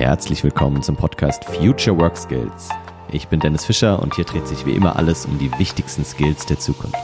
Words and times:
Herzlich 0.00 0.42
willkommen 0.42 0.82
zum 0.82 0.96
Podcast 0.96 1.44
Future 1.44 1.94
Work 1.98 2.16
Skills. 2.16 2.70
Ich 3.12 3.28
bin 3.28 3.38
Dennis 3.38 3.66
Fischer 3.66 4.00
und 4.00 4.14
hier 4.14 4.24
dreht 4.24 4.48
sich 4.48 4.64
wie 4.64 4.72
immer 4.72 4.96
alles 4.96 5.26
um 5.26 5.38
die 5.38 5.50
wichtigsten 5.58 6.06
Skills 6.06 6.46
der 6.46 6.58
Zukunft. 6.58 6.96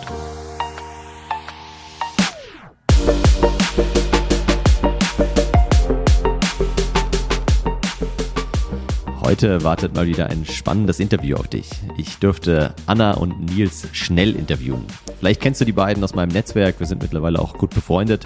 Heute 9.21 9.63
wartet 9.63 9.95
mal 9.95 10.07
wieder 10.07 10.31
ein 10.31 10.47
spannendes 10.47 10.99
Interview 10.99 11.37
auf 11.37 11.49
dich. 11.49 11.69
Ich 11.99 12.17
dürfte 12.17 12.75
Anna 12.87 13.13
und 13.13 13.55
Nils 13.55 13.89
schnell 13.93 14.35
interviewen. 14.35 14.87
Vielleicht 15.19 15.43
kennst 15.43 15.61
du 15.61 15.67
die 15.67 15.73
beiden 15.73 16.03
aus 16.03 16.15
meinem 16.15 16.31
Netzwerk, 16.31 16.81
wir 16.81 16.87
sind 16.87 17.03
mittlerweile 17.03 17.41
auch 17.41 17.59
gut 17.59 17.75
befreundet 17.75 18.25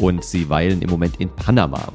und 0.00 0.24
sie 0.24 0.50
weilen 0.50 0.82
im 0.82 0.90
Moment 0.90 1.20
in 1.20 1.28
Panama. 1.28 1.92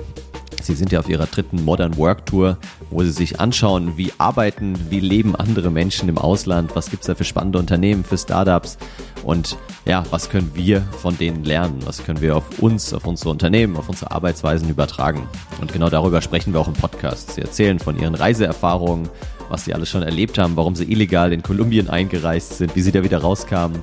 Sie 0.63 0.75
sind 0.75 0.93
ja 0.93 0.99
auf 0.99 1.09
ihrer 1.09 1.25
dritten 1.25 1.65
Modern 1.65 1.97
Work 1.97 2.25
Tour, 2.25 2.57
wo 2.89 3.03
sie 3.03 3.11
sich 3.11 3.41
anschauen, 3.41 3.97
wie 3.97 4.13
arbeiten, 4.17 4.75
wie 4.89 5.01
leben 5.01 5.35
andere 5.35 5.69
Menschen 5.69 6.07
im 6.07 6.17
Ausland, 6.17 6.73
was 6.73 6.89
gibt's 6.89 7.07
da 7.07 7.15
für 7.15 7.25
spannende 7.25 7.59
Unternehmen, 7.59 8.05
für 8.05 8.17
Startups 8.17 8.77
und 9.25 9.57
ja, 9.85 10.05
was 10.09 10.29
können 10.29 10.51
wir 10.53 10.81
von 10.81 11.17
denen 11.17 11.43
lernen, 11.43 11.79
was 11.83 12.05
können 12.05 12.21
wir 12.21 12.37
auf 12.37 12.59
uns, 12.59 12.93
auf 12.93 13.05
unsere 13.05 13.29
Unternehmen, 13.29 13.75
auf 13.75 13.89
unsere 13.89 14.11
Arbeitsweisen 14.11 14.69
übertragen. 14.69 15.27
Und 15.59 15.73
genau 15.73 15.89
darüber 15.89 16.21
sprechen 16.21 16.53
wir 16.53 16.61
auch 16.61 16.69
im 16.69 16.73
Podcast. 16.73 17.33
Sie 17.33 17.41
erzählen 17.41 17.79
von 17.79 17.99
ihren 17.99 18.15
Reiseerfahrungen, 18.15 19.09
was 19.49 19.65
sie 19.65 19.73
alles 19.73 19.89
schon 19.89 20.03
erlebt 20.03 20.37
haben, 20.37 20.55
warum 20.55 20.75
sie 20.75 20.89
illegal 20.89 21.33
in 21.33 21.43
Kolumbien 21.43 21.89
eingereist 21.89 22.57
sind, 22.57 22.73
wie 22.77 22.81
sie 22.81 22.93
da 22.93 23.03
wieder 23.03 23.19
rauskamen 23.19 23.81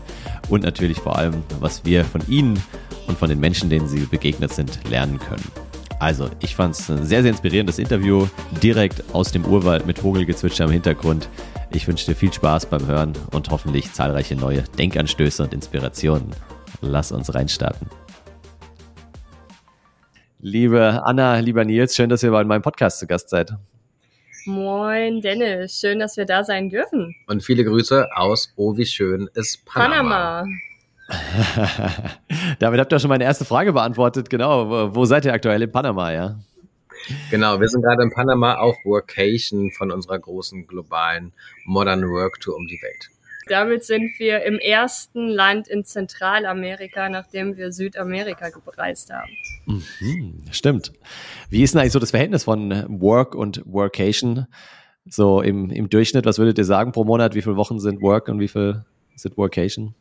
und 0.49 0.63
natürlich 0.63 0.99
vor 0.99 1.17
allem, 1.17 1.43
was 1.61 1.85
wir 1.85 2.07
von 2.07 2.23
ihnen 2.27 2.59
und 3.07 3.19
von 3.19 3.29
den 3.29 3.39
Menschen, 3.39 3.69
denen 3.69 3.87
sie 3.87 4.01
begegnet 4.01 4.55
sind, 4.55 4.81
lernen 4.89 5.19
können. 5.19 5.70
Also, 6.01 6.31
ich 6.41 6.57
fand 6.57 6.75
es 6.75 6.89
ein 6.91 7.05
sehr, 7.05 7.21
sehr 7.21 7.31
inspirierendes 7.31 7.79
Interview, 7.79 8.27
direkt 8.63 9.05
aus 9.13 9.33
dem 9.33 9.45
Urwald 9.45 9.87
mit 9.87 9.99
Vogelgezwitscher 9.99 10.65
im 10.65 10.71
Hintergrund. 10.71 11.29
Ich 11.73 11.87
wünsche 11.87 12.07
dir 12.07 12.17
viel 12.17 12.33
Spaß 12.33 12.67
beim 12.67 12.87
Hören 12.87 13.13
und 13.33 13.51
hoffentlich 13.51 13.93
zahlreiche 13.93 14.35
neue 14.35 14.63
Denkanstöße 14.79 15.43
und 15.43 15.53
Inspirationen. 15.53 16.31
Lass 16.81 17.13
uns 17.13 17.35
reinstarten. 17.35 17.87
Liebe 20.41 21.03
Anna, 21.05 21.39
lieber 21.41 21.67
Nils, 21.67 21.95
schön, 21.95 22.09
dass 22.09 22.23
ihr 22.23 22.31
bei 22.31 22.45
meinem 22.45 22.63
Podcast 22.63 22.99
zu 22.99 23.07
Gast 23.07 23.29
seid. 23.29 23.53
Moin 24.47 25.21
Dennis, 25.21 25.79
schön, 25.81 25.99
dass 25.99 26.17
wir 26.17 26.25
da 26.25 26.45
sein 26.45 26.71
dürfen. 26.71 27.15
Und 27.27 27.43
viele 27.43 27.63
Grüße 27.63 28.09
aus 28.17 28.55
Oh, 28.57 28.75
wie 28.79 28.87
schön 28.87 29.29
ist 29.35 29.67
Panama. 29.67 30.41
Panama. 30.41 30.45
Damit 32.59 32.81
habt 32.81 32.93
ihr 32.93 32.99
schon 32.99 33.09
meine 33.09 33.25
erste 33.25 33.45
Frage 33.45 33.73
beantwortet. 33.73 34.31
Genau, 34.31 34.95
wo 34.95 35.05
seid 35.05 35.25
ihr 35.25 35.33
aktuell 35.33 35.63
in 35.63 35.71
Panama, 35.71 36.13
ja? 36.13 36.39
Genau, 37.31 37.61
wir 37.61 37.69
sind 37.69 37.83
gerade 37.83 38.03
in 38.03 38.11
Panama 38.11 38.57
auf 38.57 38.77
Workation 38.85 39.71
von 39.73 39.91
unserer 39.91 40.19
großen 40.19 40.67
globalen 40.67 41.33
Modern 41.65 42.03
Work 42.03 42.41
Tour 42.41 42.57
um 42.57 42.67
die 42.67 42.81
Welt. 42.83 43.11
Damit 43.49 43.85
sind 43.85 44.13
wir 44.19 44.45
im 44.45 44.59
ersten 44.59 45.29
Land 45.29 45.67
in 45.67 45.85
Zentralamerika, 45.85 47.09
nachdem 47.09 47.57
wir 47.57 47.73
Südamerika 47.73 48.49
bereist 48.65 49.11
haben. 49.13 49.31
Mhm, 49.67 50.43
stimmt. 50.53 50.93
Wie 51.49 51.63
ist 51.63 51.75
denn 51.75 51.81
eigentlich 51.81 51.93
so 51.93 51.99
das 51.99 52.11
Verhältnis 52.11 52.45
von 52.45 52.71
Work 53.01 53.35
und 53.35 53.63
Workation? 53.65 54.47
So 55.07 55.41
im, 55.41 55.71
im 55.71 55.89
Durchschnitt, 55.89 56.27
was 56.27 56.39
würdet 56.39 56.59
ihr 56.59 56.65
sagen 56.65 56.93
pro 56.93 57.05
Monat? 57.05 57.35
Wie 57.35 57.43
viele 57.43 57.57
Wochen 57.57 57.81
sind 57.81 58.03
Work 58.03 58.29
und 58.29 58.39
wie 58.39 58.49
viel 58.49 58.85
sind 59.17 59.37
Workation? 59.37 59.95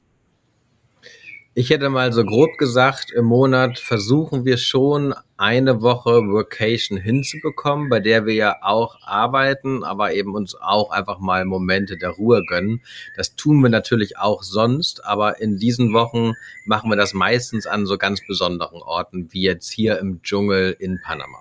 Ich 1.59 1.71
hätte 1.71 1.89
mal 1.89 2.13
so 2.13 2.23
grob 2.23 2.57
gesagt, 2.57 3.11
im 3.11 3.25
Monat 3.25 3.79
versuchen 3.79 4.45
wir 4.45 4.55
schon 4.55 5.13
eine 5.35 5.81
Woche 5.81 6.21
Workation 6.29 6.97
hinzubekommen, 6.97 7.89
bei 7.89 7.99
der 7.99 8.25
wir 8.25 8.33
ja 8.33 8.55
auch 8.61 8.95
arbeiten, 9.02 9.83
aber 9.83 10.13
eben 10.13 10.35
uns 10.35 10.55
auch 10.55 10.89
einfach 10.91 11.19
mal 11.19 11.43
Momente 11.43 11.97
der 11.97 12.11
Ruhe 12.11 12.43
gönnen. 12.47 12.81
Das 13.17 13.35
tun 13.35 13.61
wir 13.61 13.69
natürlich 13.69 14.17
auch 14.17 14.41
sonst, 14.41 15.03
aber 15.03 15.42
in 15.42 15.58
diesen 15.58 15.92
Wochen 15.92 16.31
machen 16.65 16.89
wir 16.89 16.95
das 16.95 17.14
meistens 17.14 17.67
an 17.67 17.86
so 17.86 17.98
ganz 17.98 18.25
besonderen 18.25 18.81
Orten, 18.81 19.27
wie 19.33 19.42
jetzt 19.42 19.69
hier 19.69 19.99
im 19.99 20.21
Dschungel 20.21 20.77
in 20.80 21.02
Panama. 21.03 21.39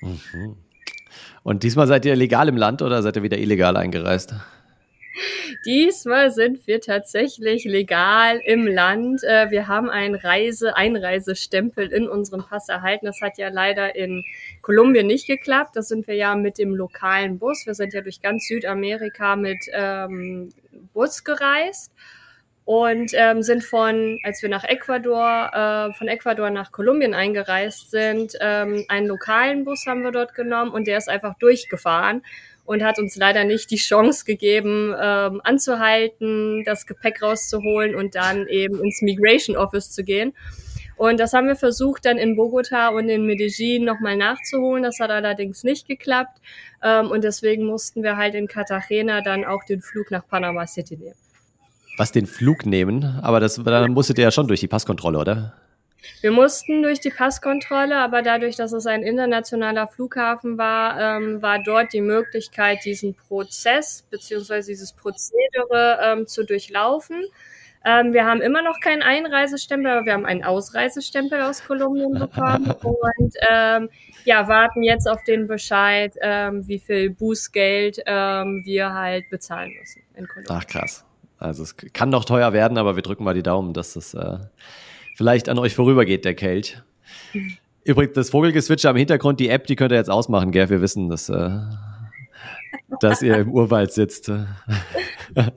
Mhm. 0.00 0.58
Und 1.42 1.64
diesmal 1.64 1.88
seid 1.88 2.04
ihr 2.04 2.14
legal 2.14 2.48
im 2.48 2.56
Land 2.56 2.82
oder 2.82 3.02
seid 3.02 3.16
ihr 3.16 3.24
wieder 3.24 3.38
illegal 3.38 3.76
eingereist? 3.76 4.32
Diesmal 5.64 6.30
sind 6.30 6.66
wir 6.66 6.80
tatsächlich 6.80 7.64
legal 7.64 8.40
im 8.44 8.66
Land. 8.66 9.22
Äh, 9.24 9.50
wir 9.50 9.68
haben 9.68 9.90
einen 9.90 10.14
Reise, 10.14 10.76
Einreisestempel 10.76 11.92
in 11.92 12.08
unserem 12.08 12.44
Pass 12.44 12.68
erhalten. 12.68 13.06
Das 13.06 13.20
hat 13.20 13.38
ja 13.38 13.48
leider 13.48 13.96
in 13.96 14.24
Kolumbien 14.62 15.06
nicht 15.06 15.26
geklappt. 15.26 15.76
Das 15.76 15.88
sind 15.88 16.06
wir 16.06 16.14
ja 16.14 16.34
mit 16.34 16.58
dem 16.58 16.74
lokalen 16.74 17.38
Bus. 17.38 17.66
Wir 17.66 17.74
sind 17.74 17.94
ja 17.94 18.00
durch 18.00 18.20
ganz 18.20 18.46
Südamerika 18.46 19.36
mit 19.36 19.58
ähm, 19.72 20.50
Bus 20.92 21.24
gereist 21.24 21.92
und 22.66 23.12
ähm, 23.14 23.42
sind 23.42 23.62
von, 23.62 24.18
als 24.24 24.42
wir 24.42 24.48
nach 24.48 24.64
Ecuador, 24.64 25.50
äh, 25.52 25.94
von 25.94 26.08
Ecuador 26.08 26.50
nach 26.50 26.72
Kolumbien 26.72 27.14
eingereist 27.14 27.92
sind, 27.92 28.32
ähm, 28.40 28.84
einen 28.88 29.06
lokalen 29.06 29.64
Bus 29.64 29.86
haben 29.86 30.02
wir 30.02 30.10
dort 30.10 30.34
genommen 30.34 30.72
und 30.72 30.88
der 30.88 30.98
ist 30.98 31.08
einfach 31.08 31.38
durchgefahren 31.38 32.22
und 32.66 32.82
hat 32.82 32.98
uns 32.98 33.16
leider 33.16 33.44
nicht 33.44 33.70
die 33.70 33.76
Chance 33.76 34.24
gegeben, 34.24 34.94
ähm, 35.00 35.40
anzuhalten, 35.44 36.64
das 36.64 36.86
Gepäck 36.86 37.22
rauszuholen 37.22 37.94
und 37.94 38.14
dann 38.14 38.46
eben 38.48 38.82
ins 38.82 39.02
Migration 39.02 39.56
Office 39.56 39.92
zu 39.92 40.04
gehen. 40.04 40.34
Und 40.96 41.20
das 41.20 41.34
haben 41.34 41.46
wir 41.46 41.56
versucht, 41.56 42.06
dann 42.06 42.16
in 42.16 42.36
Bogota 42.36 42.88
und 42.88 43.08
in 43.08 43.26
Medellin 43.26 43.84
nochmal 43.84 44.16
nachzuholen. 44.16 44.82
Das 44.82 44.98
hat 44.98 45.10
allerdings 45.10 45.62
nicht 45.62 45.86
geklappt. 45.86 46.38
Ähm, 46.82 47.10
und 47.10 47.22
deswegen 47.22 47.66
mussten 47.66 48.02
wir 48.02 48.16
halt 48.16 48.34
in 48.34 48.48
Cartagena 48.48 49.20
dann 49.20 49.44
auch 49.44 49.62
den 49.64 49.82
Flug 49.82 50.10
nach 50.10 50.26
Panama 50.26 50.66
City 50.66 50.96
nehmen. 50.96 51.16
Was 51.98 52.12
den 52.12 52.26
Flug 52.26 52.66
nehmen? 52.66 53.04
Aber 53.22 53.40
das, 53.40 53.56
dann 53.62 53.92
musstet 53.92 54.18
ihr 54.18 54.24
ja 54.24 54.30
schon 54.30 54.48
durch 54.48 54.60
die 54.60 54.68
Passkontrolle, 54.68 55.18
oder? 55.18 55.54
Wir 56.20 56.30
mussten 56.30 56.82
durch 56.82 57.00
die 57.00 57.10
Passkontrolle, 57.10 57.96
aber 57.98 58.22
dadurch, 58.22 58.56
dass 58.56 58.72
es 58.72 58.86
ein 58.86 59.02
internationaler 59.02 59.88
Flughafen 59.88 60.58
war, 60.58 61.00
ähm, 61.00 61.42
war 61.42 61.62
dort 61.62 61.92
die 61.92 62.00
Möglichkeit, 62.00 62.84
diesen 62.84 63.14
Prozess 63.14 64.06
beziehungsweise 64.10 64.70
dieses 64.70 64.92
Prozedere 64.92 65.98
ähm, 66.02 66.26
zu 66.26 66.44
durchlaufen. 66.44 67.24
Ähm, 67.84 68.12
wir 68.12 68.24
haben 68.24 68.40
immer 68.40 68.62
noch 68.62 68.80
keinen 68.80 69.02
Einreisestempel, 69.02 69.90
aber 69.90 70.06
wir 70.06 70.12
haben 70.12 70.26
einen 70.26 70.42
Ausreisestempel 70.42 71.40
aus 71.40 71.64
Kolumbien 71.64 72.14
bekommen 72.18 72.72
und 72.82 73.34
ähm, 73.48 73.88
ja, 74.24 74.48
warten 74.48 74.82
jetzt 74.82 75.08
auf 75.08 75.22
den 75.22 75.46
Bescheid, 75.46 76.12
ähm, 76.20 76.66
wie 76.66 76.80
viel 76.80 77.10
Bußgeld 77.10 78.00
ähm, 78.06 78.62
wir 78.64 78.92
halt 78.92 79.30
bezahlen 79.30 79.72
müssen 79.78 80.02
in 80.16 80.26
Kolumbien. 80.26 80.56
Ach 80.56 80.66
krass. 80.66 81.04
Also 81.38 81.62
es 81.62 81.76
kann 81.76 82.08
noch 82.08 82.24
teuer 82.24 82.52
werden, 82.52 82.76
aber 82.76 82.96
wir 82.96 83.02
drücken 83.02 83.22
mal 83.22 83.34
die 83.34 83.42
Daumen, 83.42 83.72
dass 83.72 83.94
es 83.94 84.14
äh, 84.14 84.38
vielleicht 85.16 85.48
an 85.48 85.58
euch 85.58 85.74
vorübergeht, 85.74 86.24
der 86.24 86.34
Kelch. 86.34 86.76
Übrigens, 87.84 88.14
das 88.14 88.30
Vogelgezwitscher 88.30 88.90
im 88.90 88.96
Hintergrund, 88.96 89.40
die 89.40 89.48
App, 89.48 89.66
die 89.66 89.76
könnt 89.76 89.92
ihr 89.92 89.96
jetzt 89.96 90.10
ausmachen, 90.10 90.52
gell? 90.52 90.68
Wir 90.68 90.82
wissen, 90.82 91.08
dass, 91.08 91.28
äh, 91.28 91.50
dass 93.00 93.22
ihr 93.22 93.38
im 93.38 93.50
Urwald 93.50 93.92
sitzt. 93.92 94.28
Ja, 94.28 94.46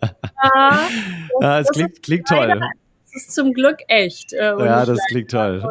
ja 1.41 1.59
es 1.59 1.69
klingt, 1.69 2.01
klingt 2.01 2.27
toll. 2.27 2.59
Das 3.11 3.23
ist 3.23 3.35
zum 3.35 3.53
Glück 3.53 3.79
echt. 3.87 4.33
Äh, 4.33 4.45
ja, 4.45 4.85
das 4.85 4.99
klingt 5.09 5.31
toll. 5.31 5.63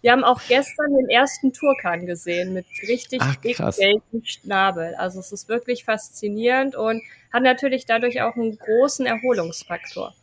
Wir 0.00 0.12
haben 0.12 0.24
auch 0.24 0.40
gestern 0.48 0.94
den 0.96 1.10
ersten 1.10 1.52
Turkan 1.52 2.06
gesehen 2.06 2.54
mit 2.54 2.64
richtig 2.88 3.20
dicken 3.44 4.24
Schnabel. 4.24 4.94
Also 4.96 5.20
es 5.20 5.30
ist 5.30 5.48
wirklich 5.48 5.84
faszinierend 5.84 6.74
und 6.74 7.02
hat 7.32 7.42
natürlich 7.42 7.84
dadurch 7.84 8.22
auch 8.22 8.34
einen 8.34 8.58
großen 8.58 9.04
Erholungsfaktor. 9.04 10.14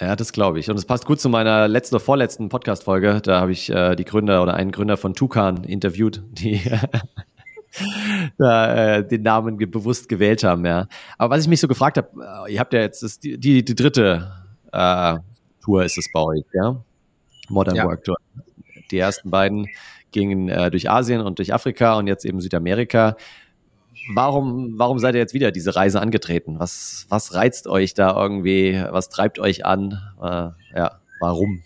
Ja, 0.00 0.14
das 0.14 0.32
glaube 0.32 0.60
ich. 0.60 0.70
Und 0.70 0.76
es 0.76 0.84
passt 0.84 1.06
gut 1.06 1.20
zu 1.20 1.28
meiner 1.28 1.66
letzten 1.66 1.96
oder 1.96 2.04
vorletzten 2.04 2.48
Podcast-Folge. 2.48 3.20
Da 3.22 3.40
habe 3.40 3.50
ich 3.50 3.70
äh, 3.70 3.96
die 3.96 4.04
Gründer 4.04 4.42
oder 4.42 4.54
einen 4.54 4.70
Gründer 4.70 4.96
von 4.96 5.14
Tukan 5.14 5.64
interviewt, 5.64 6.22
die 6.30 6.60
da, 8.38 8.96
äh, 8.96 9.06
den 9.06 9.22
Namen 9.22 9.58
ge 9.58 9.66
bewusst 9.66 10.08
gewählt 10.08 10.44
haben. 10.44 10.64
Ja. 10.64 10.86
Aber 11.16 11.34
was 11.34 11.42
ich 11.42 11.48
mich 11.48 11.60
so 11.60 11.66
gefragt 11.66 11.96
habe, 11.96 12.08
äh, 12.46 12.52
ihr 12.52 12.60
habt 12.60 12.72
ja 12.72 12.80
jetzt 12.80 13.02
das, 13.02 13.18
die, 13.18 13.38
die, 13.38 13.64
die 13.64 13.74
dritte 13.74 14.30
äh, 14.72 15.16
Tour 15.62 15.84
ist 15.84 15.98
es 15.98 16.10
bei 16.12 16.20
euch, 16.20 16.44
ja? 16.52 16.76
Modern 17.48 17.74
ja. 17.74 17.84
Work 17.84 18.04
Tour. 18.04 18.16
Die 18.90 18.98
ersten 18.98 19.30
beiden 19.30 19.66
gingen 20.12 20.48
äh, 20.48 20.70
durch 20.70 20.88
Asien 20.88 21.20
und 21.20 21.38
durch 21.38 21.52
Afrika 21.52 21.94
und 21.98 22.06
jetzt 22.06 22.24
eben 22.24 22.40
Südamerika 22.40 23.16
warum, 24.14 24.78
warum 24.78 24.98
seid 24.98 25.14
ihr 25.14 25.20
jetzt 25.20 25.34
wieder 25.34 25.50
diese 25.50 25.76
Reise 25.76 26.00
angetreten? 26.00 26.58
Was, 26.58 27.06
was 27.08 27.34
reizt 27.34 27.66
euch 27.66 27.94
da 27.94 28.20
irgendwie? 28.20 28.82
Was 28.90 29.08
treibt 29.08 29.38
euch 29.38 29.64
an? 29.64 30.00
Äh, 30.20 30.50
ja, 30.76 31.00
warum? 31.20 31.62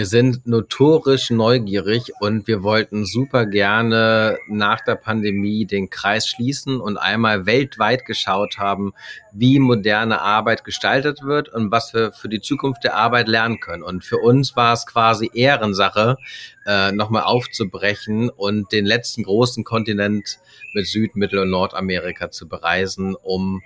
Wir 0.00 0.06
sind 0.06 0.46
notorisch 0.46 1.28
neugierig 1.28 2.10
und 2.20 2.46
wir 2.46 2.62
wollten 2.62 3.04
super 3.04 3.44
gerne 3.44 4.38
nach 4.48 4.80
der 4.80 4.94
Pandemie 4.94 5.66
den 5.66 5.90
Kreis 5.90 6.26
schließen 6.26 6.80
und 6.80 6.96
einmal 6.96 7.44
weltweit 7.44 8.06
geschaut 8.06 8.56
haben, 8.56 8.94
wie 9.30 9.58
moderne 9.58 10.22
Arbeit 10.22 10.64
gestaltet 10.64 11.22
wird 11.22 11.50
und 11.50 11.70
was 11.70 11.92
wir 11.92 12.12
für 12.12 12.30
die 12.30 12.40
Zukunft 12.40 12.82
der 12.82 12.96
Arbeit 12.96 13.28
lernen 13.28 13.60
können. 13.60 13.82
Und 13.82 14.02
für 14.02 14.16
uns 14.16 14.56
war 14.56 14.72
es 14.72 14.86
quasi 14.86 15.30
Ehrensache, 15.34 16.16
äh, 16.64 16.92
nochmal 16.92 17.24
aufzubrechen 17.24 18.30
und 18.30 18.72
den 18.72 18.86
letzten 18.86 19.22
großen 19.22 19.64
Kontinent 19.64 20.38
mit 20.72 20.86
Süd-, 20.86 21.14
Mittel- 21.14 21.40
und 21.40 21.50
Nordamerika 21.50 22.30
zu 22.30 22.48
bereisen, 22.48 23.16
um 23.22 23.60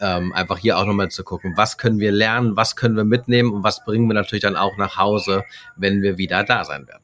ähm, 0.00 0.32
einfach 0.32 0.58
hier 0.58 0.78
auch 0.78 0.84
nochmal 0.84 1.10
zu 1.10 1.24
gucken, 1.24 1.54
was 1.56 1.78
können 1.78 1.98
wir 1.98 2.12
lernen, 2.12 2.56
was 2.56 2.76
können 2.76 2.96
wir 2.96 3.04
mitnehmen 3.04 3.52
und 3.52 3.64
was 3.64 3.84
bringen 3.84 4.08
wir 4.08 4.14
natürlich 4.14 4.42
dann 4.42 4.56
auch 4.56 4.76
nach 4.76 4.96
Hause, 4.96 5.44
wenn 5.76 6.02
wir 6.02 6.18
wieder 6.18 6.44
da 6.44 6.64
sein 6.64 6.86
werden. 6.86 7.02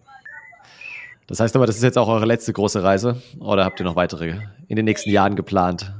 Das 1.26 1.40
heißt 1.40 1.56
aber, 1.56 1.66
das 1.66 1.76
ist 1.76 1.82
jetzt 1.82 1.96
auch 1.96 2.08
eure 2.08 2.26
letzte 2.26 2.52
große 2.52 2.82
Reise 2.82 3.22
oder 3.38 3.64
habt 3.64 3.80
ihr 3.80 3.84
noch 3.84 3.96
weitere 3.96 4.40
in 4.68 4.76
den 4.76 4.84
nächsten 4.84 5.10
Jahren 5.10 5.36
geplant? 5.36 5.94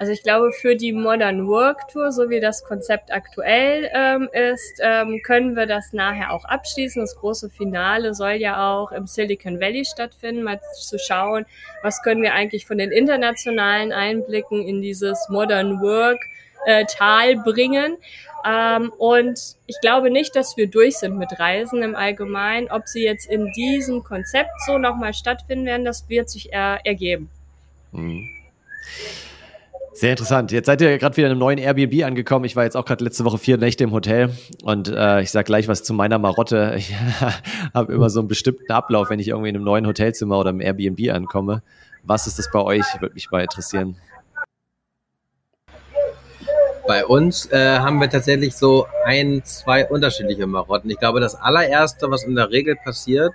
Also 0.00 0.12
ich 0.12 0.22
glaube, 0.22 0.50
für 0.52 0.76
die 0.76 0.94
Modern 0.94 1.46
Work 1.46 1.88
Tour, 1.88 2.10
so 2.10 2.30
wie 2.30 2.40
das 2.40 2.64
Konzept 2.64 3.12
aktuell 3.12 3.90
ähm, 3.92 4.30
ist, 4.32 4.80
ähm, 4.82 5.20
können 5.22 5.56
wir 5.56 5.66
das 5.66 5.92
nachher 5.92 6.32
auch 6.32 6.46
abschließen. 6.46 7.02
Das 7.02 7.16
große 7.16 7.50
Finale 7.50 8.14
soll 8.14 8.32
ja 8.32 8.72
auch 8.72 8.92
im 8.92 9.06
Silicon 9.06 9.60
Valley 9.60 9.84
stattfinden, 9.84 10.42
mal 10.42 10.58
zu 10.74 10.98
schauen, 10.98 11.44
was 11.82 12.02
können 12.02 12.22
wir 12.22 12.32
eigentlich 12.32 12.64
von 12.64 12.78
den 12.78 12.92
internationalen 12.92 13.92
Einblicken 13.92 14.66
in 14.66 14.80
dieses 14.80 15.28
Modern 15.28 15.82
Work 15.82 16.18
äh, 16.64 16.86
Tal 16.86 17.36
bringen. 17.36 17.98
Ähm, 18.48 18.94
und 18.96 19.38
ich 19.66 19.78
glaube 19.82 20.10
nicht, 20.10 20.34
dass 20.34 20.56
wir 20.56 20.66
durch 20.66 20.96
sind 20.96 21.18
mit 21.18 21.38
Reisen 21.38 21.82
im 21.82 21.94
Allgemeinen. 21.94 22.70
Ob 22.70 22.88
sie 22.88 23.04
jetzt 23.04 23.28
in 23.28 23.52
diesem 23.52 24.02
Konzept 24.02 24.62
so 24.66 24.78
nochmal 24.78 25.12
stattfinden 25.12 25.66
werden, 25.66 25.84
das 25.84 26.08
wird 26.08 26.30
sich 26.30 26.54
äh, 26.54 26.78
ergeben. 26.84 27.28
Mhm. 27.92 28.30
Sehr 30.00 30.12
interessant. 30.12 30.50
Jetzt 30.50 30.64
seid 30.64 30.80
ihr 30.80 30.96
gerade 30.96 31.14
wieder 31.18 31.26
in 31.26 31.32
einem 31.32 31.40
neuen 31.40 31.58
Airbnb 31.58 32.04
angekommen. 32.04 32.46
Ich 32.46 32.56
war 32.56 32.64
jetzt 32.64 32.74
auch 32.74 32.86
gerade 32.86 33.04
letzte 33.04 33.26
Woche 33.26 33.36
vier 33.36 33.58
Nächte 33.58 33.84
im 33.84 33.92
Hotel 33.92 34.30
und 34.62 34.88
äh, 34.88 35.20
ich 35.20 35.30
sag 35.30 35.44
gleich 35.44 35.68
was 35.68 35.82
zu 35.82 35.92
meiner 35.92 36.18
Marotte. 36.18 36.72
Ich 36.78 36.94
habe 37.74 37.92
immer 37.92 38.08
so 38.08 38.20
einen 38.20 38.26
bestimmten 38.26 38.72
Ablauf, 38.72 39.10
wenn 39.10 39.18
ich 39.18 39.28
irgendwie 39.28 39.50
in 39.50 39.56
einem 39.56 39.64
neuen 39.66 39.86
Hotelzimmer 39.86 40.38
oder 40.38 40.48
im 40.48 40.62
Airbnb 40.62 41.12
ankomme. 41.12 41.62
Was 42.02 42.26
ist 42.26 42.38
das 42.38 42.50
bei 42.50 42.60
euch? 42.60 42.86
Würde 43.00 43.12
mich 43.12 43.30
mal 43.30 43.42
interessieren. 43.42 43.96
Bei 46.90 47.06
uns 47.06 47.46
äh, 47.52 47.78
haben 47.78 48.00
wir 48.00 48.10
tatsächlich 48.10 48.56
so 48.56 48.88
ein, 49.04 49.42
zwei 49.44 49.86
unterschiedliche 49.86 50.48
Marotten. 50.48 50.90
Ich 50.90 50.98
glaube, 50.98 51.20
das 51.20 51.36
allererste, 51.36 52.10
was 52.10 52.24
in 52.24 52.34
der 52.34 52.50
Regel 52.50 52.74
passiert, 52.74 53.32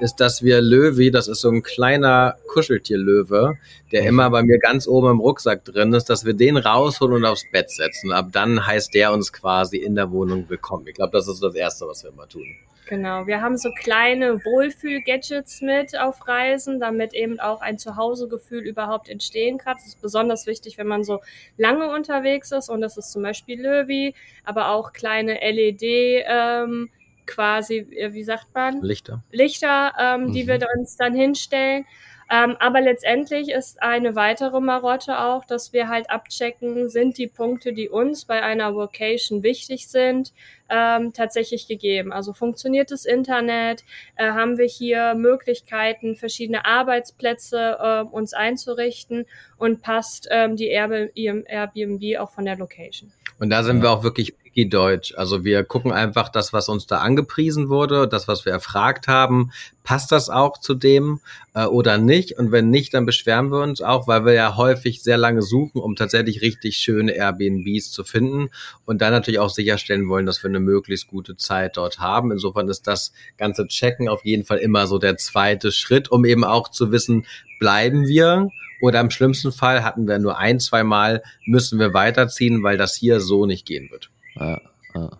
ist, 0.00 0.16
dass 0.16 0.42
wir 0.42 0.60
Löwy, 0.60 1.10
das 1.10 1.26
ist 1.26 1.40
so 1.40 1.48
ein 1.48 1.62
kleiner 1.62 2.34
Kuscheltierlöwe, 2.52 3.54
der 3.90 4.02
immer 4.02 4.28
bei 4.28 4.42
mir 4.42 4.58
ganz 4.58 4.86
oben 4.86 5.12
im 5.12 5.20
Rucksack 5.20 5.64
drin 5.64 5.94
ist, 5.94 6.10
dass 6.10 6.26
wir 6.26 6.34
den 6.34 6.58
rausholen 6.58 7.16
und 7.16 7.24
aufs 7.24 7.50
Bett 7.50 7.70
setzen. 7.70 8.12
Ab 8.12 8.32
dann 8.32 8.66
heißt 8.66 8.92
der 8.92 9.14
uns 9.14 9.32
quasi 9.32 9.78
in 9.78 9.94
der 9.94 10.10
Wohnung 10.10 10.44
willkommen. 10.50 10.86
Ich 10.86 10.96
glaube, 10.96 11.12
das 11.12 11.26
ist 11.26 11.42
das 11.42 11.54
Erste, 11.54 11.88
was 11.88 12.04
wir 12.04 12.10
immer 12.10 12.28
tun. 12.28 12.44
Genau, 12.90 13.28
wir 13.28 13.40
haben 13.40 13.56
so 13.56 13.70
kleine 13.70 14.44
Wohlfühl-Gadgets 14.44 15.62
mit 15.62 15.96
auf 15.96 16.26
Reisen, 16.26 16.80
damit 16.80 17.14
eben 17.14 17.38
auch 17.38 17.60
ein 17.60 17.78
Zuhausegefühl 17.78 18.66
überhaupt 18.66 19.08
entstehen 19.08 19.58
kann. 19.58 19.76
Das 19.76 19.86
ist 19.86 20.02
besonders 20.02 20.48
wichtig, 20.48 20.76
wenn 20.76 20.88
man 20.88 21.04
so 21.04 21.20
lange 21.56 21.88
unterwegs 21.94 22.50
ist 22.50 22.68
und 22.68 22.80
das 22.80 22.96
ist 22.96 23.12
zum 23.12 23.22
Beispiel 23.22 23.62
Löwy, 23.62 24.16
aber 24.44 24.70
auch 24.70 24.92
kleine 24.92 25.34
LED, 25.34 26.24
ähm, 26.26 26.90
quasi, 27.26 27.76
äh, 27.76 28.12
wie 28.12 28.24
sagt 28.24 28.52
man? 28.54 28.82
Lichter. 28.82 29.22
Lichter, 29.30 29.92
ähm, 29.96 30.24
mhm. 30.24 30.32
die 30.32 30.48
wir 30.48 30.58
uns 30.76 30.96
dann 30.96 31.14
hinstellen. 31.14 31.86
Ähm, 32.32 32.56
aber 32.60 32.80
letztendlich 32.80 33.50
ist 33.50 33.82
eine 33.82 34.14
weitere 34.14 34.60
Marotte 34.60 35.18
auch, 35.18 35.44
dass 35.44 35.72
wir 35.72 35.88
halt 35.88 36.10
abchecken, 36.10 36.88
sind 36.88 37.18
die 37.18 37.26
Punkte, 37.26 37.72
die 37.72 37.88
uns 37.88 38.24
bei 38.24 38.40
einer 38.42 38.74
Vocation 38.76 39.42
wichtig 39.42 39.88
sind, 39.88 40.32
ähm, 40.68 41.12
tatsächlich 41.12 41.66
gegeben. 41.66 42.12
Also 42.12 42.32
funktioniert 42.32 42.92
das 42.92 43.04
Internet? 43.04 43.82
Äh, 44.14 44.30
haben 44.30 44.58
wir 44.58 44.66
hier 44.66 45.14
Möglichkeiten, 45.14 46.14
verschiedene 46.14 46.64
Arbeitsplätze 46.64 47.78
äh, 47.80 48.02
uns 48.02 48.32
einzurichten 48.32 49.26
und 49.58 49.82
passt 49.82 50.28
ähm, 50.30 50.54
die 50.54 50.68
Airbnb 50.68 52.20
auch 52.20 52.30
von 52.30 52.44
der 52.44 52.56
Location? 52.56 53.12
Und 53.40 53.50
da 53.50 53.64
sind 53.64 53.82
wir 53.82 53.90
auch 53.90 54.04
wirklich 54.04 54.34
picky 54.50 54.68
deutsch. 54.68 55.14
Also 55.16 55.44
wir 55.44 55.64
gucken 55.64 55.92
einfach 55.92 56.28
das, 56.28 56.52
was 56.52 56.68
uns 56.68 56.86
da 56.86 56.98
angepriesen 56.98 57.68
wurde, 57.68 58.08
das, 58.08 58.28
was 58.28 58.44
wir 58.44 58.52
erfragt 58.52 59.08
haben, 59.08 59.50
passt 59.84 60.12
das 60.12 60.28
auch 60.28 60.58
zu 60.58 60.74
dem 60.74 61.20
äh, 61.54 61.64
oder 61.64 61.98
nicht? 61.98 62.38
Und 62.38 62.52
wenn 62.52 62.70
nicht, 62.70 62.94
dann 62.94 63.06
beschweren 63.06 63.50
wir 63.50 63.62
uns 63.62 63.80
auch, 63.80 64.06
weil 64.06 64.24
wir 64.24 64.32
ja 64.32 64.56
häufig 64.56 65.02
sehr 65.02 65.16
lange 65.16 65.42
suchen, 65.42 65.80
um 65.80 65.96
tatsächlich 65.96 66.42
richtig 66.42 66.76
schöne 66.76 67.12
Airbnbs 67.12 67.90
zu 67.90 68.04
finden 68.04 68.50
und 68.84 69.00
dann 69.00 69.12
natürlich 69.12 69.40
auch 69.40 69.50
sicherstellen 69.50 70.08
wollen, 70.08 70.26
dass 70.26 70.42
wir 70.42 70.48
eine 70.48 70.60
möglichst 70.60 71.08
gute 71.08 71.36
Zeit 71.36 71.76
dort 71.76 71.98
haben. 71.98 72.30
Insofern 72.30 72.68
ist 72.68 72.86
das 72.86 73.12
ganze 73.38 73.66
Checken 73.66 74.08
auf 74.08 74.24
jeden 74.24 74.44
Fall 74.44 74.58
immer 74.58 74.86
so 74.86 74.98
der 74.98 75.16
zweite 75.16 75.72
Schritt, 75.72 76.10
um 76.10 76.24
eben 76.24 76.44
auch 76.44 76.68
zu 76.68 76.92
wissen, 76.92 77.26
bleiben 77.58 78.06
wir 78.06 78.50
oder 78.80 79.00
im 79.00 79.10
schlimmsten 79.10 79.52
Fall 79.52 79.84
hatten 79.84 80.08
wir 80.08 80.18
nur 80.18 80.38
ein, 80.38 80.58
zwei 80.58 80.84
Mal, 80.84 81.22
müssen 81.44 81.78
wir 81.78 81.92
weiterziehen, 81.92 82.62
weil 82.62 82.78
das 82.78 82.94
hier 82.94 83.20
so 83.20 83.44
nicht 83.44 83.66
gehen 83.66 83.90
wird. 83.90 84.09
Ja, 84.36 84.60
ja. 84.94 85.10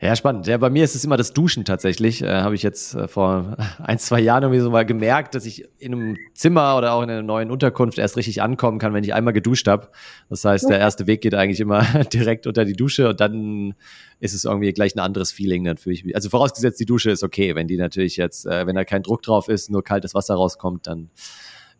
Ja, 0.00 0.14
spannend. 0.14 0.46
Ja, 0.46 0.58
bei 0.58 0.70
mir 0.70 0.84
ist 0.84 0.94
es 0.94 1.04
immer 1.04 1.16
das 1.16 1.32
Duschen 1.32 1.64
tatsächlich. 1.64 2.22
Äh, 2.22 2.28
Habe 2.28 2.54
ich 2.54 2.62
jetzt 2.62 2.94
äh, 2.94 3.08
vor 3.08 3.56
ein, 3.78 3.98
zwei 3.98 4.20
Jahren 4.20 4.44
irgendwie 4.44 4.60
so 4.60 4.70
mal 4.70 4.86
gemerkt, 4.86 5.34
dass 5.34 5.44
ich 5.44 5.64
in 5.78 5.92
einem 5.92 6.16
Zimmer 6.34 6.76
oder 6.76 6.92
auch 6.92 7.02
in 7.02 7.10
einer 7.10 7.22
neuen 7.22 7.50
Unterkunft 7.50 7.98
erst 7.98 8.16
richtig 8.16 8.40
ankommen 8.40 8.78
kann, 8.78 8.94
wenn 8.94 9.02
ich 9.02 9.12
einmal 9.12 9.32
geduscht 9.32 9.66
habe. 9.66 9.88
Das 10.30 10.44
heißt, 10.44 10.70
der 10.70 10.78
erste 10.78 11.08
Weg 11.08 11.20
geht 11.20 11.34
eigentlich 11.34 11.58
immer 11.58 11.82
direkt 12.12 12.46
unter 12.46 12.64
die 12.64 12.74
Dusche 12.74 13.08
und 13.08 13.18
dann 13.18 13.74
ist 14.20 14.34
es 14.34 14.44
irgendwie 14.44 14.72
gleich 14.72 14.94
ein 14.94 15.00
anderes 15.00 15.32
Feeling. 15.32 15.64
Dann 15.64 15.78
fühle 15.78 15.94
ich 15.94 16.04
mich. 16.04 16.14
Also 16.14 16.30
vorausgesetzt, 16.30 16.78
die 16.78 16.86
Dusche 16.86 17.10
ist 17.10 17.24
okay. 17.24 17.56
Wenn 17.56 17.66
die 17.66 17.76
natürlich 17.76 18.16
jetzt, 18.16 18.46
äh, 18.46 18.68
wenn 18.68 18.76
da 18.76 18.84
kein 18.84 19.02
Druck 19.02 19.22
drauf 19.22 19.48
ist, 19.48 19.68
nur 19.68 19.82
kaltes 19.82 20.14
Wasser 20.14 20.36
rauskommt, 20.36 20.86
dann 20.86 21.10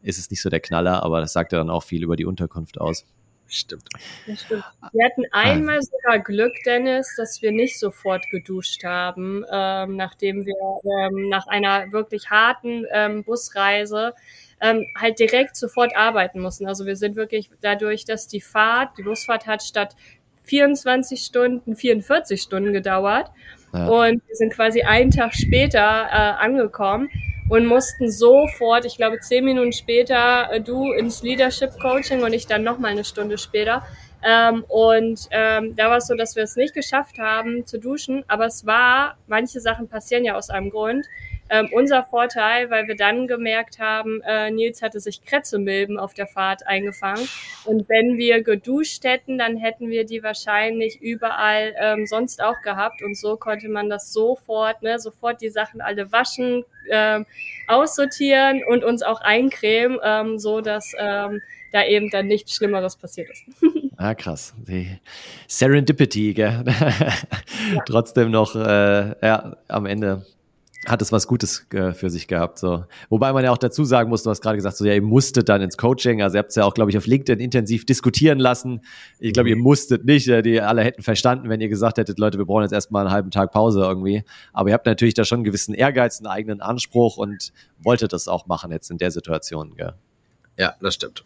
ist 0.02 0.18
es 0.18 0.28
nicht 0.28 0.42
so 0.42 0.50
der 0.50 0.60
Knaller, 0.60 1.04
aber 1.04 1.20
das 1.20 1.32
sagt 1.32 1.52
ja 1.52 1.58
dann 1.58 1.70
auch 1.70 1.84
viel 1.84 2.02
über 2.02 2.16
die 2.16 2.24
Unterkunft 2.24 2.80
aus. 2.80 3.04
Stimmt. 3.50 3.88
stimmt. 4.36 4.64
Wir 4.92 5.06
hatten 5.06 5.24
einmal 5.32 5.80
sogar 5.80 6.18
Glück, 6.18 6.52
Dennis, 6.66 7.14
dass 7.16 7.40
wir 7.40 7.50
nicht 7.50 7.78
sofort 7.78 8.22
geduscht 8.30 8.84
haben, 8.84 9.42
ähm, 9.50 9.96
nachdem 9.96 10.44
wir 10.44 10.54
ähm, 10.84 11.30
nach 11.30 11.46
einer 11.46 11.90
wirklich 11.90 12.28
harten 12.28 12.84
ähm, 12.92 13.24
Busreise 13.24 14.12
ähm, 14.60 14.84
halt 14.96 15.18
direkt 15.18 15.56
sofort 15.56 15.96
arbeiten 15.96 16.40
mussten. 16.40 16.66
Also 16.66 16.84
wir 16.84 16.96
sind 16.96 17.16
wirklich 17.16 17.50
dadurch, 17.62 18.04
dass 18.04 18.28
die 18.28 18.42
Fahrt, 18.42 18.98
die 18.98 19.02
Busfahrt 19.02 19.46
hat 19.46 19.62
statt 19.62 19.96
24 20.42 21.20
Stunden, 21.20 21.74
44 21.74 22.42
Stunden 22.42 22.74
gedauert. 22.74 23.30
Ja. 23.72 23.86
Und 23.86 24.22
wir 24.26 24.36
sind 24.36 24.52
quasi 24.52 24.82
einen 24.82 25.10
Tag 25.10 25.34
später 25.34 25.80
äh, 26.10 26.44
angekommen 26.44 27.08
und 27.48 27.66
mussten 27.66 28.10
sofort, 28.10 28.84
ich 28.84 28.96
glaube 28.96 29.18
zehn 29.20 29.44
Minuten 29.44 29.72
später, 29.72 30.52
äh, 30.52 30.60
du 30.60 30.92
ins 30.92 31.22
Leadership 31.22 31.78
Coaching 31.80 32.22
und 32.22 32.32
ich 32.32 32.46
dann 32.46 32.62
nochmal 32.62 32.92
eine 32.92 33.04
Stunde 33.04 33.38
später. 33.38 33.82
Ähm, 34.22 34.64
und 34.68 35.28
ähm, 35.30 35.76
da 35.76 35.90
war 35.90 35.98
es 35.98 36.08
so, 36.08 36.14
dass 36.14 36.34
wir 36.34 36.42
es 36.42 36.56
nicht 36.56 36.74
geschafft 36.74 37.18
haben 37.18 37.66
zu 37.66 37.78
duschen, 37.78 38.24
aber 38.26 38.46
es 38.46 38.66
war, 38.66 39.16
manche 39.28 39.60
Sachen 39.60 39.88
passieren 39.88 40.24
ja 40.24 40.34
aus 40.34 40.50
einem 40.50 40.70
Grund. 40.70 41.06
Ähm, 41.50 41.68
unser 41.72 42.04
Vorteil, 42.04 42.70
weil 42.70 42.88
wir 42.88 42.96
dann 42.96 43.26
gemerkt 43.26 43.78
haben, 43.78 44.20
äh, 44.22 44.50
Nils 44.50 44.82
hatte 44.82 45.00
sich 45.00 45.24
Krätzemilben 45.24 45.98
auf 45.98 46.14
der 46.14 46.26
Fahrt 46.26 46.66
eingefangen. 46.66 47.26
Und 47.64 47.88
wenn 47.88 48.18
wir 48.18 48.42
geduscht 48.42 49.04
hätten, 49.04 49.38
dann 49.38 49.56
hätten 49.56 49.88
wir 49.88 50.04
die 50.04 50.22
wahrscheinlich 50.22 51.00
überall 51.00 51.74
ähm, 51.80 52.06
sonst 52.06 52.42
auch 52.42 52.60
gehabt. 52.62 53.02
Und 53.02 53.16
so 53.16 53.36
konnte 53.36 53.68
man 53.68 53.88
das 53.88 54.12
sofort, 54.12 54.82
ne, 54.82 54.98
sofort 54.98 55.40
die 55.40 55.50
Sachen 55.50 55.80
alle 55.80 56.12
waschen, 56.12 56.64
ähm, 56.90 57.26
aussortieren 57.66 58.62
und 58.68 58.84
uns 58.84 59.02
auch 59.02 59.20
eincremen, 59.20 59.98
ähm, 60.02 60.38
so 60.38 60.60
dass 60.60 60.92
ähm, 60.98 61.40
da 61.72 61.84
eben 61.84 62.10
dann 62.10 62.26
nichts 62.26 62.54
Schlimmeres 62.54 62.96
passiert 62.96 63.30
ist. 63.30 63.44
Ah, 64.00 64.14
krass. 64.14 64.54
Die 64.58 64.96
Serendipity, 65.48 66.32
gell? 66.32 66.62
ja. 67.74 67.82
Trotzdem 67.84 68.30
noch, 68.30 68.54
äh, 68.54 69.14
ja, 69.20 69.56
am 69.66 69.86
Ende 69.86 70.24
hat 70.86 71.02
es 71.02 71.10
was 71.10 71.26
Gutes 71.26 71.66
äh, 71.72 71.92
für 71.92 72.08
sich 72.08 72.28
gehabt. 72.28 72.58
So. 72.58 72.84
Wobei 73.08 73.32
man 73.32 73.44
ja 73.44 73.50
auch 73.50 73.58
dazu 73.58 73.84
sagen 73.84 74.08
muss, 74.10 74.22
du 74.22 74.30
hast 74.30 74.40
gerade 74.40 74.56
gesagt, 74.56 74.76
so 74.76 74.84
ja, 74.84 74.94
ihr 74.94 75.02
musstet 75.02 75.48
dann 75.48 75.60
ins 75.60 75.76
Coaching. 75.76 76.22
Also 76.22 76.36
ihr 76.36 76.38
habt 76.38 76.50
es 76.50 76.56
ja 76.56 76.64
auch, 76.64 76.74
glaube 76.74 76.90
ich, 76.90 76.96
auf 76.96 77.06
LinkedIn 77.06 77.40
intensiv 77.40 77.84
diskutieren 77.84 78.38
lassen. 78.38 78.82
Ich 79.18 79.32
glaube, 79.32 79.48
ihr 79.50 79.56
mhm. 79.56 79.62
musstet 79.62 80.04
nicht. 80.04 80.28
Äh, 80.28 80.42
die 80.42 80.60
alle 80.60 80.82
hätten 80.82 81.02
verstanden, 81.02 81.48
wenn 81.48 81.60
ihr 81.60 81.68
gesagt 81.68 81.98
hättet, 81.98 82.18
Leute, 82.18 82.38
wir 82.38 82.44
brauchen 82.44 82.62
jetzt 82.62 82.72
erstmal 82.72 83.06
einen 83.06 83.12
halben 83.12 83.30
Tag 83.30 83.52
Pause 83.52 83.80
irgendwie. 83.80 84.24
Aber 84.52 84.68
ihr 84.68 84.74
habt 84.74 84.86
natürlich 84.86 85.14
da 85.14 85.24
schon 85.24 85.38
einen 85.38 85.44
gewissen 85.44 85.74
Ehrgeiz, 85.74 86.18
einen 86.20 86.28
eigenen 86.28 86.60
Anspruch 86.60 87.16
und 87.16 87.52
wolltet 87.78 88.12
das 88.12 88.28
auch 88.28 88.46
machen 88.46 88.70
jetzt 88.70 88.90
in 88.90 88.98
der 88.98 89.10
Situation. 89.10 89.74
Gell? 89.76 89.94
Ja, 90.56 90.74
das 90.80 90.94
stimmt. 90.94 91.24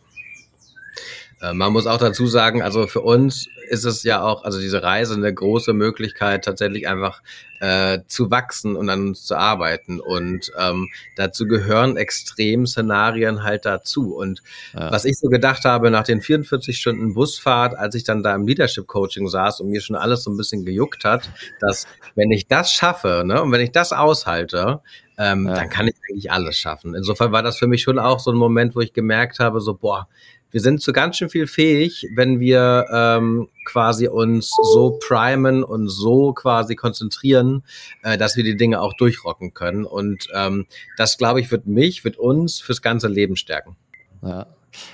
Äh, 1.42 1.52
man 1.52 1.72
muss 1.72 1.86
auch 1.86 1.98
dazu 1.98 2.26
sagen, 2.26 2.62
also 2.62 2.86
für 2.86 3.00
uns 3.00 3.48
ist 3.68 3.84
es 3.84 4.02
ja 4.02 4.22
auch, 4.22 4.44
also 4.44 4.60
diese 4.60 4.82
Reise 4.82 5.14
eine 5.14 5.32
große 5.32 5.72
Möglichkeit, 5.72 6.44
tatsächlich 6.44 6.88
einfach 6.88 7.22
äh, 7.60 8.00
zu 8.06 8.30
wachsen 8.30 8.76
und 8.76 8.88
an 8.90 9.08
uns 9.08 9.24
zu 9.24 9.36
arbeiten. 9.36 10.00
Und 10.00 10.52
ähm, 10.58 10.88
dazu 11.16 11.46
gehören 11.46 11.96
Extremszenarien 11.96 13.42
halt 13.42 13.64
dazu. 13.64 14.14
Und 14.14 14.42
ja. 14.74 14.90
was 14.90 15.04
ich 15.04 15.18
so 15.18 15.28
gedacht 15.28 15.64
habe 15.64 15.90
nach 15.90 16.04
den 16.04 16.20
44 16.20 16.78
Stunden 16.78 17.14
Busfahrt, 17.14 17.76
als 17.76 17.94
ich 17.94 18.04
dann 18.04 18.22
da 18.22 18.34
im 18.34 18.46
Leadership 18.46 18.86
Coaching 18.86 19.28
saß 19.28 19.60
und 19.60 19.70
mir 19.70 19.80
schon 19.80 19.96
alles 19.96 20.24
so 20.24 20.30
ein 20.30 20.36
bisschen 20.36 20.64
gejuckt 20.64 21.04
hat, 21.04 21.30
dass 21.60 21.86
wenn 22.14 22.30
ich 22.30 22.46
das 22.46 22.72
schaffe 22.72 23.22
ne, 23.24 23.42
und 23.42 23.52
wenn 23.52 23.60
ich 23.60 23.72
das 23.72 23.92
aushalte, 23.92 24.80
ähm, 25.18 25.46
ja. 25.46 25.54
dann 25.54 25.68
kann 25.68 25.88
ich 25.88 25.94
eigentlich 26.08 26.30
alles 26.32 26.56
schaffen. 26.56 26.94
Insofern 26.94 27.32
war 27.32 27.42
das 27.42 27.58
für 27.58 27.66
mich 27.66 27.82
schon 27.82 27.98
auch 27.98 28.18
so 28.18 28.32
ein 28.32 28.36
Moment, 28.36 28.74
wo 28.74 28.80
ich 28.80 28.92
gemerkt 28.92 29.38
habe, 29.38 29.60
so, 29.60 29.74
boah, 29.74 30.08
wir 30.52 30.60
sind 30.60 30.82
zu 30.82 30.92
ganz 30.92 31.16
schön 31.16 31.30
viel 31.30 31.46
fähig, 31.46 32.06
wenn 32.14 32.38
wir 32.38 32.86
ähm, 32.92 33.48
quasi 33.64 34.06
uns 34.06 34.54
so 34.74 34.98
primen 35.06 35.64
und 35.64 35.88
so 35.88 36.32
quasi 36.34 36.76
konzentrieren, 36.76 37.64
äh, 38.02 38.18
dass 38.18 38.36
wir 38.36 38.44
die 38.44 38.56
Dinge 38.56 38.80
auch 38.80 38.92
durchrocken 38.92 39.54
können. 39.54 39.84
Und 39.84 40.28
ähm, 40.34 40.66
das, 40.96 41.18
glaube 41.18 41.40
ich, 41.40 41.50
wird 41.50 41.66
mich, 41.66 42.04
wird 42.04 42.18
uns 42.18 42.60
fürs 42.60 42.82
ganze 42.82 43.08
Leben 43.08 43.36
stärken. 43.36 43.76
Ja. 44.22 44.46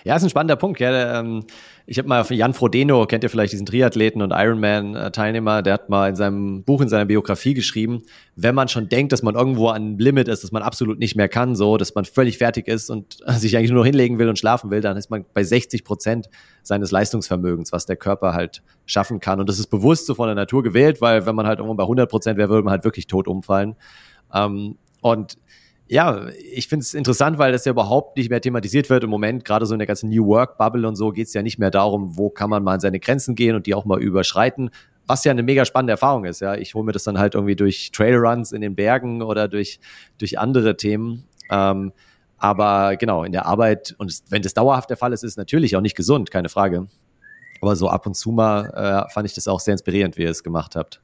Ja, 0.04 0.16
ist 0.16 0.22
ein 0.22 0.30
spannender 0.30 0.56
Punkt. 0.56 0.80
Ja. 0.80 1.20
Ähm, 1.20 1.44
ich 1.86 1.98
habe 1.98 2.06
mal 2.06 2.24
von 2.24 2.36
Jan 2.36 2.52
Frodeno, 2.52 3.06
kennt 3.06 3.24
ihr 3.24 3.30
vielleicht 3.30 3.52
diesen 3.52 3.64
Triathleten 3.64 4.20
und 4.20 4.32
Ironman-Teilnehmer, 4.32 5.62
der 5.62 5.74
hat 5.74 5.88
mal 5.88 6.10
in 6.10 6.16
seinem 6.16 6.62
Buch, 6.62 6.82
in 6.82 6.88
seiner 6.88 7.06
Biografie 7.06 7.54
geschrieben, 7.54 8.02
wenn 8.36 8.54
man 8.54 8.68
schon 8.68 8.90
denkt, 8.90 9.12
dass 9.12 9.22
man 9.22 9.36
irgendwo 9.36 9.68
an 9.68 9.76
einem 9.76 9.98
Limit 9.98 10.28
ist, 10.28 10.44
dass 10.44 10.52
man 10.52 10.62
absolut 10.62 10.98
nicht 10.98 11.16
mehr 11.16 11.28
kann, 11.28 11.56
so, 11.56 11.78
dass 11.78 11.94
man 11.94 12.04
völlig 12.04 12.36
fertig 12.36 12.68
ist 12.68 12.90
und 12.90 13.18
sich 13.28 13.56
eigentlich 13.56 13.70
nur 13.70 13.80
noch 13.80 13.86
hinlegen 13.86 14.18
will 14.18 14.28
und 14.28 14.38
schlafen 14.38 14.70
will, 14.70 14.82
dann 14.82 14.96
ist 14.96 15.10
man 15.10 15.24
bei 15.32 15.42
60 15.42 15.84
Prozent 15.84 16.28
seines 16.62 16.90
Leistungsvermögens, 16.90 17.72
was 17.72 17.86
der 17.86 17.96
Körper 17.96 18.34
halt 18.34 18.62
schaffen 18.84 19.20
kann. 19.20 19.40
Und 19.40 19.48
das 19.48 19.58
ist 19.58 19.68
bewusst 19.68 20.06
so 20.06 20.14
von 20.14 20.26
der 20.26 20.34
Natur 20.34 20.62
gewählt, 20.62 21.00
weil 21.00 21.24
wenn 21.24 21.34
man 21.34 21.46
halt 21.46 21.58
irgendwo 21.58 21.74
bei 21.74 21.84
100 21.84 22.10
Prozent 22.10 22.38
wäre, 22.38 22.50
würde 22.50 22.64
man 22.64 22.72
halt 22.72 22.84
wirklich 22.84 23.06
tot 23.06 23.26
umfallen. 23.26 23.76
Ähm, 24.34 24.76
und 25.00 25.38
ja, 25.88 26.28
ich 26.52 26.68
finde 26.68 26.82
es 26.82 26.92
interessant, 26.92 27.38
weil 27.38 27.52
das 27.52 27.64
ja 27.64 27.72
überhaupt 27.72 28.16
nicht 28.18 28.28
mehr 28.28 28.40
thematisiert 28.40 28.90
wird 28.90 29.04
im 29.04 29.10
Moment. 29.10 29.44
Gerade 29.44 29.64
so 29.64 29.74
in 29.74 29.78
der 29.78 29.86
ganzen 29.86 30.10
New 30.10 30.26
Work 30.26 30.58
Bubble 30.58 30.86
und 30.86 30.96
so 30.96 31.10
geht 31.10 31.28
es 31.28 31.34
ja 31.34 31.42
nicht 31.42 31.58
mehr 31.58 31.70
darum, 31.70 32.16
wo 32.16 32.28
kann 32.28 32.50
man 32.50 32.62
mal 32.62 32.74
an 32.74 32.80
seine 32.80 33.00
Grenzen 33.00 33.34
gehen 33.34 33.56
und 33.56 33.66
die 33.66 33.74
auch 33.74 33.86
mal 33.86 34.00
überschreiten. 34.00 34.70
Was 35.06 35.24
ja 35.24 35.30
eine 35.30 35.42
mega 35.42 35.64
spannende 35.64 35.92
Erfahrung 35.92 36.26
ist. 36.26 36.40
Ja, 36.40 36.54
ich 36.54 36.74
hole 36.74 36.84
mir 36.84 36.92
das 36.92 37.04
dann 37.04 37.18
halt 37.18 37.34
irgendwie 37.34 37.56
durch 37.56 37.90
Trailruns 37.92 38.52
in 38.52 38.60
den 38.60 38.74
Bergen 38.74 39.22
oder 39.22 39.48
durch 39.48 39.80
durch 40.18 40.38
andere 40.38 40.76
Themen. 40.76 41.24
Ähm, 41.50 41.92
aber 42.36 42.96
genau 42.96 43.24
in 43.24 43.32
der 43.32 43.46
Arbeit 43.46 43.94
und 43.98 44.14
wenn 44.28 44.42
das 44.42 44.52
dauerhaft 44.52 44.90
der 44.90 44.98
Fall 44.98 45.12
ist, 45.14 45.24
ist 45.24 45.32
es 45.32 45.36
natürlich 45.38 45.74
auch 45.74 45.80
nicht 45.80 45.96
gesund, 45.96 46.30
keine 46.30 46.50
Frage. 46.50 46.86
Aber 47.62 47.74
so 47.74 47.88
ab 47.88 48.06
und 48.06 48.14
zu 48.14 48.30
mal 48.30 49.06
äh, 49.06 49.10
fand 49.12 49.26
ich 49.26 49.34
das 49.34 49.48
auch 49.48 49.60
sehr 49.60 49.72
inspirierend, 49.72 50.18
wie 50.18 50.22
ihr 50.22 50.30
es 50.30 50.44
gemacht 50.44 50.76
habt. 50.76 51.00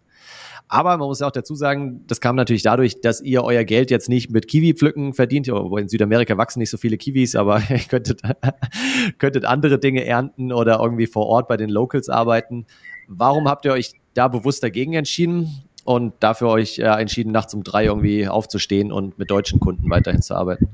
Aber 0.68 0.96
man 0.96 1.08
muss 1.08 1.20
ja 1.20 1.26
auch 1.26 1.32
dazu 1.32 1.54
sagen, 1.54 2.04
das 2.06 2.20
kam 2.20 2.36
natürlich 2.36 2.62
dadurch, 2.62 3.00
dass 3.00 3.20
ihr 3.20 3.44
euer 3.44 3.64
Geld 3.64 3.90
jetzt 3.90 4.08
nicht 4.08 4.30
mit 4.30 4.48
Kiwi-Pflücken 4.48 5.12
verdient. 5.12 5.48
In 5.48 5.88
Südamerika 5.88 6.36
wachsen 6.38 6.58
nicht 6.60 6.70
so 6.70 6.78
viele 6.78 6.96
Kiwis, 6.96 7.36
aber 7.36 7.62
ihr 7.68 7.78
könntet, 7.78 8.22
könntet 9.18 9.44
andere 9.44 9.78
Dinge 9.78 10.04
ernten 10.04 10.52
oder 10.52 10.80
irgendwie 10.80 11.06
vor 11.06 11.26
Ort 11.26 11.48
bei 11.48 11.56
den 11.56 11.70
Locals 11.70 12.08
arbeiten. 12.08 12.66
Warum 13.08 13.48
habt 13.48 13.64
ihr 13.66 13.72
euch 13.72 13.92
da 14.14 14.28
bewusst 14.28 14.62
dagegen 14.62 14.94
entschieden 14.94 15.64
und 15.84 16.14
dafür 16.20 16.48
euch 16.48 16.78
äh, 16.78 16.84
entschieden, 16.84 17.32
nachts 17.32 17.52
um 17.52 17.62
drei 17.62 17.84
irgendwie 17.84 18.26
aufzustehen 18.26 18.90
und 18.90 19.18
mit 19.18 19.30
deutschen 19.30 19.60
Kunden 19.60 19.90
weiterhin 19.90 20.22
zu 20.22 20.34
arbeiten? 20.34 20.73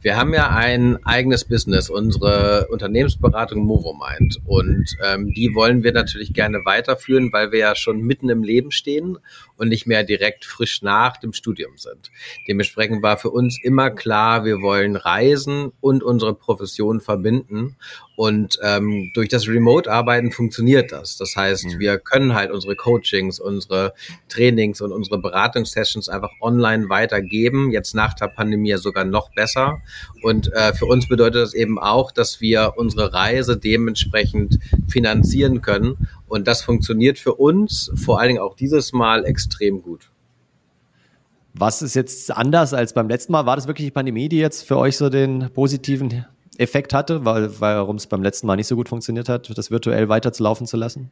Wir 0.00 0.16
haben 0.16 0.32
ja 0.32 0.50
ein 0.50 1.04
eigenes 1.04 1.44
Business, 1.44 1.90
unsere 1.90 2.68
Unternehmensberatung 2.70 3.64
Movomind. 3.64 4.38
Und 4.44 4.86
ähm, 5.04 5.32
die 5.34 5.54
wollen 5.54 5.82
wir 5.82 5.92
natürlich 5.92 6.32
gerne 6.32 6.64
weiterführen, 6.64 7.32
weil 7.32 7.50
wir 7.50 7.58
ja 7.58 7.74
schon 7.74 8.00
mitten 8.00 8.28
im 8.28 8.42
Leben 8.44 8.70
stehen 8.70 9.18
und 9.56 9.68
nicht 9.68 9.86
mehr 9.86 10.04
direkt 10.04 10.44
frisch 10.44 10.82
nach 10.82 11.16
dem 11.16 11.32
Studium 11.32 11.76
sind. 11.76 12.10
Dementsprechend 12.46 13.02
war 13.02 13.18
für 13.18 13.30
uns 13.30 13.58
immer 13.62 13.90
klar, 13.90 14.44
wir 14.44 14.60
wollen 14.60 14.94
reisen 14.94 15.72
und 15.80 16.02
unsere 16.04 16.34
Profession 16.34 17.00
verbinden. 17.00 17.76
Und 18.18 18.58
ähm, 18.64 19.12
durch 19.14 19.28
das 19.28 19.46
Remote-Arbeiten 19.46 20.32
funktioniert 20.32 20.90
das. 20.90 21.18
Das 21.18 21.36
heißt, 21.36 21.66
mhm. 21.66 21.78
wir 21.78 21.98
können 22.00 22.34
halt 22.34 22.50
unsere 22.50 22.74
Coachings, 22.74 23.38
unsere 23.38 23.94
Trainings 24.28 24.80
und 24.80 24.90
unsere 24.90 25.18
Beratungssessions 25.18 26.08
einfach 26.08 26.32
online 26.40 26.88
weitergeben. 26.88 27.70
Jetzt 27.70 27.94
nach 27.94 28.14
der 28.14 28.26
Pandemie 28.26 28.74
sogar 28.76 29.04
noch 29.04 29.32
besser. 29.36 29.82
Und 30.20 30.52
äh, 30.52 30.74
für 30.74 30.86
uns 30.86 31.08
bedeutet 31.08 31.42
das 31.42 31.54
eben 31.54 31.78
auch, 31.78 32.10
dass 32.10 32.40
wir 32.40 32.72
unsere 32.74 33.14
Reise 33.14 33.56
dementsprechend 33.56 34.58
finanzieren 34.88 35.62
können. 35.62 36.08
Und 36.26 36.48
das 36.48 36.62
funktioniert 36.62 37.20
für 37.20 37.34
uns 37.34 37.92
vor 37.94 38.18
allen 38.18 38.30
Dingen 38.30 38.40
auch 38.40 38.56
dieses 38.56 38.92
Mal 38.92 39.26
extrem 39.26 39.80
gut. 39.80 40.10
Was 41.54 41.82
ist 41.82 41.94
jetzt 41.94 42.32
anders 42.32 42.74
als 42.74 42.94
beim 42.94 43.08
letzten 43.08 43.30
Mal? 43.30 43.46
War 43.46 43.54
das 43.54 43.68
wirklich 43.68 43.86
die 43.86 43.92
Pandemie, 43.92 44.28
die 44.28 44.38
jetzt 44.38 44.66
für 44.66 44.76
euch 44.76 44.96
so 44.96 45.08
den 45.08 45.50
positiven 45.54 46.26
Effekt 46.58 46.92
hatte, 46.92 47.24
weil, 47.24 47.60
warum 47.60 47.96
es 47.96 48.06
beim 48.06 48.22
letzten 48.22 48.46
Mal 48.46 48.56
nicht 48.56 48.66
so 48.66 48.76
gut 48.76 48.88
funktioniert 48.88 49.28
hat, 49.28 49.56
das 49.56 49.70
virtuell 49.70 50.08
weiterzulaufen 50.08 50.66
zu 50.66 50.76
lassen? 50.76 51.10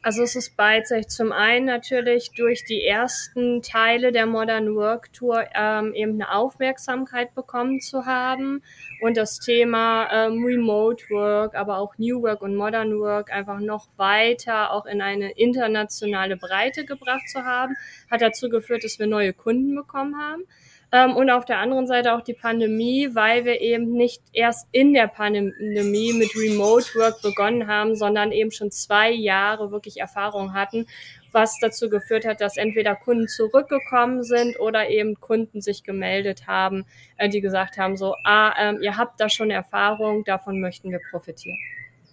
Also 0.00 0.22
es 0.22 0.36
ist 0.36 0.56
beidseitig. 0.56 1.08
Zum 1.08 1.32
einen 1.32 1.66
natürlich 1.66 2.30
durch 2.36 2.64
die 2.64 2.84
ersten 2.84 3.62
Teile 3.62 4.12
der 4.12 4.26
Modern 4.26 4.76
Work 4.76 5.12
Tour 5.12 5.44
ähm, 5.54 5.92
eben 5.92 6.12
eine 6.12 6.32
Aufmerksamkeit 6.32 7.34
bekommen 7.34 7.80
zu 7.80 8.06
haben 8.06 8.62
und 9.02 9.16
das 9.16 9.40
Thema 9.40 10.08
ähm, 10.12 10.44
Remote 10.44 11.04
Work, 11.10 11.56
aber 11.56 11.78
auch 11.78 11.98
New 11.98 12.22
Work 12.22 12.42
und 12.42 12.54
Modern 12.54 12.98
Work 13.00 13.32
einfach 13.32 13.58
noch 13.58 13.88
weiter 13.96 14.72
auch 14.72 14.86
in 14.86 15.02
eine 15.02 15.32
internationale 15.32 16.36
Breite 16.36 16.84
gebracht 16.84 17.28
zu 17.28 17.44
haben, 17.44 17.74
hat 18.08 18.22
dazu 18.22 18.48
geführt, 18.48 18.84
dass 18.84 19.00
wir 19.00 19.08
neue 19.08 19.32
Kunden 19.32 19.74
bekommen 19.74 20.16
haben. 20.16 20.44
Ähm, 20.90 21.16
und 21.16 21.28
auf 21.30 21.44
der 21.44 21.58
anderen 21.58 21.86
Seite 21.86 22.14
auch 22.14 22.22
die 22.22 22.34
Pandemie, 22.34 23.10
weil 23.12 23.44
wir 23.44 23.60
eben 23.60 23.92
nicht 23.92 24.22
erst 24.32 24.66
in 24.72 24.94
der 24.94 25.06
Pandemie 25.06 26.14
mit 26.14 26.34
Remote 26.34 26.86
Work 26.94 27.20
begonnen 27.20 27.66
haben, 27.66 27.94
sondern 27.94 28.32
eben 28.32 28.50
schon 28.50 28.70
zwei 28.70 29.10
Jahre 29.10 29.70
wirklich 29.70 29.98
Erfahrung 29.98 30.54
hatten, 30.54 30.86
was 31.30 31.58
dazu 31.60 31.90
geführt 31.90 32.24
hat, 32.24 32.40
dass 32.40 32.56
entweder 32.56 32.94
Kunden 32.96 33.28
zurückgekommen 33.28 34.22
sind 34.22 34.58
oder 34.60 34.88
eben 34.88 35.20
Kunden 35.20 35.60
sich 35.60 35.82
gemeldet 35.82 36.46
haben, 36.46 36.86
äh, 37.18 37.28
die 37.28 37.42
gesagt 37.42 37.76
haben, 37.76 37.98
so, 37.98 38.14
ah, 38.24 38.54
ähm, 38.58 38.80
ihr 38.80 38.96
habt 38.96 39.20
da 39.20 39.28
schon 39.28 39.50
Erfahrung, 39.50 40.24
davon 40.24 40.58
möchten 40.58 40.90
wir 40.90 41.00
profitieren. 41.10 41.58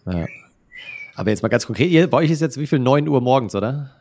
Ja. 0.05 0.25
Aber 1.15 1.29
jetzt 1.29 1.44
mal 1.44 1.50
ganz 1.50 1.65
konkret, 1.65 1.89
ihr, 1.89 2.10
bei 2.10 2.17
euch 2.17 2.29
ist 2.29 2.41
jetzt 2.41 2.60
wie 2.60 2.67
viel? 2.67 2.79
9 2.79 3.08
Uhr 3.08 3.22
morgens, 3.22 3.55
oder? 3.55 3.91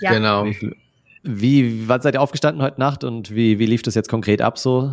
Ja. 0.00 0.12
Genau. 0.12 0.44
Wie 0.44 0.54
viel, 0.54 0.76
wie, 1.24 1.88
wann 1.88 2.02
seid 2.02 2.14
ihr 2.14 2.20
aufgestanden 2.20 2.62
heute 2.62 2.78
Nacht 2.78 3.02
und 3.02 3.34
wie, 3.34 3.58
wie 3.58 3.66
lief 3.66 3.82
das 3.82 3.94
jetzt 3.94 4.08
konkret 4.08 4.42
ab 4.42 4.58
so? 4.58 4.92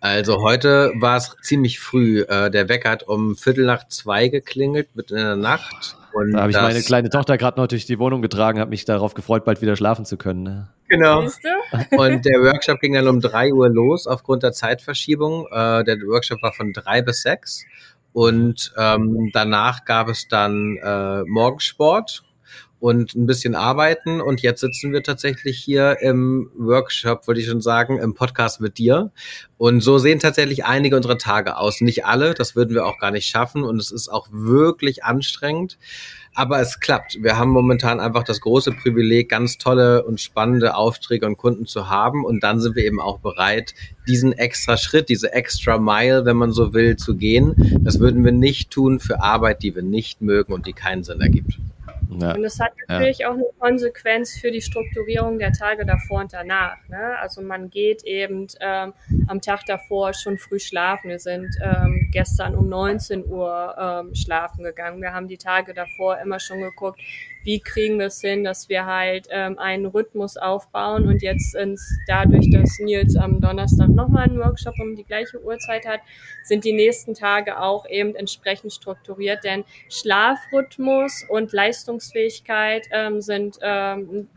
Also 0.00 0.42
heute 0.42 0.92
war 0.96 1.16
es 1.16 1.34
ziemlich 1.40 1.80
früh. 1.80 2.20
Äh, 2.20 2.50
der 2.50 2.68
Wecker 2.68 2.90
hat 2.90 3.04
um 3.04 3.36
Viertel 3.36 3.64
nach 3.64 3.88
zwei 3.88 4.28
geklingelt, 4.28 4.94
mitten 4.94 5.16
in 5.16 5.24
der 5.24 5.36
Nacht. 5.36 5.96
Und 6.12 6.34
da 6.34 6.42
habe 6.42 6.50
ich 6.50 6.56
meine 6.58 6.82
kleine 6.82 7.08
Tochter 7.08 7.38
gerade 7.38 7.58
noch 7.58 7.66
durch 7.66 7.86
die 7.86 7.98
Wohnung 7.98 8.20
getragen, 8.20 8.60
habe 8.60 8.68
mich 8.68 8.84
darauf 8.84 9.14
gefreut, 9.14 9.46
bald 9.46 9.62
wieder 9.62 9.76
schlafen 9.76 10.04
zu 10.04 10.18
können. 10.18 10.42
Ne? 10.42 10.68
Genau. 10.88 11.20
Und 11.96 12.24
der 12.26 12.42
Workshop 12.42 12.80
ging 12.80 12.92
dann 12.92 13.08
um 13.08 13.22
drei 13.22 13.50
Uhr 13.54 13.70
los 13.70 14.06
aufgrund 14.06 14.42
der 14.42 14.52
Zeitverschiebung. 14.52 15.46
Äh, 15.50 15.84
der 15.84 15.96
Workshop 16.06 16.42
war 16.42 16.52
von 16.52 16.74
drei 16.74 17.00
bis 17.00 17.22
sechs. 17.22 17.64
Und 18.12 18.74
ähm, 18.76 19.30
danach 19.32 19.86
gab 19.86 20.08
es 20.08 20.28
dann 20.28 20.76
äh, 20.82 21.24
Morgensport 21.24 22.22
und 22.84 23.14
ein 23.14 23.24
bisschen 23.24 23.54
arbeiten. 23.54 24.20
Und 24.20 24.42
jetzt 24.42 24.60
sitzen 24.60 24.92
wir 24.92 25.02
tatsächlich 25.02 25.58
hier 25.58 26.02
im 26.02 26.50
Workshop, 26.54 27.26
wollte 27.26 27.40
ich 27.40 27.46
schon 27.46 27.62
sagen, 27.62 27.98
im 27.98 28.12
Podcast 28.12 28.60
mit 28.60 28.76
dir. 28.76 29.10
Und 29.56 29.80
so 29.80 29.96
sehen 29.96 30.18
tatsächlich 30.18 30.66
einige 30.66 30.94
unserer 30.94 31.16
Tage 31.16 31.56
aus. 31.56 31.80
Nicht 31.80 32.04
alle, 32.04 32.34
das 32.34 32.56
würden 32.56 32.74
wir 32.74 32.84
auch 32.84 32.98
gar 32.98 33.10
nicht 33.10 33.26
schaffen. 33.26 33.64
Und 33.64 33.80
es 33.80 33.90
ist 33.90 34.10
auch 34.10 34.28
wirklich 34.30 35.02
anstrengend. 35.02 35.78
Aber 36.34 36.60
es 36.60 36.78
klappt. 36.78 37.22
Wir 37.22 37.38
haben 37.38 37.48
momentan 37.48 38.00
einfach 38.00 38.22
das 38.22 38.42
große 38.42 38.72
Privileg, 38.72 39.30
ganz 39.30 39.56
tolle 39.56 40.04
und 40.04 40.20
spannende 40.20 40.76
Aufträge 40.76 41.24
und 41.24 41.38
Kunden 41.38 41.64
zu 41.64 41.88
haben. 41.88 42.22
Und 42.22 42.44
dann 42.44 42.60
sind 42.60 42.76
wir 42.76 42.84
eben 42.84 43.00
auch 43.00 43.18
bereit, 43.18 43.72
diesen 44.06 44.34
extra 44.34 44.76
Schritt, 44.76 45.08
diese 45.08 45.32
extra 45.32 45.78
Mile, 45.78 46.26
wenn 46.26 46.36
man 46.36 46.52
so 46.52 46.74
will, 46.74 46.96
zu 46.96 47.16
gehen. 47.16 47.80
Das 47.82 47.98
würden 47.98 48.26
wir 48.26 48.32
nicht 48.32 48.70
tun 48.70 49.00
für 49.00 49.22
Arbeit, 49.22 49.62
die 49.62 49.74
wir 49.74 49.82
nicht 49.82 50.20
mögen 50.20 50.52
und 50.52 50.66
die 50.66 50.74
keinen 50.74 51.02
Sinn 51.02 51.22
ergibt. 51.22 51.58
Ja. 52.20 52.34
Und 52.34 52.44
es 52.44 52.60
hat 52.60 52.72
natürlich 52.88 53.18
ja. 53.18 53.30
auch 53.30 53.34
eine 53.34 53.44
Konsequenz 53.58 54.38
für 54.38 54.50
die 54.50 54.62
Strukturierung 54.62 55.38
der 55.38 55.52
Tage 55.52 55.84
davor 55.84 56.20
und 56.20 56.32
danach. 56.32 56.76
Ne? 56.88 57.18
Also 57.20 57.42
man 57.42 57.70
geht 57.70 58.04
eben 58.04 58.46
ähm, 58.60 58.92
am 59.28 59.40
Tag 59.40 59.64
davor 59.66 60.14
schon 60.14 60.38
früh 60.38 60.58
schlafen. 60.58 61.10
Wir 61.10 61.18
sind 61.18 61.48
ähm, 61.62 62.08
gestern 62.12 62.54
um 62.54 62.68
19 62.68 63.26
Uhr 63.26 63.74
ähm, 63.78 64.14
schlafen 64.14 64.64
gegangen. 64.64 65.00
Wir 65.00 65.12
haben 65.12 65.28
die 65.28 65.38
Tage 65.38 65.74
davor 65.74 66.18
immer 66.18 66.40
schon 66.40 66.60
geguckt, 66.60 67.00
wie 67.44 67.60
kriegen 67.60 67.98
wir 67.98 68.06
es 68.06 68.20
hin, 68.20 68.42
dass 68.42 68.68
wir 68.70 68.86
halt 68.86 69.28
ähm, 69.30 69.58
einen 69.58 69.86
Rhythmus 69.86 70.36
aufbauen 70.38 71.06
und 71.06 71.22
jetzt 71.22 71.54
ins, 71.54 71.98
dadurch, 72.06 72.50
dass 72.50 72.78
Nils 72.78 73.16
am 73.16 73.40
Donnerstag 73.40 73.88
nochmal 73.88 74.24
einen 74.24 74.38
Workshop 74.38 74.74
um 74.80 74.96
die 74.96 75.04
gleiche 75.04 75.42
Uhrzeit 75.42 75.86
hat, 75.86 76.00
sind 76.42 76.64
die 76.64 76.72
nächsten 76.72 77.12
Tage 77.12 77.60
auch 77.60 77.86
eben 77.88 78.14
entsprechend 78.14 78.72
strukturiert, 78.72 79.44
denn 79.44 79.64
Schlafrhythmus 79.90 81.26
und 81.28 81.52
Leistungsfähigkeit 82.04 82.88
ähm, 82.90 83.20
sind 83.20 83.58
ähm, 83.62 84.28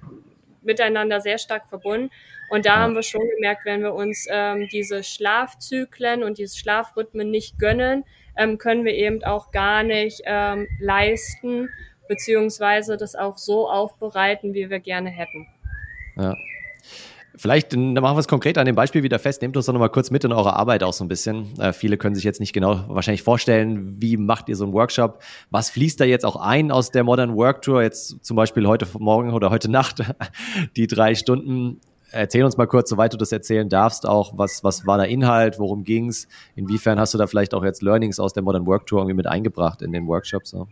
miteinander 0.62 1.22
sehr 1.22 1.38
stark 1.38 1.68
verbunden. 1.70 2.12
Und 2.50 2.66
da 2.66 2.78
haben 2.78 2.96
wir 2.96 3.04
schon 3.04 3.28
gemerkt, 3.36 3.66
wenn 3.66 3.82
wir 3.82 3.94
uns 3.94 4.28
ähm, 4.30 4.68
diese 4.72 5.04
Schlafzyklen 5.04 6.24
und 6.24 6.38
diese 6.38 6.58
Schlafrhythmen 6.58 7.30
nicht 7.30 7.60
gönnen, 7.60 8.06
ähm, 8.38 8.58
können 8.58 8.86
wir 8.86 8.94
eben 8.94 9.24
auch 9.24 9.52
gar 9.52 9.84
nicht 9.84 10.22
ähm, 10.26 10.68
leisten, 10.80 11.70
beziehungsweise 12.08 12.96
das 12.96 13.16
auch 13.16 13.38
so 13.38 13.70
aufbereiten, 13.70 14.54
wie 14.54 14.70
wir 14.70 14.80
gerne 14.80 15.10
hätten. 15.10 15.48
Ja. 16.16 16.34
Vielleicht 17.38 17.76
machen 17.76 18.16
wir 18.16 18.18
es 18.18 18.28
konkret 18.28 18.58
an 18.58 18.66
dem 18.66 18.76
Beispiel 18.76 19.04
wieder 19.04 19.20
fest. 19.20 19.44
Nehmt 19.44 19.56
uns 19.56 19.68
doch 19.68 19.74
nochmal 19.74 19.92
kurz 19.92 20.10
mit 20.10 20.24
in 20.24 20.32
eure 20.32 20.56
Arbeit 20.56 20.84
auch 20.84 20.94
so 20.94 21.06
ein 21.06 21.08
bisschen. 21.08 21.58
Äh, 21.60 21.72
viele 21.72 21.98
können 21.98 22.16
sich 22.16 22.24
jetzt 22.24 22.40
nicht 22.40 22.52
genau 22.52 22.86
wahrscheinlich 22.88 23.22
vorstellen, 23.22 24.02
wie 24.02 24.18
macht 24.18 24.50
ihr 24.50 24.56
so 24.56 24.64
einen 24.64 24.74
Workshop? 24.74 25.22
Was 25.52 25.70
fließt 25.70 26.00
da 26.00 26.06
jetzt 26.06 26.26
auch 26.26 26.36
ein 26.36 26.72
aus 26.72 26.90
der 26.90 27.04
Modern 27.04 27.36
Work 27.36 27.62
Tour? 27.62 27.84
Jetzt 27.84 28.26
zum 28.26 28.36
Beispiel 28.36 28.68
heute 28.68 28.88
Morgen 28.98 29.34
oder 29.34 29.52
heute 29.52 29.70
Nacht, 29.70 30.04
die 30.76 30.88
drei 30.88 31.14
Stunden. 31.14 31.80
Erzähl 32.10 32.44
uns 32.44 32.58
mal 32.58 32.68
kurz, 32.68 32.90
soweit 32.90 33.14
du 33.14 33.18
das 33.18 33.32
erzählen 33.32 33.70
darfst, 33.70 34.08
auch 34.08 34.34
was, 34.36 34.64
was 34.64 34.88
war 34.88 34.98
der 34.98 35.08
Inhalt, 35.08 35.60
worum 35.60 35.84
ging's? 35.84 36.28
Inwiefern 36.56 37.00
hast 37.00 37.14
du 37.14 37.18
da 37.18 37.28
vielleicht 37.28 37.54
auch 37.54 37.64
jetzt 37.64 37.84
Learnings 37.84 38.20
aus 38.20 38.34
der 38.34 38.42
Modern 38.42 38.66
Work 38.66 38.88
Tour 38.88 39.02
irgendwie 39.02 39.16
mit 39.16 39.28
eingebracht 39.28 39.82
in 39.84 39.92
den 39.92 40.08
Workshops? 40.08 40.52
So? 40.52 40.68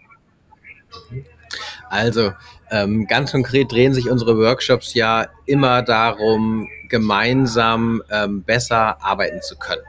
Also 1.89 2.31
ähm, 2.71 3.07
ganz 3.07 3.31
konkret 3.31 3.71
drehen 3.71 3.93
sich 3.93 4.09
unsere 4.09 4.37
Workshops 4.37 4.93
ja 4.93 5.27
immer 5.45 5.81
darum, 5.81 6.67
gemeinsam 6.89 8.01
ähm, 8.11 8.43
besser 8.43 9.03
arbeiten 9.03 9.41
zu 9.41 9.57
können. 9.57 9.81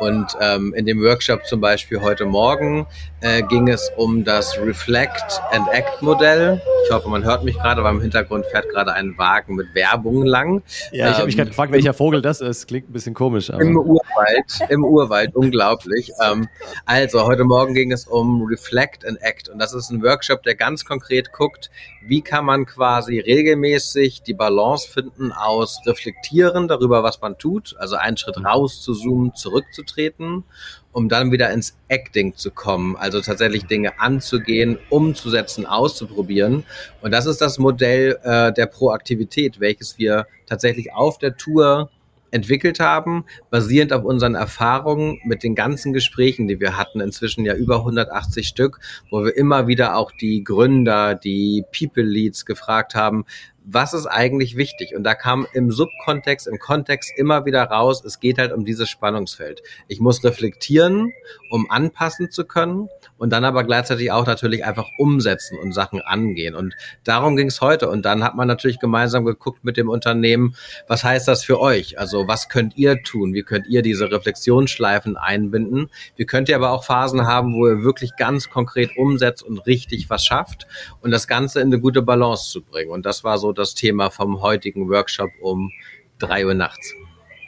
Und 0.00 0.26
ähm, 0.40 0.72
in 0.74 0.86
dem 0.86 1.02
Workshop 1.02 1.46
zum 1.46 1.60
Beispiel 1.60 2.00
heute 2.00 2.24
Morgen 2.24 2.86
äh, 3.20 3.42
ging 3.42 3.68
es 3.68 3.90
um 3.96 4.24
das 4.24 4.58
Reflect 4.58 5.40
and 5.52 5.68
Act 5.72 6.00
Modell. 6.00 6.60
Ich 6.86 6.90
hoffe, 6.90 7.08
man 7.10 7.22
hört 7.22 7.44
mich 7.44 7.56
gerade, 7.56 7.84
weil 7.84 7.94
im 7.94 8.00
Hintergrund 8.00 8.46
fährt 8.46 8.68
gerade 8.70 8.94
ein 8.94 9.16
Wagen 9.18 9.56
mit 9.56 9.74
Werbung 9.74 10.24
lang. 10.24 10.62
Ja, 10.90 11.10
ich 11.10 11.16
habe 11.16 11.26
mich 11.26 11.36
gerade 11.36 11.48
ähm, 11.48 11.50
gefragt, 11.50 11.72
welcher 11.72 11.92
Vogel 11.92 12.22
das 12.22 12.40
ist. 12.40 12.66
Klingt 12.66 12.88
ein 12.88 12.92
bisschen 12.92 13.14
komisch. 13.14 13.50
Aber. 13.50 13.62
Im 13.62 13.76
Urwald, 13.76 14.70
im 14.70 14.84
Urwald, 14.84 15.36
unglaublich. 15.36 16.10
Ähm, 16.24 16.48
also, 16.86 17.26
heute 17.26 17.44
Morgen 17.44 17.74
ging 17.74 17.92
es 17.92 18.06
um 18.06 18.42
Reflect 18.44 19.04
and 19.04 19.20
Act. 19.20 19.50
Und 19.50 19.58
das 19.58 19.74
ist 19.74 19.90
ein 19.90 20.02
Workshop, 20.02 20.42
der 20.44 20.54
ganz 20.54 20.86
konkret 20.86 21.30
guckt, 21.32 21.70
wie 22.06 22.19
kann 22.22 22.44
man 22.44 22.66
quasi 22.66 23.18
regelmäßig 23.18 24.22
die 24.22 24.34
Balance 24.34 24.88
finden 24.88 25.32
aus 25.32 25.80
Reflektieren 25.86 26.68
darüber, 26.68 27.02
was 27.02 27.20
man 27.20 27.38
tut, 27.38 27.76
also 27.78 27.96
einen 27.96 28.16
Schritt 28.16 28.42
raus 28.44 28.82
zu 28.82 28.94
zoomen, 28.94 29.34
zurückzutreten, 29.34 30.44
um 30.92 31.08
dann 31.08 31.32
wieder 31.32 31.50
ins 31.50 31.76
Acting 31.88 32.34
zu 32.36 32.50
kommen, 32.50 32.96
also 32.96 33.20
tatsächlich 33.20 33.66
Dinge 33.66 34.00
anzugehen, 34.00 34.78
umzusetzen, 34.88 35.66
auszuprobieren. 35.66 36.64
Und 37.00 37.12
das 37.12 37.26
ist 37.26 37.40
das 37.40 37.58
Modell 37.58 38.18
äh, 38.22 38.52
der 38.52 38.66
Proaktivität, 38.66 39.60
welches 39.60 39.98
wir 39.98 40.26
tatsächlich 40.46 40.92
auf 40.92 41.18
der 41.18 41.36
Tour 41.36 41.90
entwickelt 42.30 42.80
haben, 42.80 43.24
basierend 43.50 43.92
auf 43.92 44.04
unseren 44.04 44.34
Erfahrungen 44.34 45.18
mit 45.24 45.42
den 45.42 45.54
ganzen 45.54 45.92
Gesprächen, 45.92 46.48
die 46.48 46.60
wir 46.60 46.76
hatten, 46.76 47.00
inzwischen 47.00 47.44
ja 47.44 47.54
über 47.54 47.78
180 47.78 48.46
Stück, 48.46 48.80
wo 49.10 49.24
wir 49.24 49.36
immer 49.36 49.66
wieder 49.66 49.96
auch 49.96 50.12
die 50.12 50.44
Gründer, 50.44 51.14
die 51.14 51.64
People 51.76 52.04
Leads 52.04 52.46
gefragt 52.46 52.94
haben, 52.94 53.24
was 53.72 53.94
ist 53.94 54.06
eigentlich 54.06 54.56
wichtig? 54.56 54.94
Und 54.96 55.04
da 55.04 55.14
kam 55.14 55.46
im 55.52 55.70
Subkontext, 55.70 56.46
im 56.46 56.58
Kontext 56.58 57.12
immer 57.16 57.44
wieder 57.46 57.62
raus, 57.64 58.04
es 58.04 58.20
geht 58.20 58.38
halt 58.38 58.52
um 58.52 58.64
dieses 58.64 58.88
Spannungsfeld. 58.88 59.62
Ich 59.88 60.00
muss 60.00 60.24
reflektieren, 60.24 61.12
um 61.50 61.70
anpassen 61.70 62.30
zu 62.30 62.44
können 62.44 62.88
und 63.18 63.30
dann 63.30 63.44
aber 63.44 63.64
gleichzeitig 63.64 64.10
auch 64.12 64.26
natürlich 64.26 64.64
einfach 64.64 64.86
umsetzen 64.98 65.58
und 65.58 65.72
Sachen 65.72 66.00
angehen. 66.00 66.54
Und 66.54 66.74
darum 67.04 67.36
ging 67.36 67.48
es 67.48 67.60
heute. 67.60 67.88
Und 67.88 68.04
dann 68.04 68.24
hat 68.24 68.34
man 68.34 68.48
natürlich 68.48 68.80
gemeinsam 68.80 69.24
geguckt 69.24 69.64
mit 69.64 69.76
dem 69.76 69.88
Unternehmen, 69.88 70.54
was 70.88 71.04
heißt 71.04 71.28
das 71.28 71.44
für 71.44 71.60
euch? 71.60 71.98
Also 71.98 72.26
was 72.26 72.48
könnt 72.48 72.76
ihr 72.76 73.02
tun? 73.02 73.34
Wie 73.34 73.42
könnt 73.42 73.66
ihr 73.68 73.82
diese 73.82 74.10
Reflexionsschleifen 74.10 75.16
einbinden? 75.16 75.90
Wie 76.16 76.26
könnt 76.26 76.48
ihr 76.48 76.56
aber 76.56 76.70
auch 76.70 76.84
Phasen 76.84 77.26
haben, 77.26 77.54
wo 77.54 77.68
ihr 77.68 77.82
wirklich 77.82 78.16
ganz 78.16 78.50
konkret 78.50 78.96
umsetzt 78.96 79.42
und 79.42 79.66
richtig 79.66 80.10
was 80.10 80.24
schafft 80.24 80.66
und 81.00 81.10
das 81.10 81.28
Ganze 81.28 81.60
in 81.60 81.68
eine 81.68 81.80
gute 81.80 82.02
Balance 82.02 82.50
zu 82.50 82.62
bringen. 82.62 82.90
Und 82.90 83.06
das 83.06 83.24
war 83.24 83.38
so 83.38 83.52
das 83.60 83.74
Thema 83.74 84.10
vom 84.10 84.42
heutigen 84.42 84.88
Workshop 84.88 85.30
um 85.40 85.70
drei 86.18 86.46
Uhr 86.46 86.54
nachts. 86.54 86.94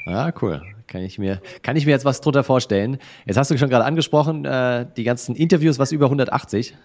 Ah, 0.07 0.33
cool. 0.41 0.63
Kann 0.87 1.03
ich 1.03 1.19
mir, 1.19 1.41
kann 1.63 1.77
ich 1.77 1.87
mir 1.87 1.93
jetzt 1.93 2.05
was 2.05 2.21
drunter 2.21 2.45
vorstellen. 2.45 2.99
Jetzt 3.25 3.37
hast 3.37 3.51
du 3.51 3.57
schon 3.57 3.71
gerade 3.71 3.85
angesprochen, 3.85 4.45
äh, 4.45 4.87
die 4.97 5.05
ganzen 5.05 5.35
Interviews, 5.35 5.79
was 5.79 5.91
über 5.93 6.07
180. 6.07 6.77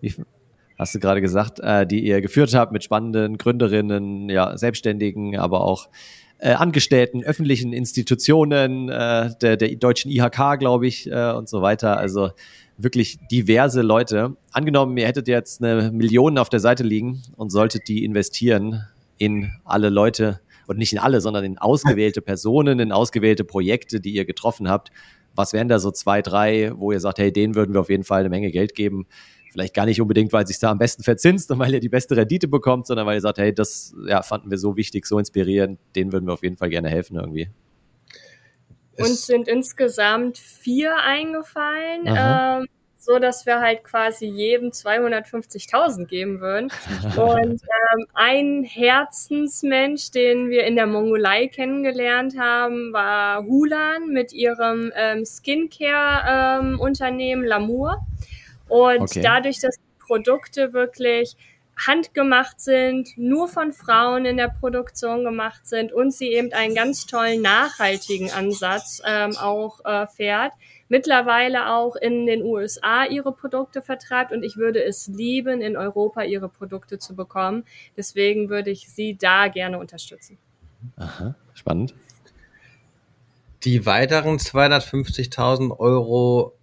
Wie, 0.00 0.14
hast 0.78 0.94
du 0.94 0.98
gerade 0.98 1.20
gesagt, 1.20 1.60
äh, 1.60 1.86
die 1.86 2.04
ihr 2.04 2.20
geführt 2.20 2.54
habt 2.54 2.72
mit 2.72 2.84
spannenden 2.84 3.38
Gründerinnen, 3.38 4.28
ja, 4.28 4.56
Selbstständigen, 4.58 5.38
aber 5.38 5.62
auch 5.62 5.88
äh, 6.42 6.54
Angestellten, 6.54 7.22
öffentlichen 7.22 7.72
Institutionen, 7.72 8.88
äh, 8.88 9.30
der, 9.40 9.56
der 9.56 9.76
deutschen 9.76 10.10
IHK, 10.10 10.58
glaube 10.58 10.88
ich, 10.88 11.08
äh, 11.08 11.32
und 11.32 11.48
so 11.48 11.62
weiter. 11.62 11.98
Also 11.98 12.30
wirklich 12.76 13.18
diverse 13.30 13.80
Leute. 13.80 14.36
Angenommen, 14.50 14.96
ihr 14.96 15.06
hättet 15.06 15.28
jetzt 15.28 15.62
eine 15.62 15.92
Million 15.92 16.38
auf 16.38 16.48
der 16.48 16.58
Seite 16.58 16.82
liegen 16.82 17.22
und 17.36 17.50
solltet 17.50 17.86
die 17.86 18.04
investieren 18.04 18.82
in 19.18 19.52
alle 19.64 19.88
Leute, 19.88 20.40
und 20.66 20.78
nicht 20.78 20.92
in 20.92 20.98
alle, 20.98 21.20
sondern 21.20 21.44
in 21.44 21.58
ausgewählte 21.58 22.20
Personen, 22.22 22.80
in 22.80 22.90
ausgewählte 22.90 23.44
Projekte, 23.44 24.00
die 24.00 24.10
ihr 24.10 24.24
getroffen 24.24 24.68
habt. 24.68 24.90
Was 25.36 25.52
wären 25.52 25.68
da 25.68 25.78
so 25.78 25.92
zwei, 25.92 26.22
drei, 26.22 26.72
wo 26.74 26.90
ihr 26.90 27.00
sagt, 27.00 27.18
hey, 27.18 27.32
denen 27.32 27.54
würden 27.54 27.72
wir 27.74 27.80
auf 27.80 27.90
jeden 27.90 28.04
Fall 28.04 28.20
eine 28.20 28.30
Menge 28.30 28.50
Geld 28.50 28.74
geben? 28.74 29.06
Vielleicht 29.52 29.74
gar 29.74 29.84
nicht 29.84 30.00
unbedingt, 30.00 30.32
weil 30.32 30.46
sich 30.46 30.58
da 30.58 30.70
am 30.70 30.78
besten 30.78 31.02
verzinst 31.02 31.50
und 31.50 31.58
weil 31.58 31.74
ihr 31.74 31.80
die 31.80 31.90
beste 31.90 32.16
Rendite 32.16 32.48
bekommt, 32.48 32.86
sondern 32.86 33.06
weil 33.06 33.18
ihr 33.18 33.20
sagt, 33.20 33.36
hey, 33.36 33.54
das 33.54 33.94
ja, 34.06 34.22
fanden 34.22 34.50
wir 34.50 34.56
so 34.56 34.76
wichtig, 34.76 35.06
so 35.06 35.18
inspirierend, 35.18 35.78
denen 35.94 36.10
würden 36.10 36.26
wir 36.26 36.32
auf 36.32 36.42
jeden 36.42 36.56
Fall 36.56 36.70
gerne 36.70 36.88
helfen 36.88 37.16
irgendwie. 37.16 37.50
Uns 38.98 39.26
sind 39.26 39.48
insgesamt 39.48 40.38
vier 40.38 40.96
eingefallen. 40.96 42.04
Ähm, 42.06 42.66
so 43.02 43.18
dass 43.18 43.44
wir 43.46 43.60
halt 43.60 43.82
quasi 43.82 44.26
jedem 44.26 44.70
250.000 44.70 46.06
geben 46.06 46.40
würden. 46.40 46.70
Und 47.16 47.60
ähm, 47.60 48.06
ein 48.14 48.62
Herzensmensch, 48.62 50.12
den 50.12 50.50
wir 50.50 50.62
in 50.64 50.76
der 50.76 50.86
Mongolei 50.86 51.48
kennengelernt 51.48 52.38
haben, 52.38 52.92
war 52.92 53.42
Hulan 53.42 54.06
mit 54.06 54.32
ihrem 54.32 54.92
ähm, 54.94 55.24
Skincare-Unternehmen 55.24 57.42
ähm, 57.42 57.48
Lamour. 57.48 58.06
Und 58.72 59.02
okay. 59.02 59.20
dadurch, 59.20 59.60
dass 59.60 59.76
die 59.76 59.98
Produkte 60.06 60.72
wirklich 60.72 61.36
handgemacht 61.76 62.58
sind, 62.58 63.10
nur 63.18 63.46
von 63.46 63.74
Frauen 63.74 64.24
in 64.24 64.38
der 64.38 64.48
Produktion 64.48 65.24
gemacht 65.24 65.66
sind 65.66 65.92
und 65.92 66.10
sie 66.10 66.28
eben 66.28 66.54
einen 66.54 66.74
ganz 66.74 67.04
tollen 67.04 67.42
nachhaltigen 67.42 68.30
Ansatz 68.30 69.02
ähm, 69.04 69.36
auch 69.36 69.84
äh, 69.84 70.06
fährt, 70.06 70.54
mittlerweile 70.88 71.70
auch 71.70 71.96
in 71.96 72.24
den 72.24 72.42
USA 72.42 73.04
ihre 73.04 73.32
Produkte 73.32 73.82
vertreibt 73.82 74.32
und 74.32 74.42
ich 74.42 74.56
würde 74.56 74.82
es 74.82 75.06
lieben, 75.06 75.60
in 75.60 75.76
Europa 75.76 76.22
ihre 76.22 76.48
Produkte 76.48 76.98
zu 76.98 77.14
bekommen. 77.14 77.64
Deswegen 77.94 78.48
würde 78.48 78.70
ich 78.70 78.88
sie 78.88 79.18
da 79.18 79.48
gerne 79.48 79.78
unterstützen. 79.78 80.38
Aha, 80.96 81.34
spannend. 81.52 81.94
Die 83.64 83.84
weiteren 83.84 84.38
250.000 84.38 85.78
Euro 85.78 86.54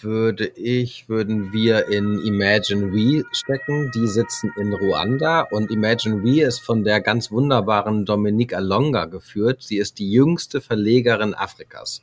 würde 0.00 0.46
ich, 0.46 1.08
würden 1.08 1.52
wir 1.52 1.88
in 1.88 2.18
Imagine 2.20 2.92
We 2.92 3.24
stecken. 3.32 3.90
Die 3.94 4.06
sitzen 4.06 4.52
in 4.56 4.72
Ruanda 4.72 5.42
und 5.50 5.70
Imagine 5.70 6.22
We 6.22 6.42
ist 6.42 6.60
von 6.60 6.84
der 6.84 7.00
ganz 7.00 7.30
wunderbaren 7.30 8.04
Dominique 8.04 8.54
Alonga 8.54 9.06
geführt. 9.06 9.62
Sie 9.62 9.78
ist 9.78 9.98
die 9.98 10.10
jüngste 10.10 10.60
Verlegerin 10.60 11.34
Afrikas. 11.34 12.02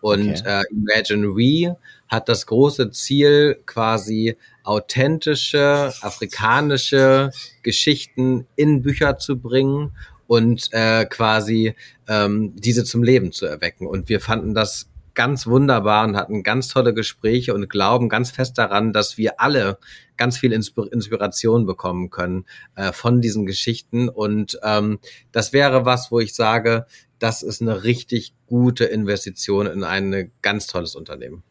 Und 0.00 0.40
okay. 0.40 0.62
äh, 0.62 0.62
Imagine 0.70 1.34
We 1.36 1.76
hat 2.08 2.28
das 2.28 2.46
große 2.46 2.90
Ziel, 2.90 3.58
quasi 3.66 4.36
authentische 4.62 5.92
afrikanische 6.00 7.30
Geschichten 7.62 8.46
in 8.56 8.82
Bücher 8.82 9.18
zu 9.18 9.38
bringen 9.38 9.92
und 10.26 10.68
äh, 10.72 11.04
quasi 11.04 11.74
ähm, 12.08 12.54
diese 12.56 12.84
zum 12.84 13.02
Leben 13.02 13.32
zu 13.32 13.46
erwecken. 13.46 13.86
Und 13.86 14.08
wir 14.08 14.20
fanden 14.20 14.54
das 14.54 14.88
ganz 15.14 15.46
wunderbar 15.46 16.06
und 16.06 16.16
hatten 16.16 16.42
ganz 16.42 16.68
tolle 16.68 16.94
Gespräche 16.94 17.54
und 17.54 17.68
glauben 17.68 18.08
ganz 18.08 18.30
fest 18.30 18.58
daran, 18.58 18.92
dass 18.92 19.16
wir 19.16 19.40
alle 19.40 19.78
ganz 20.16 20.38
viel 20.38 20.52
Inspiration 20.52 21.66
bekommen 21.66 22.10
können 22.10 22.46
äh, 22.76 22.92
von 22.92 23.20
diesen 23.20 23.46
Geschichten. 23.46 24.08
Und 24.08 24.58
ähm, 24.62 24.98
das 25.32 25.52
wäre 25.52 25.84
was, 25.84 26.10
wo 26.10 26.20
ich 26.20 26.34
sage, 26.34 26.86
das 27.18 27.42
ist 27.42 27.62
eine 27.62 27.84
richtig 27.84 28.34
gute 28.46 28.84
Investition 28.84 29.66
in 29.66 29.84
ein 29.84 30.30
ganz 30.42 30.66
tolles 30.66 30.94
Unternehmen. 30.94 31.42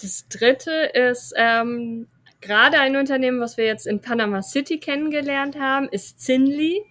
Das 0.00 0.28
dritte 0.28 0.90
ist 0.92 1.32
ähm, 1.36 2.06
gerade 2.40 2.78
ein 2.78 2.96
Unternehmen, 2.96 3.40
was 3.40 3.56
wir 3.56 3.66
jetzt 3.66 3.86
in 3.86 4.00
Panama 4.00 4.42
City 4.42 4.78
kennengelernt 4.78 5.58
haben, 5.58 5.88
ist 5.88 6.20
Zinli. 6.20 6.82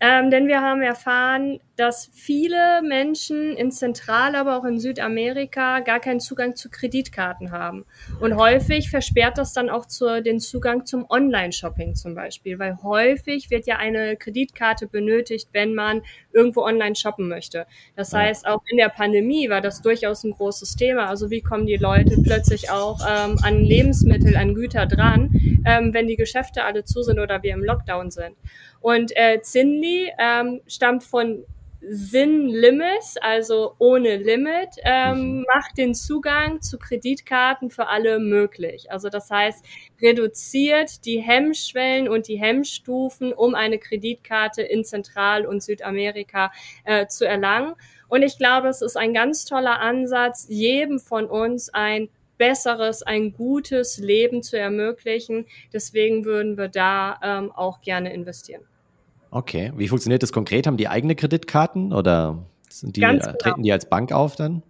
Ähm, 0.00 0.30
denn 0.30 0.48
wir 0.48 0.60
haben 0.60 0.82
erfahren, 0.82 1.60
dass 1.76 2.10
viele 2.12 2.82
Menschen 2.82 3.56
in 3.56 3.70
Zentral, 3.70 4.36
aber 4.36 4.56
auch 4.56 4.64
in 4.64 4.78
Südamerika 4.78 5.80
gar 5.80 6.00
keinen 6.00 6.20
Zugang 6.20 6.54
zu 6.54 6.70
Kreditkarten 6.70 7.50
haben. 7.50 7.84
Und 8.20 8.36
häufig 8.36 8.90
versperrt 8.90 9.38
das 9.38 9.52
dann 9.52 9.70
auch 9.70 9.86
zu, 9.86 10.22
den 10.22 10.38
Zugang 10.38 10.86
zum 10.86 11.06
Online-Shopping 11.08 11.94
zum 11.94 12.14
Beispiel, 12.14 12.58
weil 12.58 12.78
häufig 12.82 13.50
wird 13.50 13.66
ja 13.66 13.76
eine 13.76 14.16
Kreditkarte 14.16 14.86
benötigt, 14.86 15.48
wenn 15.52 15.74
man 15.74 16.02
irgendwo 16.32 16.62
online 16.62 16.94
shoppen 16.94 17.28
möchte. 17.28 17.66
Das 17.96 18.12
heißt, 18.12 18.46
auch 18.46 18.62
in 18.70 18.76
der 18.76 18.88
Pandemie 18.88 19.48
war 19.50 19.60
das 19.60 19.82
durchaus 19.82 20.24
ein 20.24 20.32
großes 20.32 20.76
Thema. 20.76 21.06
Also 21.06 21.30
wie 21.30 21.40
kommen 21.40 21.66
die 21.66 21.76
Leute 21.76 22.16
plötzlich 22.22 22.70
auch 22.70 23.00
ähm, 23.00 23.36
an 23.42 23.58
Lebensmittel, 23.58 24.36
an 24.36 24.54
Güter 24.54 24.86
dran, 24.86 25.30
ähm, 25.66 25.92
wenn 25.92 26.06
die 26.06 26.16
Geschäfte 26.16 26.64
alle 26.64 26.84
zu 26.84 27.02
sind 27.02 27.18
oder 27.18 27.42
wir 27.42 27.52
im 27.52 27.64
Lockdown 27.64 28.10
sind. 28.10 28.36
Und 28.80 29.16
äh, 29.16 29.40
Zinli 29.40 30.12
ähm, 30.18 30.60
stammt 30.66 31.04
von 31.04 31.44
Sin 31.88 32.48
Limit, 32.48 33.16
also 33.20 33.74
ohne 33.78 34.16
Limit, 34.16 34.76
ähm, 34.84 35.38
mhm. 35.38 35.46
macht 35.54 35.76
den 35.76 35.94
Zugang 35.94 36.60
zu 36.62 36.78
Kreditkarten 36.78 37.70
für 37.70 37.88
alle 37.88 38.18
möglich. 38.18 38.90
Also 38.90 39.08
das 39.08 39.30
heißt, 39.30 39.64
reduziert 40.00 41.04
die 41.04 41.20
Hemmschwellen 41.20 42.08
und 42.08 42.28
die 42.28 42.36
Hemmstufen, 42.36 43.32
um 43.32 43.54
eine 43.54 43.78
Kreditkarte 43.78 44.62
in 44.62 44.84
Zentral- 44.84 45.46
und 45.46 45.62
Südamerika 45.62 46.52
äh, 46.84 47.06
zu 47.06 47.26
erlangen. 47.26 47.74
Und 48.08 48.22
ich 48.22 48.38
glaube, 48.38 48.68
es 48.68 48.82
ist 48.82 48.96
ein 48.96 49.14
ganz 49.14 49.44
toller 49.44 49.80
Ansatz, 49.80 50.46
jedem 50.48 50.98
von 50.98 51.26
uns 51.26 51.68
ein 51.72 52.08
besseres, 52.38 53.02
ein 53.02 53.32
gutes 53.32 53.98
Leben 53.98 54.42
zu 54.42 54.58
ermöglichen. 54.58 55.46
Deswegen 55.72 56.24
würden 56.24 56.56
wir 56.56 56.68
da 56.68 57.18
ähm, 57.22 57.52
auch 57.52 57.80
gerne 57.80 58.12
investieren. 58.12 58.64
Okay, 59.34 59.72
wie 59.74 59.88
funktioniert 59.88 60.22
das 60.22 60.30
konkret? 60.30 60.68
Haben 60.68 60.76
die 60.76 60.86
eigene 60.86 61.16
Kreditkarten 61.16 61.92
oder 61.92 62.46
die, 62.82 63.02
äh, 63.02 63.10
genau. 63.10 63.32
treten 63.32 63.64
die 63.64 63.72
als 63.72 63.88
Bank 63.90 64.12
auf 64.12 64.36
dann? 64.36 64.62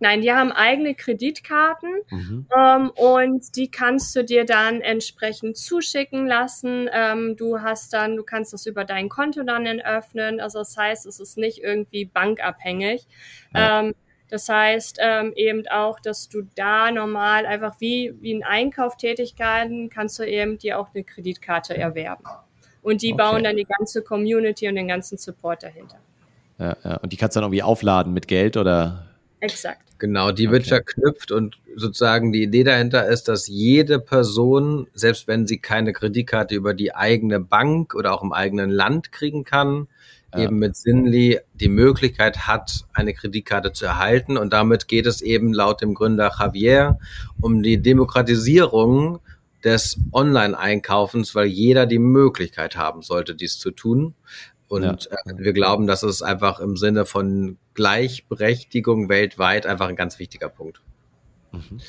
Nein, 0.00 0.22
die 0.22 0.32
haben 0.32 0.50
eigene 0.50 0.94
Kreditkarten 0.94 1.90
mhm. 2.08 2.46
ähm, 2.56 2.90
und 2.96 3.54
die 3.54 3.70
kannst 3.70 4.16
du 4.16 4.24
dir 4.24 4.46
dann 4.46 4.80
entsprechend 4.80 5.58
zuschicken 5.58 6.26
lassen. 6.26 6.88
Ähm, 6.90 7.36
du 7.36 7.60
hast 7.60 7.92
dann, 7.92 8.16
du 8.16 8.22
kannst 8.22 8.54
das 8.54 8.64
über 8.64 8.86
dein 8.86 9.10
Konto 9.10 9.42
dann 9.42 9.66
öffnen. 9.82 10.40
Also 10.40 10.60
das 10.60 10.74
heißt, 10.74 11.04
es 11.04 11.20
ist 11.20 11.36
nicht 11.36 11.58
irgendwie 11.58 12.06
bankabhängig. 12.06 13.06
Ja. 13.54 13.80
Ähm, 13.80 13.94
das 14.30 14.48
heißt 14.48 15.00
ähm, 15.02 15.34
eben 15.36 15.68
auch, 15.68 16.00
dass 16.00 16.30
du 16.30 16.48
da 16.54 16.90
normal 16.90 17.44
einfach 17.44 17.78
wie, 17.78 18.14
wie 18.22 18.32
ein 18.36 18.42
Einkauftätigkeiten 18.42 19.90
kannst 19.90 20.18
du 20.18 20.22
eben 20.22 20.56
dir 20.56 20.78
auch 20.78 20.88
eine 20.94 21.04
Kreditkarte 21.04 21.76
erwerben. 21.76 22.24
Und 22.82 23.02
die 23.02 23.12
okay. 23.12 23.22
bauen 23.22 23.44
dann 23.44 23.56
die 23.56 23.66
ganze 23.78 24.02
Community 24.02 24.68
und 24.68 24.74
den 24.74 24.88
ganzen 24.88 25.16
Support 25.16 25.62
dahinter. 25.62 25.98
Ja, 26.58 26.76
ja. 26.84 26.96
Und 26.96 27.12
die 27.12 27.16
kannst 27.16 27.36
du 27.36 27.40
dann 27.40 27.46
irgendwie 27.46 27.62
aufladen 27.62 28.12
mit 28.12 28.28
Geld 28.28 28.56
oder? 28.56 29.06
Exakt. 29.40 29.92
Genau, 29.98 30.32
die 30.32 30.50
wird 30.50 30.66
verknüpft 30.66 31.30
und 31.30 31.58
sozusagen 31.76 32.32
die 32.32 32.42
Idee 32.42 32.64
dahinter 32.64 33.06
ist, 33.06 33.28
dass 33.28 33.46
jede 33.46 34.00
Person, 34.00 34.88
selbst 34.94 35.28
wenn 35.28 35.46
sie 35.46 35.58
keine 35.58 35.92
Kreditkarte 35.92 36.56
über 36.56 36.74
die 36.74 36.92
eigene 36.92 37.38
Bank 37.38 37.94
oder 37.94 38.12
auch 38.12 38.22
im 38.22 38.32
eigenen 38.32 38.70
Land 38.70 39.12
kriegen 39.12 39.44
kann, 39.44 39.86
ja. 40.34 40.44
eben 40.44 40.58
mit 40.58 40.76
Sinli 40.76 41.38
die 41.54 41.68
Möglichkeit 41.68 42.48
hat, 42.48 42.84
eine 42.92 43.14
Kreditkarte 43.14 43.72
zu 43.72 43.84
erhalten. 43.84 44.36
Und 44.36 44.52
damit 44.52 44.88
geht 44.88 45.06
es 45.06 45.22
eben 45.22 45.52
laut 45.52 45.82
dem 45.82 45.94
Gründer 45.94 46.32
Javier 46.38 46.98
um 47.40 47.62
die 47.62 47.80
Demokratisierung 47.80 49.20
des 49.64 49.98
Online-Einkaufens, 50.12 51.34
weil 51.34 51.46
jeder 51.46 51.86
die 51.86 51.98
Möglichkeit 51.98 52.76
haben 52.76 53.02
sollte, 53.02 53.34
dies 53.34 53.58
zu 53.58 53.70
tun. 53.70 54.14
Und 54.68 54.84
ja. 54.84 55.16
Äh, 55.26 55.38
wir 55.38 55.52
glauben, 55.52 55.86
dass 55.86 56.02
es 56.02 56.22
einfach 56.22 56.60
im 56.60 56.76
Sinne 56.76 57.04
von 57.04 57.58
Gleichberechtigung 57.74 59.08
weltweit 59.08 59.66
einfach 59.66 59.88
ein 59.88 59.96
ganz 59.96 60.18
wichtiger 60.18 60.48
Punkt. 60.48 60.80
Mhm. 61.52 61.80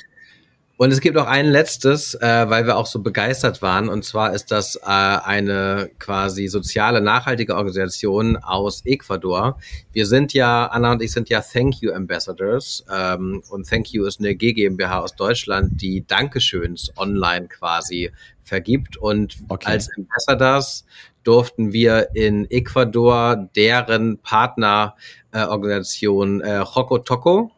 Und 0.76 0.90
es 0.90 1.00
gibt 1.00 1.16
auch 1.16 1.28
ein 1.28 1.46
letztes, 1.46 2.16
äh, 2.16 2.50
weil 2.50 2.66
wir 2.66 2.76
auch 2.76 2.86
so 2.86 3.00
begeistert 3.00 3.62
waren, 3.62 3.88
und 3.88 4.04
zwar 4.04 4.34
ist 4.34 4.50
das 4.50 4.74
äh, 4.74 4.88
eine 4.88 5.88
quasi 6.00 6.48
soziale, 6.48 7.00
nachhaltige 7.00 7.54
Organisation 7.54 8.36
aus 8.36 8.84
Ecuador. 8.84 9.56
Wir 9.92 10.06
sind 10.06 10.32
ja, 10.32 10.66
Anna 10.66 10.90
und 10.92 11.00
ich 11.00 11.12
sind 11.12 11.28
ja 11.28 11.40
Thank 11.40 11.80
You 11.80 11.92
Ambassadors 11.92 12.84
ähm, 12.92 13.40
und 13.50 13.68
Thank 13.68 13.92
You 13.92 14.04
ist 14.04 14.18
eine 14.18 14.34
GmbH 14.34 14.98
aus 14.98 15.14
Deutschland, 15.14 15.80
die 15.80 16.04
Dankeschöns 16.04 16.90
online 16.96 17.46
quasi 17.46 18.10
vergibt. 18.42 18.96
Und 18.96 19.36
okay. 19.48 19.70
als 19.70 19.88
Ambassadors 19.96 20.84
durften 21.22 21.72
wir 21.72 22.08
in 22.14 22.50
Ecuador 22.50 23.48
deren 23.54 24.18
Partnerorganisation 24.18 26.40
äh, 26.40 26.62
Joco 26.62 26.98
Toco 26.98 27.53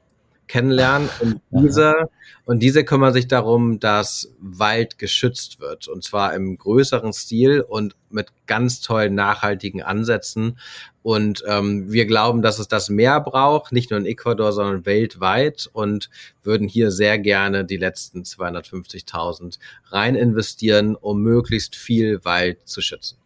kennenlernen. 0.49 1.09
Und 1.21 1.41
diese, 1.51 2.09
und 2.45 2.61
diese 2.61 2.85
kümmern 2.85 3.13
sich 3.13 3.29
darum, 3.29 3.81
dass 3.81 4.33
Wald 4.41 4.99
geschützt 4.99 5.61
wird. 5.61 5.89
Und 5.89 6.05
zwar 6.05 6.35
im 6.35 6.57
größeren 6.59 7.13
Stil 7.13 7.61
und 7.61 7.97
mit 8.11 8.29
ganz 8.47 8.81
tollen 8.81 9.15
nachhaltigen 9.15 9.83
Ansätzen. 9.83 10.59
Und 11.03 11.45
ähm, 11.47 11.93
wir 11.93 12.07
glauben, 12.07 12.43
dass 12.43 12.59
es 12.59 12.69
das 12.69 12.89
mehr 12.89 13.21
braucht, 13.21 13.73
nicht 13.73 13.91
nur 13.91 14.01
in 14.01 14.07
Ecuador, 14.07 14.53
sondern 14.53 14.87
weltweit 14.87 15.69
und 15.73 16.11
würden 16.43 16.69
hier 16.69 16.91
sehr 16.91 17.19
gerne 17.19 17.65
die 17.65 17.77
letzten 17.77 18.23
250.000 18.23 19.59
rein 19.91 20.15
investieren, 20.17 20.97
um 20.97 21.23
möglichst 21.23 21.77
viel 21.77 22.25
Wald 22.25 22.59
zu 22.65 22.81
schützen. 22.81 23.19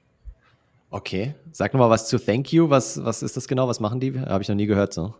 Okay, 0.90 1.34
sag 1.52 1.72
nochmal 1.72 1.88
was 1.88 2.08
zu 2.08 2.18
Thank 2.18 2.52
You. 2.52 2.68
Was, 2.68 3.02
was 3.04 3.22
ist 3.22 3.36
das 3.36 3.46
genau? 3.46 3.68
Was 3.68 3.78
machen 3.78 4.00
die? 4.00 4.18
Habe 4.20 4.42
ich 4.42 4.48
noch 4.48 4.56
nie 4.56 4.66
gehört 4.66 4.92
so. 4.92 5.14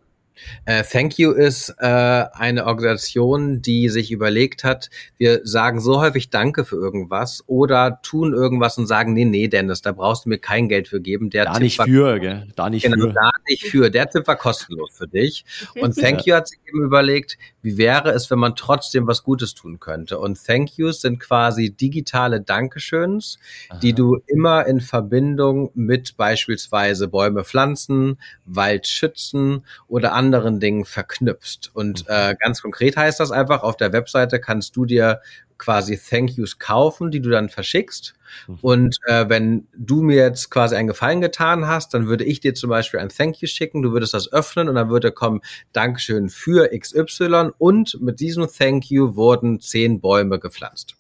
Äh, 0.64 0.83
Thank 0.85 1.19
You 1.19 1.33
ist 1.33 1.75
äh, 1.79 1.87
eine 1.87 2.66
Organisation, 2.66 3.62
die 3.62 3.88
sich 3.88 4.11
überlegt 4.11 4.64
hat, 4.64 4.90
wir 5.16 5.40
sagen 5.45 5.81
so 5.81 6.01
häufig 6.01 6.31
Danke 6.31 6.64
für 6.64 6.77
irgendwas 6.77 7.45
oder 7.47 8.01
tun 8.03 8.33
irgendwas 8.33 8.79
und 8.79 8.87
sagen, 8.87 9.12
nee, 9.12 9.25
nee, 9.25 9.49
Dennis, 9.49 9.83
da 9.83 9.93
brauchst 9.93 10.25
du 10.25 10.29
mir 10.29 10.38
kein 10.38 10.69
Geld 10.69 10.88
für 10.88 11.01
geben. 11.01 11.31
Der 11.31 11.45
da 11.45 11.53
Tipp 11.55 11.62
nicht 11.62 11.83
für, 11.83 12.19
gell? 12.21 12.49
Da 12.57 12.71
nicht 12.71 12.85
genau, 12.85 13.09
für. 13.09 13.12
Da 13.12 13.31
nicht 13.49 13.66
für. 13.66 13.90
Der 13.90 14.09
Tipp 14.09 14.27
war 14.27 14.37
kostenlos 14.37 14.90
für 14.93 15.09
dich. 15.09 15.45
Und 15.81 15.97
Thank 15.97 16.27
You 16.27 16.35
hat 16.35 16.49
sich 16.49 16.61
eben 16.66 16.83
überlegt, 16.83 17.38
wie 17.62 17.77
wäre 17.77 18.11
es, 18.11 18.31
wenn 18.31 18.38
man 18.38 18.57
trotzdem 18.57 19.07
was 19.07 19.23
Gutes 19.23 19.55
tun 19.55 19.81
könnte. 19.81 20.19
Und 20.19 20.43
Thank 20.45 20.79
Yous 20.79 21.01
sind 21.01 21.21
quasi 21.21 21.71
digitale 21.71 22.40
Dankeschöns, 22.40 23.38
Aha. 23.69 23.79
die 23.79 23.93
du 23.93 24.19
immer 24.27 24.66
in 24.66 24.81
Verbindung 24.81 25.71
mit 25.75 26.16
beispielsweise 26.16 27.09
Bäume 27.09 27.45
pflanzen, 27.45 28.19
Wald 28.45 28.87
schützen 28.87 29.66
oder 29.88 30.14
anderen 30.21 30.61
Dingen 30.61 30.85
verknüpfst. 30.85 31.71
Und 31.73 32.07
mhm. 32.07 32.15
äh, 32.15 32.35
ganz 32.39 32.61
konkret 32.61 32.97
heißt 32.97 33.19
das 33.21 33.31
einfach, 33.31 33.63
auf 33.63 33.77
der 33.77 33.93
Webseite 33.93 34.39
kannst 34.39 34.77
du 34.77 34.85
dir 34.85 35.21
quasi 35.57 35.99
Thank 35.99 36.37
Yous 36.37 36.59
kaufen, 36.59 37.11
die 37.11 37.21
du 37.21 37.31
dann 37.31 37.49
verschickst. 37.49 38.15
Mhm. 38.47 38.59
Und 38.61 38.99
äh, 39.07 39.29
wenn 39.29 39.67
du 39.75 40.03
mir 40.03 40.17
jetzt 40.17 40.51
quasi 40.51 40.75
einen 40.75 40.89
Gefallen 40.89 41.21
getan 41.21 41.67
hast, 41.67 41.95
dann 41.95 42.07
würde 42.07 42.25
ich 42.25 42.41
dir 42.41 42.55
zum 42.55 42.71
Beispiel 42.71 43.01
ein 43.01 43.09
Thank 43.09 43.41
You 43.41 43.47
schicken, 43.47 43.83
du 43.83 43.93
würdest 43.93 44.15
das 44.15 44.33
öffnen 44.33 44.69
und 44.69 44.75
dann 44.75 44.91
würde 44.91 45.13
kommen, 45.13 45.41
Dankeschön 45.73 46.29
für 46.29 46.71
XY 46.77 47.51
und 47.59 48.01
mit 48.01 48.21
diesem 48.21 48.47
Thank 48.47 48.91
You 48.91 49.17
wurden 49.17 49.61
zehn 49.61 50.01
Bäume 50.01 50.39
gepflanzt. 50.39 50.97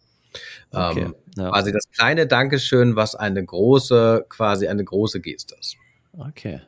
Okay, 0.72 1.00
ähm, 1.00 1.14
ja. 1.36 1.50
Quasi 1.50 1.72
das 1.72 1.90
kleine 1.90 2.26
Dankeschön, 2.26 2.96
was 2.96 3.14
eine 3.14 3.44
große, 3.44 4.26
quasi 4.28 4.68
eine 4.68 4.84
große 4.84 5.20
Geste 5.20 5.56
ist. 5.58 5.76
Okay. 6.16 6.60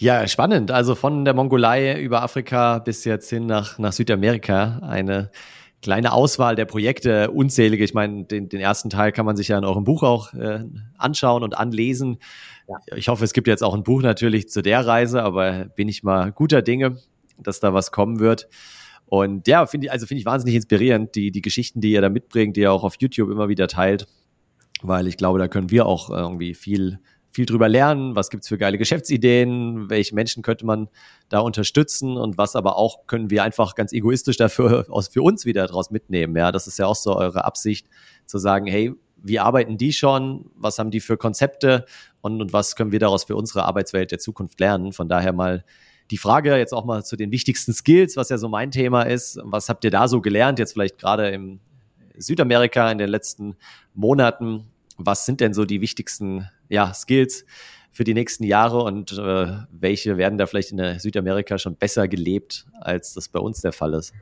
Ja, 0.00 0.28
spannend. 0.28 0.70
Also 0.70 0.94
von 0.94 1.24
der 1.24 1.34
Mongolei 1.34 2.00
über 2.00 2.22
Afrika 2.22 2.78
bis 2.78 3.04
jetzt 3.04 3.28
hin 3.30 3.46
nach, 3.46 3.78
nach 3.78 3.92
Südamerika. 3.92 4.78
Eine 4.82 5.32
kleine 5.82 6.12
Auswahl 6.12 6.54
der 6.54 6.66
Projekte, 6.66 7.32
unzählige. 7.32 7.82
Ich 7.82 7.94
meine, 7.94 8.24
den, 8.24 8.48
den 8.48 8.60
ersten 8.60 8.90
Teil 8.90 9.10
kann 9.10 9.26
man 9.26 9.36
sich 9.36 9.48
ja 9.48 9.58
in 9.58 9.64
eurem 9.64 9.82
Buch 9.82 10.04
auch 10.04 10.32
äh, 10.34 10.64
anschauen 10.96 11.42
und 11.42 11.58
anlesen. 11.58 12.18
Ja. 12.68 12.76
Ich 12.94 13.08
hoffe, 13.08 13.24
es 13.24 13.32
gibt 13.32 13.48
jetzt 13.48 13.64
auch 13.64 13.74
ein 13.74 13.82
Buch 13.82 14.00
natürlich 14.00 14.48
zu 14.48 14.62
der 14.62 14.86
Reise, 14.86 15.24
aber 15.24 15.64
bin 15.64 15.88
ich 15.88 16.04
mal 16.04 16.30
guter 16.30 16.62
Dinge, 16.62 16.98
dass 17.36 17.58
da 17.58 17.74
was 17.74 17.90
kommen 17.90 18.20
wird. 18.20 18.48
Und 19.06 19.48
ja, 19.48 19.66
finde 19.66 19.86
ich, 19.86 19.92
also 19.92 20.06
finde 20.06 20.20
ich 20.20 20.26
wahnsinnig 20.26 20.54
inspirierend, 20.54 21.16
die, 21.16 21.32
die 21.32 21.42
Geschichten, 21.42 21.80
die 21.80 21.90
ihr 21.90 22.02
da 22.02 22.08
mitbringt, 22.08 22.56
die 22.56 22.60
ihr 22.60 22.72
auch 22.72 22.84
auf 22.84 22.94
YouTube 23.00 23.30
immer 23.30 23.48
wieder 23.48 23.66
teilt, 23.66 24.06
weil 24.82 25.08
ich 25.08 25.16
glaube, 25.16 25.40
da 25.40 25.48
können 25.48 25.72
wir 25.72 25.86
auch 25.86 26.08
irgendwie 26.08 26.54
viel 26.54 27.00
viel 27.30 27.46
drüber 27.46 27.68
lernen, 27.68 28.16
was 28.16 28.30
gibt's 28.30 28.48
für 28.48 28.58
geile 28.58 28.78
Geschäftsideen, 28.78 29.90
welche 29.90 30.14
Menschen 30.14 30.42
könnte 30.42 30.66
man 30.66 30.88
da 31.28 31.40
unterstützen 31.40 32.16
und 32.16 32.38
was 32.38 32.56
aber 32.56 32.76
auch 32.76 33.06
können 33.06 33.30
wir 33.30 33.42
einfach 33.42 33.74
ganz 33.74 33.92
egoistisch 33.92 34.36
dafür 34.36 34.86
aus 34.90 35.08
für 35.08 35.22
uns 35.22 35.44
wieder 35.44 35.66
daraus 35.66 35.90
mitnehmen. 35.90 36.36
Ja, 36.36 36.52
das 36.52 36.66
ist 36.66 36.78
ja 36.78 36.86
auch 36.86 36.96
so 36.96 37.16
eure 37.16 37.44
Absicht, 37.44 37.86
zu 38.26 38.38
sagen, 38.38 38.66
hey, 38.66 38.92
wie 39.22 39.38
arbeiten 39.38 39.78
die 39.78 39.92
schon, 39.92 40.50
was 40.54 40.78
haben 40.78 40.90
die 40.90 41.00
für 41.00 41.16
Konzepte 41.16 41.84
und, 42.20 42.40
und 42.40 42.52
was 42.52 42.76
können 42.76 42.92
wir 42.92 43.00
daraus 43.00 43.24
für 43.24 43.36
unsere 43.36 43.64
Arbeitswelt 43.64 44.12
der 44.12 44.18
Zukunft 44.18 44.60
lernen. 44.60 44.92
Von 44.92 45.08
daher 45.08 45.32
mal 45.32 45.64
die 46.10 46.18
Frage 46.18 46.56
jetzt 46.56 46.72
auch 46.72 46.84
mal 46.84 47.04
zu 47.04 47.16
den 47.16 47.30
wichtigsten 47.30 47.72
Skills, 47.72 48.16
was 48.16 48.28
ja 48.28 48.38
so 48.38 48.48
mein 48.48 48.70
Thema 48.70 49.02
ist. 49.02 49.40
Was 49.42 49.68
habt 49.68 49.84
ihr 49.84 49.90
da 49.90 50.08
so 50.08 50.20
gelernt, 50.20 50.58
jetzt 50.58 50.72
vielleicht 50.72 50.98
gerade 50.98 51.30
im, 51.30 51.60
Südamerika 52.18 52.90
in 52.90 52.98
den 52.98 53.08
letzten 53.08 53.56
Monaten. 53.94 54.64
Was 54.98 55.24
sind 55.24 55.40
denn 55.40 55.54
so 55.54 55.64
die 55.64 55.80
wichtigsten 55.80 56.48
ja, 56.68 56.92
Skills 56.92 57.46
für 57.92 58.04
die 58.04 58.14
nächsten 58.14 58.44
Jahre 58.44 58.82
und 58.82 59.12
äh, 59.12 59.56
welche 59.70 60.18
werden 60.18 60.38
da 60.38 60.46
vielleicht 60.46 60.72
in 60.72 60.98
Südamerika 60.98 61.58
schon 61.58 61.76
besser 61.76 62.08
gelebt, 62.08 62.66
als 62.80 63.14
das 63.14 63.28
bei 63.28 63.40
uns 63.40 63.60
der 63.60 63.72
Fall 63.72 63.94
ist? 63.94 64.12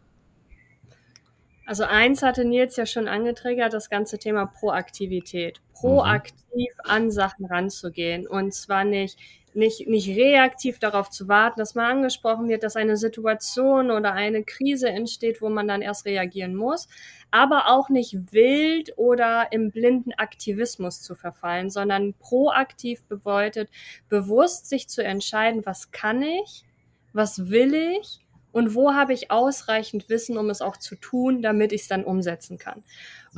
Also 1.67 1.83
eins 1.83 2.23
hatte 2.23 2.45
Nils 2.45 2.77
ja 2.77 2.87
schon 2.87 3.09
angetriggert, 3.09 3.73
das 3.73 3.91
ganze 3.91 4.19
Thema 4.19 4.47
Proaktivität. 4.47 5.61
Proaktiv 5.73 6.37
mhm. 6.85 6.91
an 6.91 7.11
Sachen 7.11 7.45
ranzugehen 7.45 8.27
und 8.27 8.55
zwar 8.55 8.85
nicht 8.85 9.19
nicht, 9.57 9.89
nicht 9.89 10.09
reaktiv 10.09 10.79
darauf 10.79 11.11
zu 11.11 11.29
warten, 11.29 11.59
dass 11.59 11.75
man 11.75 11.99
angesprochen 11.99 12.49
wird, 12.49 12.63
dass 12.63 12.77
eine 12.77 12.97
Situation 12.97 13.91
oder 13.91 14.13
eine 14.13 14.45
Krise 14.45 14.89
entsteht, 14.89 15.41
wo 15.41 15.49
man 15.49 15.67
dann 15.67 15.83
erst 15.83 16.05
reagieren 16.05 16.55
muss, 16.55 16.89
aber 17.31 17.69
auch 17.69 17.89
nicht 17.89 18.33
wild 18.33 18.93
oder 18.97 19.49
im 19.51 19.71
blinden 19.71 20.13
Aktivismus 20.13 21.03
zu 21.03 21.15
verfallen, 21.15 21.71
sondern 21.71 22.15
proaktiv 22.15 23.05
bedeutet, 23.05 23.71
bewusst 24.09 24.69
sich 24.69 24.89
zu 24.89 25.03
entscheiden, 25.03 25.65
was 25.65 25.91
kann 25.91 26.23
ich, 26.23 26.65
was 27.13 27.51
will 27.51 27.75
ich 27.75 28.21
und 28.53 28.75
wo 28.75 28.95
habe 28.95 29.13
ich 29.13 29.31
ausreichend 29.31 30.09
Wissen, 30.09 30.39
um 30.39 30.49
es 30.49 30.63
auch 30.63 30.79
zu 30.79 30.97
tun, 30.97 31.43
damit 31.43 31.73
ich 31.73 31.83
es 31.83 31.89
dann 31.89 32.05
umsetzen 32.05 32.57
kann. 32.57 32.85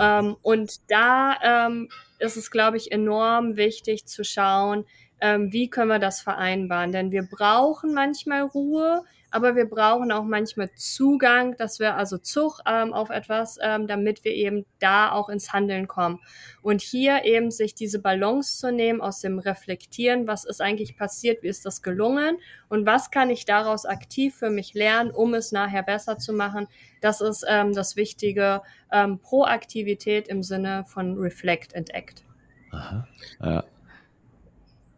Ähm, 0.01 0.37
und 0.43 0.81
da 0.91 1.37
ähm, 1.43 1.89
ist 2.21 2.37
es, 2.37 2.51
glaube 2.53 2.77
ich, 2.77 2.93
enorm 2.93 3.57
wichtig 3.57 4.07
zu 4.07 4.23
schauen, 4.23 4.85
ähm, 5.21 5.53
wie 5.53 5.69
können 5.69 5.91
wir 5.91 5.99
das 5.99 6.21
vereinbaren? 6.21 6.93
Denn 6.93 7.11
wir 7.11 7.23
brauchen 7.23 7.95
manchmal 7.95 8.43
Ruhe, 8.43 9.03
aber 9.31 9.57
wir 9.57 9.67
brauchen 9.67 10.11
auch 10.11 10.25
manchmal 10.25 10.71
Zugang, 10.75 11.57
dass 11.57 11.81
wir 11.81 11.97
also 11.97 12.17
Zug 12.19 12.61
ähm, 12.67 12.95
auf 12.95 13.11
etwas, 13.11 13.59
ähm, 13.63 13.87
damit 13.87 14.25
wir 14.25 14.33
eben 14.33 14.65
da 14.79 15.13
auch 15.13 15.29
ins 15.29 15.53
Handeln 15.53 15.87
kommen. 15.87 16.21
Und 16.63 16.81
hier 16.81 17.25
eben 17.25 17.51
sich 17.51 17.75
diese 17.75 18.01
Balance 18.01 18.59
zu 18.59 18.73
nehmen 18.73 19.01
aus 19.01 19.21
dem 19.21 19.39
Reflektieren, 19.39 20.27
was 20.27 20.45
ist 20.45 20.63
eigentlich 20.63 20.97
passiert, 20.97 21.43
wie 21.43 21.49
ist 21.49 21.67
das 21.67 21.83
gelungen 21.83 22.39
und 22.69 22.87
was 22.87 23.11
kann 23.11 23.29
ich 23.29 23.45
daraus 23.45 23.85
aktiv 23.85 24.35
für 24.35 24.51
mich 24.51 24.73
lernen, 24.75 25.11
um 25.11 25.35
es 25.35 25.53
nachher 25.53 25.83
besser 25.83 26.17
zu 26.19 26.33
machen. 26.33 26.67
Das 27.03 27.21
ist 27.21 27.45
ähm, 27.49 27.75
das 27.75 27.97
Wichtige, 27.97 28.63
ähm, 28.91 29.19
Proaktivität 29.19 30.29
im 30.29 30.43
Sinne 30.43 30.85
von 30.87 31.19
Reflect 31.19 31.77
and 31.77 31.95
Act. 31.95 32.25
Aha. 32.71 33.07
Ja. 33.41 33.65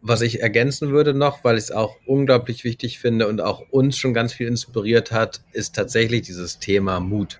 Was 0.03 0.21
ich 0.21 0.41
ergänzen 0.41 0.91
würde 0.91 1.13
noch, 1.13 1.43
weil 1.43 1.57
ich 1.57 1.65
es 1.65 1.71
auch 1.71 1.95
unglaublich 2.05 2.63
wichtig 2.63 2.99
finde 2.99 3.27
und 3.27 3.39
auch 3.39 3.63
uns 3.69 3.97
schon 3.97 4.13
ganz 4.13 4.33
viel 4.33 4.47
inspiriert 4.47 5.11
hat, 5.11 5.41
ist 5.53 5.75
tatsächlich 5.75 6.23
dieses 6.23 6.57
Thema 6.57 6.99
Mut. 6.99 7.39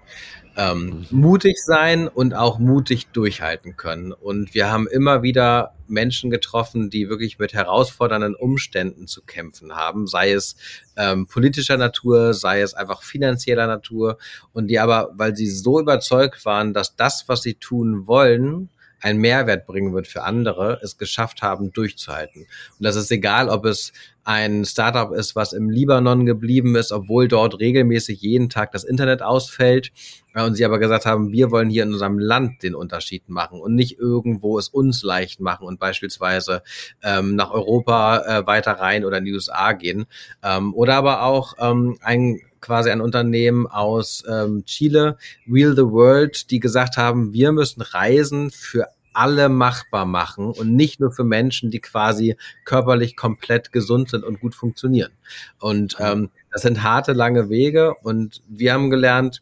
Ähm, 0.58 1.08
mhm. 1.10 1.19
mutig 1.21 1.56
sein 1.63 2.10
und 2.10 2.34
auch 2.34 2.60
mutig 2.60 3.08
durchhalten 3.13 3.78
können. 3.78 4.12
Und 4.12 4.54
wir 4.54 4.69
haben 4.69 4.86
immer 4.86 5.24
wieder 5.24 5.76
Menschen 5.88 6.30
getroffen, 6.30 6.89
die 6.89 7.08
wirklich 7.08 7.39
mit 7.39 7.54
herausfordernden 7.54 8.36
Umständen 8.36 9.08
zu 9.08 9.21
kämpfen 9.21 9.78
haben, 9.78 10.08
sei 10.08 10.34
es 10.34 10.58
ähm, 10.97 11.26
politischer 11.26 11.78
Natur, 11.78 12.34
sei 12.34 12.60
es 12.60 12.74
einfach 12.74 13.02
finanzieller 13.02 13.65
Natur, 13.65 14.17
und 14.52 14.67
die 14.67 14.78
aber, 14.80 15.12
weil 15.13 15.38
sie 15.38 15.47
so 15.47 15.80
überzeugt 15.80 16.43
waren, 16.43 16.74
dass 16.74 16.97
das, 16.97 17.24
was 17.28 17.43
sie 17.43 17.54
tun 17.54 18.06
wollen, 18.06 18.69
einen 19.01 19.19
Mehrwert 19.19 19.65
bringen 19.65 19.93
wird 19.93 20.07
für 20.07 20.23
andere, 20.23 20.79
es 20.81 20.97
geschafft 20.97 21.41
haben, 21.41 21.71
durchzuhalten. 21.71 22.41
Und 22.43 22.83
das 22.83 22.95
ist 22.95 23.11
egal, 23.11 23.49
ob 23.49 23.65
es 23.65 23.93
ein 24.23 24.65
Startup 24.65 25.11
ist, 25.11 25.35
was 25.35 25.53
im 25.53 25.69
Libanon 25.69 26.25
geblieben 26.25 26.75
ist, 26.75 26.91
obwohl 26.91 27.27
dort 27.27 27.59
regelmäßig 27.59 28.21
jeden 28.21 28.49
Tag 28.49 28.71
das 28.71 28.83
Internet 28.83 29.21
ausfällt. 29.21 29.91
Äh, 30.33 30.43
und 30.43 30.55
sie 30.55 30.65
aber 30.65 30.79
gesagt 30.79 31.05
haben, 31.05 31.31
wir 31.31 31.51
wollen 31.51 31.69
hier 31.69 31.83
in 31.83 31.93
unserem 31.93 32.19
Land 32.19 32.63
den 32.63 32.75
Unterschied 32.75 33.29
machen 33.29 33.59
und 33.59 33.75
nicht 33.75 33.97
irgendwo 33.97 34.57
es 34.59 34.69
uns 34.69 35.03
leicht 35.03 35.39
machen 35.39 35.65
und 35.67 35.79
beispielsweise 35.79 36.61
ähm, 37.03 37.35
nach 37.35 37.51
Europa 37.51 38.19
äh, 38.19 38.47
weiter 38.47 38.73
rein 38.73 39.05
oder 39.05 39.17
in 39.17 39.25
die 39.25 39.33
USA 39.33 39.73
gehen. 39.73 40.05
Ähm, 40.43 40.73
oder 40.73 40.95
aber 40.95 41.23
auch 41.23 41.55
ähm, 41.59 41.97
ein 42.01 42.39
quasi 42.62 42.89
ein 42.89 43.02
Unternehmen 43.02 43.67
aus 43.67 44.24
ähm, 44.30 44.63
Chile, 44.65 45.17
Wheel 45.45 45.76
the 45.76 45.84
World, 45.84 46.52
die 46.52 46.60
gesagt 46.60 46.97
haben, 46.97 47.34
wir 47.34 47.52
müssen 47.52 47.82
Reisen 47.82 48.52
für 48.52 48.88
alle 49.13 49.50
machbar 49.50 50.06
machen 50.06 50.52
und 50.52 50.76
nicht 50.76 51.00
nur 51.00 51.12
für 51.12 51.24
Menschen, 51.24 51.69
die 51.69 51.80
quasi 51.80 52.38
körperlich 52.63 53.17
komplett 53.17 53.71
gesund 53.71 54.10
sind 54.10 54.24
und 54.24 54.39
gut 54.39 54.56
funktionieren. 54.56 55.12
Und 55.60 55.97
ähm, 56.00 56.30
das 56.52 56.62
sind 56.62 56.84
harte, 56.84 57.13
lange 57.13 57.50
Wege 57.50 57.95
und 58.04 58.41
wir 58.47 58.74
haben 58.74 58.89
gelernt, 58.89 59.41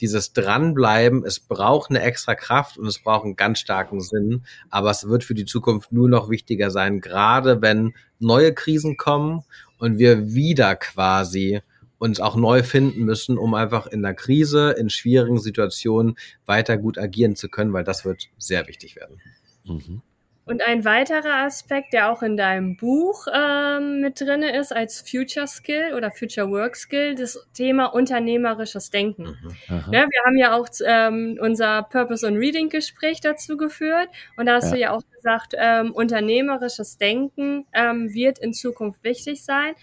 dieses 0.00 0.34
Dranbleiben, 0.34 1.24
es 1.24 1.40
braucht 1.40 1.90
eine 1.90 2.02
extra 2.02 2.34
Kraft 2.34 2.76
und 2.76 2.86
es 2.86 2.98
braucht 2.98 3.24
einen 3.24 3.36
ganz 3.36 3.60
starken 3.60 4.00
Sinn, 4.00 4.42
aber 4.68 4.90
es 4.90 5.08
wird 5.08 5.24
für 5.24 5.34
die 5.34 5.46
Zukunft 5.46 5.90
nur 5.90 6.08
noch 6.08 6.28
wichtiger 6.28 6.70
sein, 6.70 7.00
gerade 7.00 7.62
wenn 7.62 7.94
neue 8.18 8.52
Krisen 8.52 8.98
kommen 8.98 9.42
und 9.78 9.98
wir 9.98 10.34
wieder 10.34 10.76
quasi 10.76 11.62
uns 11.98 12.20
auch 12.20 12.36
neu 12.36 12.62
finden 12.62 13.04
müssen, 13.04 13.38
um 13.38 13.54
einfach 13.54 13.86
in 13.86 14.02
der 14.02 14.14
Krise, 14.14 14.72
in 14.72 14.90
schwierigen 14.90 15.38
Situationen 15.38 16.16
weiter 16.44 16.76
gut 16.76 16.98
agieren 16.98 17.36
zu 17.36 17.48
können, 17.48 17.72
weil 17.72 17.84
das 17.84 18.04
wird 18.04 18.28
sehr 18.38 18.66
wichtig 18.66 18.96
werden. 18.96 19.20
Mhm. 19.64 20.02
Und 20.48 20.64
ein 20.64 20.84
weiterer 20.84 21.44
Aspekt, 21.44 21.92
der 21.92 22.08
auch 22.08 22.22
in 22.22 22.36
deinem 22.36 22.76
Buch 22.76 23.26
ähm, 23.34 24.00
mit 24.00 24.20
drinne 24.20 24.56
ist 24.56 24.72
als 24.72 25.00
Future 25.00 25.48
Skill 25.48 25.92
oder 25.96 26.12
Future 26.12 26.48
Work 26.48 26.76
Skill, 26.76 27.16
das 27.16 27.44
Thema 27.52 27.86
unternehmerisches 27.86 28.90
Denken. 28.90 29.24
Mhm. 29.24 29.92
Ja, 29.92 30.06
wir 30.08 30.22
haben 30.24 30.36
ja 30.36 30.56
auch 30.56 30.68
ähm, 30.86 31.36
unser 31.40 31.82
Purpose 31.82 32.24
on 32.24 32.36
Reading 32.36 32.68
Gespräch 32.68 33.20
dazu 33.20 33.56
geführt 33.56 34.08
und 34.36 34.46
da 34.46 34.54
hast 34.54 34.66
ja. 34.66 34.70
du 34.70 34.78
ja 34.78 34.90
auch 34.92 35.02
gesagt, 35.16 35.54
ähm, 35.58 35.90
unternehmerisches 35.90 36.96
Denken 36.96 37.66
ähm, 37.72 38.14
wird 38.14 38.38
in 38.38 38.52
Zukunft 38.52 39.02
wichtig 39.02 39.44
sein. 39.44 39.74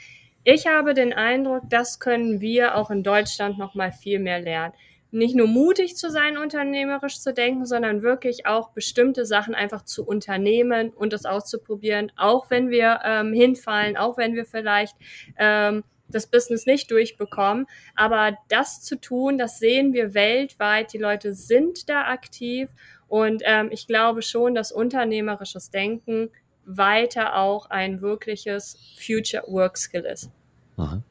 Ich 0.46 0.68
habe 0.68 0.94
den 0.94 1.14
Eindruck, 1.14 1.64
das 1.70 2.00
können 2.00 2.42
wir 2.42 2.76
auch 2.76 2.92
in 2.92 3.02
Deutschland 3.02 3.58
noch 3.58 3.76
mal 3.76 3.94
viel 3.94 4.20
mehr 4.20 4.42
lernen. 4.42 4.74
Nicht 5.10 5.36
nur 5.36 5.48
mutig 5.48 5.96
zu 5.96 6.10
sein, 6.10 6.38
unternehmerisch 6.38 7.20
zu 7.22 7.34
denken, 7.34 7.66
sondern 7.66 8.02
wirklich 8.02 8.46
auch 8.46 8.72
bestimmte 8.72 9.26
Sachen 9.26 9.56
einfach 9.56 9.86
zu 9.86 10.06
unternehmen 10.06 10.90
und 10.90 11.14
das 11.14 11.26
auszuprobieren, 11.26 12.12
auch 12.18 12.50
wenn 12.50 12.70
wir 12.70 13.00
ähm, 13.06 13.32
hinfallen, 13.32 13.96
auch 13.96 14.18
wenn 14.18 14.34
wir 14.34 14.46
vielleicht 14.46 14.98
ähm, 15.38 15.84
das 16.10 16.28
Business 16.28 16.66
nicht 16.66 16.92
durchbekommen. 16.92 17.68
Aber 17.96 18.38
das 18.50 18.82
zu 18.82 19.00
tun, 19.00 19.38
das 19.38 19.60
sehen 19.60 19.94
wir 19.94 20.14
weltweit. 20.14 20.92
Die 20.94 20.98
Leute 20.98 21.34
sind 21.34 21.88
da 21.90 22.06
aktiv 22.08 22.70
und 23.08 23.44
ähm, 23.46 23.70
ich 23.72 23.88
glaube 23.88 24.24
schon, 24.24 24.56
dass 24.56 24.72
unternehmerisches 24.72 25.70
Denken 25.70 26.32
weiter 26.66 27.38
auch 27.38 27.70
ein 27.70 28.02
wirkliches 28.02 28.78
Future 28.98 29.44
Work 29.48 29.78
Skill 29.78 30.06
ist. 30.06 30.30
Aha. 30.78 31.02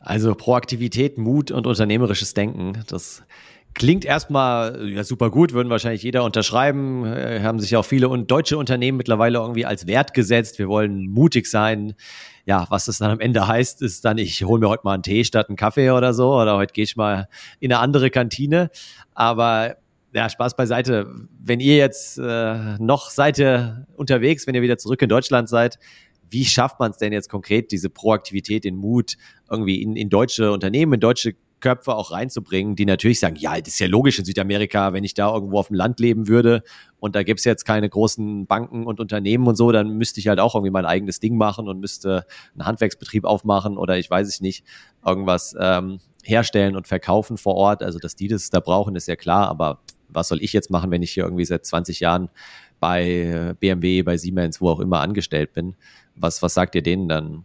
Also 0.00 0.34
Proaktivität, 0.34 1.16
Mut 1.16 1.50
und 1.50 1.66
unternehmerisches 1.66 2.34
Denken, 2.34 2.84
das 2.88 3.22
klingt 3.74 4.04
erstmal 4.04 4.88
ja, 4.88 5.02
super 5.02 5.30
gut, 5.30 5.52
würden 5.52 5.68
wahrscheinlich 5.68 6.02
jeder 6.02 6.24
unterschreiben, 6.24 7.04
äh, 7.04 7.40
haben 7.42 7.58
sich 7.58 7.76
auch 7.76 7.84
viele 7.84 8.08
und 8.08 8.30
deutsche 8.30 8.56
Unternehmen 8.56 8.96
mittlerweile 8.96 9.38
irgendwie 9.38 9.66
als 9.66 9.86
Wert 9.86 10.14
gesetzt. 10.14 10.58
Wir 10.58 10.68
wollen 10.68 11.10
mutig 11.10 11.46
sein. 11.46 11.94
Ja, 12.46 12.66
was 12.68 12.84
das 12.84 12.98
dann 12.98 13.10
am 13.10 13.20
Ende 13.20 13.48
heißt, 13.48 13.82
ist 13.82 14.04
dann, 14.04 14.18
ich 14.18 14.44
hole 14.44 14.60
mir 14.60 14.68
heute 14.68 14.82
mal 14.84 14.94
einen 14.94 15.02
Tee 15.02 15.24
statt 15.24 15.48
einen 15.48 15.56
Kaffee 15.56 15.90
oder 15.90 16.14
so, 16.14 16.34
oder 16.34 16.56
heute 16.56 16.72
gehe 16.72 16.84
ich 16.84 16.96
mal 16.96 17.28
in 17.58 17.72
eine 17.72 17.80
andere 17.80 18.10
Kantine. 18.10 18.70
Aber 19.14 19.76
ja, 20.14 20.28
Spaß 20.28 20.56
beiseite. 20.56 21.12
Wenn 21.38 21.60
ihr 21.60 21.76
jetzt 21.76 22.18
äh, 22.18 22.78
noch 22.78 23.10
seid 23.10 23.38
ihr 23.38 23.86
unterwegs, 23.96 24.46
wenn 24.46 24.54
ihr 24.54 24.62
wieder 24.62 24.78
zurück 24.78 25.02
in 25.02 25.08
Deutschland 25.08 25.48
seid, 25.48 25.78
wie 26.30 26.44
schafft 26.44 26.80
man 26.80 26.92
es 26.92 26.98
denn 26.98 27.12
jetzt 27.12 27.28
konkret, 27.28 27.70
diese 27.72 27.90
Proaktivität, 27.90 28.64
den 28.64 28.76
Mut 28.76 29.16
irgendwie 29.50 29.82
in, 29.82 29.96
in 29.96 30.08
deutsche 30.08 30.52
Unternehmen, 30.52 30.94
in 30.94 31.00
deutsche 31.00 31.34
Köpfe 31.60 31.94
auch 31.94 32.10
reinzubringen, 32.10 32.76
die 32.76 32.84
natürlich 32.84 33.20
sagen, 33.20 33.36
ja, 33.36 33.58
das 33.58 33.68
ist 33.68 33.78
ja 33.78 33.86
logisch 33.86 34.18
in 34.18 34.24
Südamerika, 34.24 34.92
wenn 34.92 35.02
ich 35.02 35.14
da 35.14 35.32
irgendwo 35.32 35.58
auf 35.58 35.68
dem 35.68 35.76
Land 35.76 35.98
leben 35.98 36.28
würde 36.28 36.62
und 36.98 37.16
da 37.16 37.22
gibt 37.22 37.40
es 37.40 37.44
jetzt 37.44 37.64
keine 37.64 37.88
großen 37.88 38.46
Banken 38.46 38.86
und 38.86 39.00
Unternehmen 39.00 39.46
und 39.46 39.56
so, 39.56 39.72
dann 39.72 39.96
müsste 39.96 40.20
ich 40.20 40.28
halt 40.28 40.40
auch 40.40 40.54
irgendwie 40.54 40.70
mein 40.70 40.84
eigenes 40.84 41.20
Ding 41.20 41.36
machen 41.36 41.68
und 41.68 41.80
müsste 41.80 42.26
einen 42.52 42.66
Handwerksbetrieb 42.66 43.24
aufmachen 43.24 43.78
oder 43.78 43.96
ich 43.96 44.10
weiß 44.10 44.28
es 44.28 44.40
nicht, 44.40 44.64
irgendwas 45.06 45.56
ähm, 45.58 46.00
herstellen 46.22 46.76
und 46.76 46.86
verkaufen 46.86 47.38
vor 47.38 47.54
Ort. 47.54 47.82
Also, 47.82 47.98
dass 47.98 48.16
die 48.16 48.28
das 48.28 48.50
da 48.50 48.60
brauchen, 48.60 48.96
ist 48.96 49.08
ja 49.08 49.16
klar, 49.16 49.48
aber 49.48 49.80
was 50.14 50.28
soll 50.28 50.42
ich 50.42 50.52
jetzt 50.52 50.70
machen, 50.70 50.90
wenn 50.90 51.02
ich 51.02 51.12
hier 51.12 51.24
irgendwie 51.24 51.44
seit 51.44 51.66
20 51.66 52.00
Jahren 52.00 52.30
bei 52.80 53.54
BMW, 53.60 54.02
bei 54.02 54.16
Siemens, 54.16 54.60
wo 54.60 54.70
auch 54.70 54.80
immer 54.80 55.00
angestellt 55.00 55.52
bin? 55.52 55.74
Was, 56.16 56.42
was 56.42 56.54
sagt 56.54 56.74
ihr 56.74 56.82
denen 56.82 57.08
dann? 57.08 57.44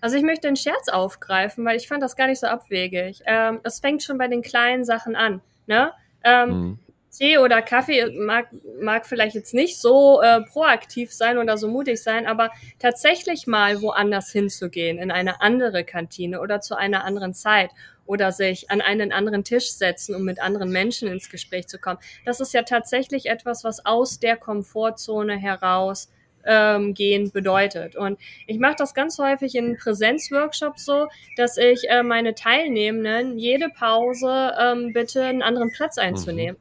Also 0.00 0.16
ich 0.16 0.22
möchte 0.22 0.46
einen 0.46 0.56
Scherz 0.56 0.88
aufgreifen, 0.88 1.64
weil 1.64 1.76
ich 1.76 1.88
fand 1.88 2.02
das 2.02 2.14
gar 2.14 2.26
nicht 2.26 2.40
so 2.40 2.46
abwegig. 2.46 3.22
Ähm, 3.26 3.60
es 3.64 3.80
fängt 3.80 4.02
schon 4.02 4.18
bei 4.18 4.28
den 4.28 4.42
kleinen 4.42 4.84
Sachen 4.84 5.16
an. 5.16 5.40
Ne? 5.66 5.92
Ähm, 6.22 6.48
mhm 6.48 6.78
Tee 7.16 7.38
oder 7.38 7.62
Kaffee 7.62 8.10
mag, 8.18 8.48
mag 8.80 9.06
vielleicht 9.06 9.34
jetzt 9.34 9.54
nicht 9.54 9.80
so 9.80 10.20
äh, 10.20 10.42
proaktiv 10.42 11.12
sein 11.12 11.38
oder 11.38 11.56
so 11.56 11.68
mutig 11.68 12.02
sein, 12.02 12.26
aber 12.26 12.50
tatsächlich 12.78 13.46
mal 13.46 13.82
woanders 13.82 14.32
hinzugehen, 14.32 14.98
in 14.98 15.10
eine 15.10 15.40
andere 15.40 15.84
Kantine 15.84 16.40
oder 16.40 16.60
zu 16.60 16.76
einer 16.76 17.04
anderen 17.04 17.34
Zeit 17.34 17.70
oder 18.06 18.32
sich 18.32 18.70
an 18.70 18.80
einen 18.80 19.12
anderen 19.12 19.44
Tisch 19.44 19.72
setzen, 19.72 20.14
um 20.14 20.22
mit 20.24 20.40
anderen 20.40 20.70
Menschen 20.70 21.08
ins 21.08 21.30
Gespräch 21.30 21.68
zu 21.68 21.78
kommen. 21.78 21.98
Das 22.24 22.40
ist 22.40 22.52
ja 22.54 22.62
tatsächlich 22.62 23.26
etwas, 23.26 23.64
was 23.64 23.84
aus 23.84 24.18
der 24.18 24.36
Komfortzone 24.36 25.36
heraus 25.36 26.10
ähm, 26.46 26.94
gehen 26.94 27.30
bedeutet. 27.30 27.96
Und 27.96 28.18
ich 28.46 28.58
mache 28.58 28.76
das 28.76 28.94
ganz 28.94 29.18
häufig 29.18 29.54
in 29.54 29.76
Präsenzworkshops 29.76 30.84
so, 30.84 31.08
dass 31.36 31.56
ich 31.56 31.88
äh, 31.88 32.02
meine 32.02 32.34
Teilnehmenden 32.34 33.38
jede 33.38 33.68
Pause 33.70 34.52
ähm, 34.60 34.92
bitte 34.92 35.22
einen 35.22 35.42
anderen 35.42 35.70
Platz 35.70 35.98
einzunehmen. 35.98 36.60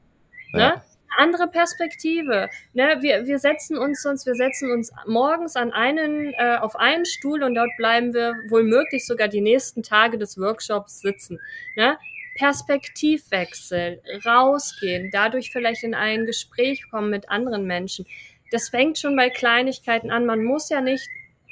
Mhm. 0.53 0.60
Ja. 0.60 0.69
Ne? 0.69 0.82
Andere 1.17 1.47
Perspektive. 1.47 2.49
Ne, 2.73 2.97
wir, 3.02 3.26
wir 3.26 3.39
setzen 3.39 3.78
uns 3.78 4.02
sonst, 4.02 4.26
wir 4.26 4.36
setzen 4.36 4.71
uns 4.71 4.91
morgens 5.06 5.56
an 5.56 5.71
einen, 5.71 6.34
äh, 6.34 6.58
auf 6.60 6.76
einen 6.76 7.06
Stuhl 7.06 7.43
und 7.43 7.56
dort 7.56 7.71
bleiben 7.78 8.13
wir 8.13 8.36
wohl 8.49 8.63
möglich 8.63 9.06
sogar 9.06 9.28
die 9.28 9.41
nächsten 9.41 9.84
Tage 9.84 10.17
des 10.17 10.38
Workshops 10.39 10.99
sitzen. 10.99 11.39
Ne? 11.76 11.97
Perspektivwechsel, 12.36 14.02
rausgehen, 14.26 15.10
dadurch 15.12 15.52
vielleicht 15.52 15.84
in 15.84 15.93
ein 15.93 16.26
Gespräch 16.26 16.89
kommen 16.89 17.12
mit 17.12 17.30
anderen 17.30 17.65
Menschen 17.65 18.08
das 18.54 18.69
fängt 18.69 18.99
schon 18.99 19.15
bei 19.15 19.32
Kleinigkeiten 19.32 20.12
an. 20.12 20.28
Man 20.28 20.43
muss 20.43 20.69
ja 20.69 20.80
nicht 20.80 21.10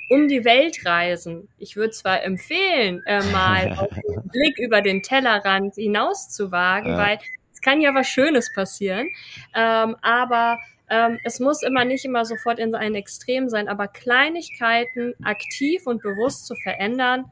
um 0.10 0.28
die 0.28 0.46
Welt 0.46 0.86
reisen. 0.86 1.48
Ich 1.58 1.76
würde 1.76 1.92
zwar 1.92 2.24
empfehlen, 2.24 3.02
äh, 3.08 3.24
mal 3.32 3.72
auf 3.80 3.90
den 3.90 4.30
Blick 4.30 4.60
über 4.60 4.82
den 4.82 5.02
Tellerrand 5.02 5.76
hinaus 5.76 6.30
zu 6.30 6.52
wagen, 6.52 6.90
ja. 6.90 6.98
weil 6.98 7.20
es 7.62 7.70
kann 7.70 7.82
ja 7.82 7.94
was 7.94 8.08
Schönes 8.08 8.52
passieren. 8.54 9.08
Ähm, 9.56 9.96
aber 10.02 10.58
ähm, 10.90 11.20
es 11.24 11.40
muss 11.40 11.64
immer 11.64 11.86
nicht 11.86 12.06
immer 12.06 12.26
sofort 12.26 12.60
in 12.60 12.76
ein 12.76 12.96
Extrem 12.96 13.50
sein, 13.50 13.68
aber 13.68 13.88
Kleinigkeiten 13.88 15.14
aktiv 15.24 15.86
und 15.86 16.02
bewusst 16.02 16.48
zu 16.48 16.56
verändern, 16.64 17.26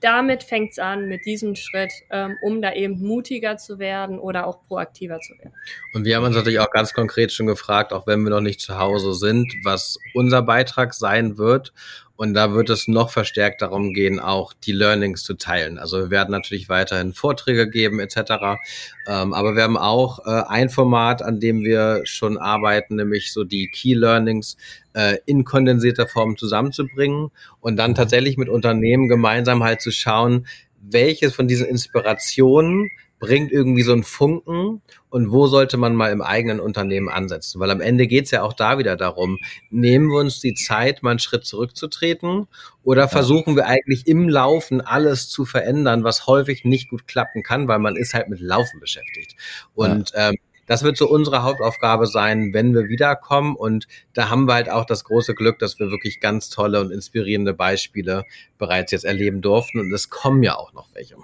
damit 0.00 0.42
fängt 0.42 0.72
es 0.72 0.78
an, 0.78 1.08
mit 1.08 1.24
diesem 1.24 1.54
Schritt, 1.54 1.90
ähm, 2.10 2.36
um 2.42 2.60
da 2.60 2.74
eben 2.74 3.00
mutiger 3.00 3.56
zu 3.56 3.78
werden 3.78 4.18
oder 4.18 4.46
auch 4.46 4.62
proaktiver 4.66 5.18
zu 5.20 5.32
werden. 5.38 5.54
Und 5.94 6.04
wir 6.04 6.16
haben 6.16 6.24
uns 6.24 6.36
natürlich 6.36 6.60
auch 6.60 6.70
ganz 6.70 6.92
konkret 6.92 7.32
schon 7.32 7.46
gefragt, 7.46 7.94
auch 7.94 8.06
wenn 8.06 8.22
wir 8.22 8.30
noch 8.30 8.42
nicht 8.42 8.60
zu 8.60 8.78
Hause 8.78 9.14
sind, 9.14 9.50
was 9.64 9.96
unser 10.12 10.42
Beitrag 10.42 10.92
sein 10.92 11.38
wird. 11.38 11.72
Und 12.16 12.34
da 12.34 12.54
wird 12.54 12.70
es 12.70 12.86
noch 12.86 13.10
verstärkt 13.10 13.60
darum 13.62 13.92
gehen, 13.92 14.20
auch 14.20 14.52
die 14.52 14.72
Learnings 14.72 15.24
zu 15.24 15.34
teilen. 15.34 15.78
Also 15.78 15.98
wir 15.98 16.10
werden 16.10 16.30
natürlich 16.30 16.68
weiterhin 16.68 17.12
Vorträge 17.12 17.68
geben 17.68 17.98
etc. 17.98 18.60
Ähm, 19.08 19.34
aber 19.34 19.56
wir 19.56 19.64
haben 19.64 19.76
auch 19.76 20.24
äh, 20.24 20.42
ein 20.48 20.70
Format, 20.70 21.22
an 21.22 21.40
dem 21.40 21.64
wir 21.64 22.02
schon 22.04 22.38
arbeiten, 22.38 22.96
nämlich 22.96 23.32
so 23.32 23.42
die 23.42 23.68
Key 23.68 23.94
Learnings 23.94 24.56
äh, 24.92 25.18
in 25.26 25.44
kondensierter 25.44 26.06
Form 26.06 26.36
zusammenzubringen 26.36 27.30
und 27.60 27.76
dann 27.76 27.96
tatsächlich 27.96 28.36
mit 28.36 28.48
Unternehmen 28.48 29.08
gemeinsam 29.08 29.64
halt 29.64 29.80
zu 29.80 29.90
schauen, 29.90 30.46
welches 30.80 31.34
von 31.34 31.48
diesen 31.48 31.66
Inspirationen 31.66 32.90
bringt 33.18 33.52
irgendwie 33.52 33.82
so 33.82 33.92
einen 33.92 34.04
Funken 34.04 34.82
und 35.08 35.30
wo 35.30 35.46
sollte 35.46 35.76
man 35.76 35.94
mal 35.94 36.12
im 36.12 36.20
eigenen 36.20 36.60
Unternehmen 36.60 37.08
ansetzen? 37.08 37.60
Weil 37.60 37.70
am 37.70 37.80
Ende 37.80 38.06
geht 38.06 38.26
es 38.26 38.30
ja 38.30 38.42
auch 38.42 38.52
da 38.52 38.78
wieder 38.78 38.96
darum, 38.96 39.38
nehmen 39.70 40.10
wir 40.10 40.18
uns 40.18 40.40
die 40.40 40.54
Zeit, 40.54 41.02
mal 41.02 41.10
einen 41.10 41.18
Schritt 41.18 41.44
zurückzutreten 41.44 42.46
oder 42.82 43.08
versuchen 43.08 43.56
wir 43.56 43.66
eigentlich 43.66 44.06
im 44.06 44.28
Laufen 44.28 44.80
alles 44.80 45.28
zu 45.28 45.44
verändern, 45.44 46.04
was 46.04 46.26
häufig 46.26 46.64
nicht 46.64 46.90
gut 46.90 47.06
klappen 47.06 47.42
kann, 47.42 47.68
weil 47.68 47.78
man 47.78 47.96
ist 47.96 48.14
halt 48.14 48.28
mit 48.28 48.40
Laufen 48.40 48.80
beschäftigt. 48.80 49.36
Und 49.74 50.10
ja. 50.10 50.30
ähm, 50.30 50.36
das 50.66 50.82
wird 50.82 50.96
so 50.96 51.08
unsere 51.08 51.42
Hauptaufgabe 51.42 52.06
sein, 52.06 52.54
wenn 52.54 52.74
wir 52.74 52.88
wiederkommen. 52.88 53.54
Und 53.54 53.86
da 54.14 54.30
haben 54.30 54.46
wir 54.46 54.54
halt 54.54 54.70
auch 54.70 54.86
das 54.86 55.04
große 55.04 55.34
Glück, 55.34 55.58
dass 55.58 55.78
wir 55.78 55.90
wirklich 55.90 56.20
ganz 56.20 56.48
tolle 56.48 56.80
und 56.80 56.90
inspirierende 56.90 57.52
Beispiele 57.52 58.24
bereits 58.58 58.92
jetzt 58.92 59.04
erleben 59.04 59.42
durften. 59.42 59.78
Und 59.78 59.92
es 59.92 60.08
kommen 60.08 60.42
ja 60.42 60.56
auch 60.56 60.72
noch 60.72 60.88
welche. 60.94 61.16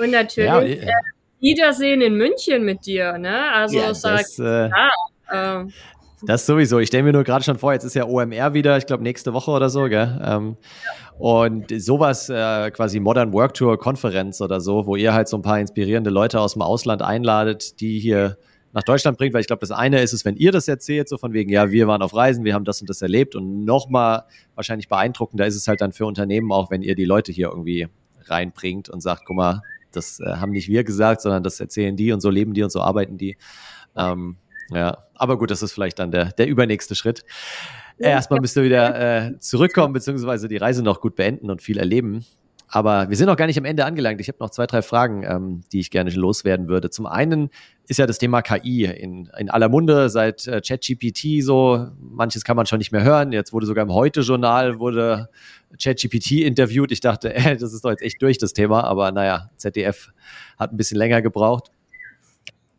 Und 0.00 0.10
natürlich 0.10 0.48
ja, 0.48 0.60
äh, 0.60 0.92
Wiedersehen 1.40 2.00
in 2.00 2.16
München 2.16 2.64
mit 2.64 2.86
dir, 2.86 3.18
ne? 3.18 3.52
Also 3.52 3.78
ja, 3.78 3.94
sag, 3.94 4.18
das, 4.18 4.38
äh, 4.38 4.68
ja, 4.68 5.62
äh, 5.62 5.66
das 6.22 6.44
sowieso. 6.44 6.78
Ich 6.78 6.88
stelle 6.88 7.04
mir 7.04 7.12
nur 7.12 7.24
gerade 7.24 7.44
schon 7.44 7.58
vor, 7.58 7.72
jetzt 7.72 7.84
ist 7.84 7.94
ja 7.94 8.04
OMR 8.04 8.52
wieder, 8.52 8.76
ich 8.76 8.86
glaube 8.86 9.02
nächste 9.02 9.32
Woche 9.32 9.50
oder 9.50 9.70
so, 9.70 9.84
gell? 9.88 10.20
Ähm, 10.22 10.56
und 11.18 11.66
sowas, 11.80 12.28
äh, 12.28 12.70
quasi 12.70 13.00
Modern 13.00 13.32
Work 13.32 13.54
Tour 13.54 13.78
Konferenz 13.78 14.40
oder 14.40 14.60
so, 14.60 14.86
wo 14.86 14.96
ihr 14.96 15.14
halt 15.14 15.28
so 15.28 15.36
ein 15.38 15.42
paar 15.42 15.58
inspirierende 15.58 16.10
Leute 16.10 16.40
aus 16.40 16.54
dem 16.54 16.62
Ausland 16.62 17.02
einladet, 17.02 17.80
die 17.80 17.98
hier 17.98 18.36
nach 18.72 18.82
Deutschland 18.82 19.18
bringt, 19.18 19.34
weil 19.34 19.40
ich 19.40 19.46
glaube, 19.46 19.60
das 19.60 19.70
eine 19.70 20.00
ist 20.00 20.12
es, 20.12 20.24
wenn 20.24 20.36
ihr 20.36 20.52
das 20.52 20.68
erzählt, 20.68 21.08
so 21.08 21.18
von 21.18 21.32
wegen, 21.32 21.50
ja, 21.50 21.70
wir 21.70 21.88
waren 21.88 22.02
auf 22.02 22.14
Reisen, 22.14 22.44
wir 22.44 22.54
haben 22.54 22.64
das 22.64 22.80
und 22.80 22.88
das 22.88 23.02
erlebt 23.02 23.34
und 23.34 23.64
nochmal 23.64 24.24
wahrscheinlich 24.54 24.88
beeindruckender 24.88 25.46
ist 25.46 25.56
es 25.56 25.66
halt 25.66 25.80
dann 25.80 25.92
für 25.92 26.06
Unternehmen 26.06 26.52
auch, 26.52 26.70
wenn 26.70 26.82
ihr 26.82 26.94
die 26.94 27.04
Leute 27.04 27.32
hier 27.32 27.48
irgendwie 27.48 27.88
reinbringt 28.26 28.88
und 28.88 29.00
sagt, 29.00 29.24
guck 29.26 29.36
mal, 29.36 29.62
das 29.92 30.20
äh, 30.20 30.26
haben 30.26 30.52
nicht 30.52 30.68
wir 30.68 30.84
gesagt, 30.84 31.20
sondern 31.20 31.42
das 31.42 31.60
erzählen 31.60 31.96
die 31.96 32.12
und 32.12 32.20
so 32.20 32.30
leben 32.30 32.54
die 32.54 32.62
und 32.62 32.70
so 32.70 32.80
arbeiten 32.80 33.18
die. 33.18 33.36
Ähm, 33.96 34.36
ja, 34.70 34.98
aber 35.14 35.38
gut, 35.38 35.50
das 35.50 35.62
ist 35.62 35.72
vielleicht 35.72 35.98
dann 35.98 36.10
der, 36.10 36.26
der 36.32 36.46
übernächste 36.46 36.94
Schritt. 36.94 37.24
Erstmal 37.98 38.40
müsst 38.40 38.56
ihr 38.56 38.62
wieder 38.62 39.26
äh, 39.26 39.38
zurückkommen, 39.40 39.92
beziehungsweise 39.92 40.48
die 40.48 40.56
Reise 40.56 40.82
noch 40.82 41.00
gut 41.00 41.16
beenden 41.16 41.50
und 41.50 41.60
viel 41.60 41.78
erleben. 41.78 42.24
Aber 42.72 43.10
wir 43.10 43.16
sind 43.16 43.26
noch 43.26 43.36
gar 43.36 43.46
nicht 43.46 43.58
am 43.58 43.64
Ende 43.64 43.84
angelangt. 43.84 44.20
Ich 44.20 44.28
habe 44.28 44.38
noch 44.38 44.50
zwei, 44.50 44.66
drei 44.66 44.80
Fragen, 44.80 45.24
ähm, 45.24 45.62
die 45.72 45.80
ich 45.80 45.90
gerne 45.90 46.10
loswerden 46.10 46.68
würde. 46.68 46.88
Zum 46.88 47.06
einen 47.06 47.50
ist 47.88 47.98
ja 47.98 48.06
das 48.06 48.18
Thema 48.18 48.42
KI 48.42 48.84
in, 48.84 49.28
in 49.36 49.50
aller 49.50 49.68
Munde 49.68 50.08
seit 50.08 50.46
äh, 50.46 50.60
ChatGPT 50.60 51.42
so. 51.42 51.88
Manches 52.00 52.44
kann 52.44 52.56
man 52.56 52.66
schon 52.66 52.78
nicht 52.78 52.92
mehr 52.92 53.02
hören. 53.02 53.32
Jetzt 53.32 53.52
wurde 53.52 53.66
sogar 53.66 53.82
im 53.82 53.92
Heute-Journal 53.92 54.78
wurde 54.78 55.28
ChatGPT 55.82 56.42
interviewt. 56.42 56.92
Ich 56.92 57.00
dachte, 57.00 57.34
äh, 57.34 57.56
das 57.56 57.72
ist 57.72 57.84
doch 57.84 57.90
jetzt 57.90 58.02
echt 58.02 58.22
durch 58.22 58.38
das 58.38 58.52
Thema. 58.52 58.84
Aber 58.84 59.10
naja, 59.10 59.50
ZDF 59.56 60.12
hat 60.56 60.72
ein 60.72 60.76
bisschen 60.76 60.96
länger 60.96 61.22
gebraucht. 61.22 61.72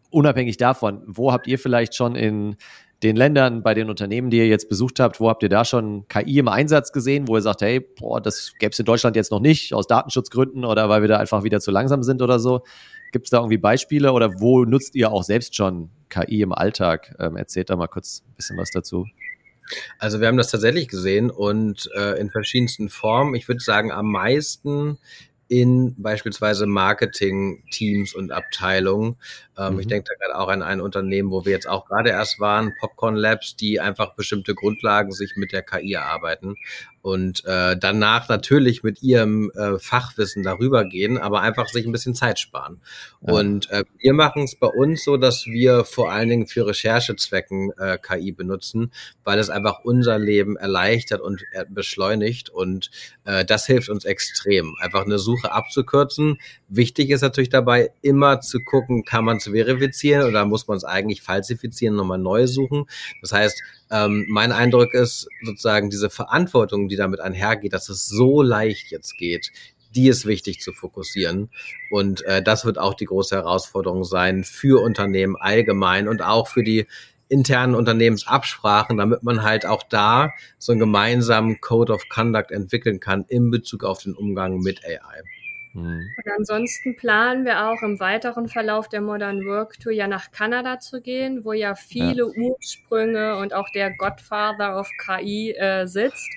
Unabhängig 0.10 0.56
davon, 0.56 1.04
wo 1.06 1.34
habt 1.34 1.48
ihr 1.48 1.60
vielleicht 1.60 1.96
schon 1.96 2.16
in 2.16 2.56
den 3.04 3.16
Ländern, 3.16 3.64
bei 3.64 3.74
den 3.74 3.90
Unternehmen, 3.90 4.30
die 4.30 4.38
ihr 4.38 4.48
jetzt 4.48 4.70
besucht 4.70 5.00
habt, 5.00 5.20
wo 5.20 5.30
habt 5.30 5.42
ihr 5.44 5.50
da 5.50 5.66
schon 5.66 6.08
KI 6.08 6.40
im 6.40 6.48
Einsatz 6.48 6.92
gesehen, 6.92 7.28
wo 7.28 7.36
ihr 7.36 7.42
sagt, 7.42 7.62
hey, 7.62 7.80
boah, 7.80 8.22
das 8.22 8.54
gäbe 8.60 8.72
es 8.72 8.80
in 8.80 8.86
Deutschland 8.86 9.16
jetzt 9.16 9.32
noch 9.32 9.40
nicht, 9.40 9.74
aus 9.74 9.88
Datenschutzgründen 9.88 10.66
oder 10.66 10.88
weil 10.90 11.02
wir 11.02 11.08
da 11.08 11.18
einfach 11.18 11.44
wieder 11.44 11.60
zu 11.60 11.72
langsam 11.72 12.04
sind 12.04 12.22
oder 12.22 12.40
so? 12.40 12.64
Gibt 13.12 13.26
es 13.26 13.32
da 13.32 13.38
irgendwie 13.40 13.58
Beispiele 13.58 14.14
oder 14.14 14.40
wo 14.40 14.64
nutzt 14.66 14.96
ihr 14.96 15.12
auch 15.12 15.24
selbst 15.24 15.56
schon 15.56 15.90
KI 16.10 16.42
im 16.42 16.54
Alltag? 16.54 17.16
Ähm, 17.20 17.36
erzählt 17.36 17.70
da 17.70 17.76
mal 17.76 17.88
kurz 17.88 18.24
ein 18.28 18.36
bisschen 18.36 18.58
was 18.58 18.70
dazu. 18.72 19.08
Also 20.00 20.20
wir 20.20 20.28
haben 20.28 20.38
das 20.38 20.52
tatsächlich 20.52 20.88
gesehen 20.88 21.30
und 21.30 21.90
äh, 21.96 22.20
in 22.20 22.30
verschiedensten 22.30 22.90
Formen. 22.90 23.36
Ich 23.36 23.48
würde 23.48 23.62
sagen, 23.62 23.92
am 23.92 24.12
meisten 24.12 24.98
in 25.52 25.96
beispielsweise 26.02 26.66
Marketing-Teams 26.66 28.16
und 28.16 28.32
Abteilungen. 28.32 29.18
Ähm, 29.62 29.74
mhm. 29.74 29.80
Ich 29.80 29.88
denke 29.88 30.10
da 30.10 30.26
gerade 30.26 30.40
auch 30.40 30.50
an 30.50 30.64
ein 30.64 30.82
Unternehmen, 30.82 31.32
wo 31.32 31.46
wir 31.46 31.52
jetzt 31.52 31.68
auch 31.68 31.86
gerade 31.86 32.10
erst 32.10 32.40
waren, 32.40 32.74
Popcorn 32.80 33.16
Labs, 33.16 33.56
die 33.56 33.80
einfach 33.80 34.16
bestimmte 34.16 34.56
Grundlagen 34.56 35.12
sich 35.12 35.36
mit 35.36 35.52
der 35.52 35.62
KI 35.62 35.94
erarbeiten 35.94 36.56
und 37.02 37.44
äh, 37.46 37.76
danach 37.78 38.30
natürlich 38.30 38.84
mit 38.84 39.02
ihrem 39.02 39.52
äh, 39.56 39.80
Fachwissen 39.80 40.44
darüber 40.44 40.86
gehen, 40.86 41.18
aber 41.18 41.42
einfach 41.42 41.68
sich 41.68 41.86
ein 41.86 41.92
bisschen 41.92 42.16
Zeit 42.16 42.40
sparen. 42.40 42.80
Ja. 43.26 43.34
Und 43.34 43.70
äh, 43.72 43.84
wir 44.00 44.14
machen 44.14 44.44
es 44.44 44.56
bei 44.56 44.68
uns 44.68 45.04
so, 45.04 45.18
dass 45.18 45.48
wir 45.48 45.84
vor 45.84 46.12
allen 46.12 46.30
Dingen 46.30 46.48
für 46.48 46.68
Recherchezwecken 46.68 47.72
äh, 47.78 47.98
KI 47.98 48.32
benutzen, 48.32 48.92
weil 49.24 49.40
es 49.40 49.50
einfach 49.50 49.80
unser 49.84 50.20
Leben 50.20 50.58
erleichtert 50.58 51.22
und 51.22 51.44
äh, 51.54 51.66
beschleunigt 51.68 52.50
und 52.50 52.92
äh, 53.26 53.46
das 53.46 53.66
hilft 53.66 53.90
uns 53.90 54.06
extrem, 54.06 54.76
einfach 54.80 55.06
eine 55.06 55.18
Suche 55.18 55.52
abzukürzen. 55.52 56.40
Wichtig 56.68 57.10
ist 57.10 57.22
natürlich 57.22 57.50
dabei 57.50 57.92
immer 58.02 58.42
zu 58.42 58.60
gucken, 58.60 59.04
kann 59.06 59.26
man 59.26 59.38
es 59.38 59.51
verifizieren 59.52 60.28
oder 60.28 60.46
muss 60.46 60.68
man 60.68 60.78
es 60.78 60.84
eigentlich 60.84 61.22
falsifizieren, 61.22 61.96
nochmal 61.96 62.18
neu 62.18 62.48
suchen. 62.48 62.86
Das 63.22 63.32
heißt, 63.32 63.62
ähm, 63.92 64.26
mein 64.30 64.52
Eindruck 64.52 64.94
ist 64.94 65.28
sozusagen 65.44 65.90
diese 65.90 66.10
Verantwortung, 66.10 66.88
die 66.88 66.96
damit 66.96 67.20
einhergeht, 67.20 67.74
dass 67.74 67.90
es 67.90 68.08
so 68.08 68.42
leicht 68.42 68.92
jetzt 68.92 69.18
geht, 69.18 69.52
die 69.96 70.08
ist 70.08 70.26
wichtig 70.26 70.62
zu 70.62 70.72
fokussieren. 70.72 71.50
Und 71.90 72.24
äh, 72.24 72.42
das 72.42 72.66
wird 72.66 72.78
auch 72.78 72.94
die 72.94 73.06
große 73.06 73.36
Herausforderung 73.36 74.04
sein 74.04 74.44
für 74.44 74.82
Unternehmen 74.82 75.36
allgemein 75.36 76.08
und 76.08 76.22
auch 76.22 76.48
für 76.48 76.64
die 76.64 76.88
internen 77.28 77.76
Unternehmensabsprachen, 77.76 78.98
damit 78.98 79.24
man 79.24 79.42
halt 79.42 79.66
auch 79.66 79.84
da 79.84 80.32
so 80.58 80.74
einen 80.74 80.80
gemeinsamen 80.80 81.62
Code 81.62 81.94
of 81.94 82.04
Conduct 82.10 82.52
entwickeln 82.52 83.00
kann 83.00 83.24
in 83.28 83.52
Bezug 83.52 83.86
auf 83.86 84.04
den 84.04 84.16
Umgang 84.16 84.60
mit 84.60 84.84
AI. 84.84 85.24
Mhm. 85.74 86.10
Und 86.18 86.32
ansonsten 86.38 86.96
planen 86.96 87.46
wir 87.46 87.68
auch 87.68 87.82
im 87.82 88.00
weiteren 88.00 88.48
Verlauf 88.48 88.90
der 88.90 89.02
Modern 89.02 89.46
Work 89.46 89.80
Tour 89.80 89.94
ja 89.94 90.08
nach 90.08 90.32
Kanada 90.32 90.80
zu 90.80 91.02
gehen, 91.02 91.46
wo 91.46 91.54
ja 91.54 91.76
viele 91.76 92.32
ja. 92.36 92.50
Ursprünge 92.50 93.38
und 93.38 93.54
auch 93.54 93.70
der 93.74 93.96
Godfather 93.96 94.80
of 94.80 94.90
KI 95.06 95.52
äh, 95.52 95.86
sitzt. 95.88 96.30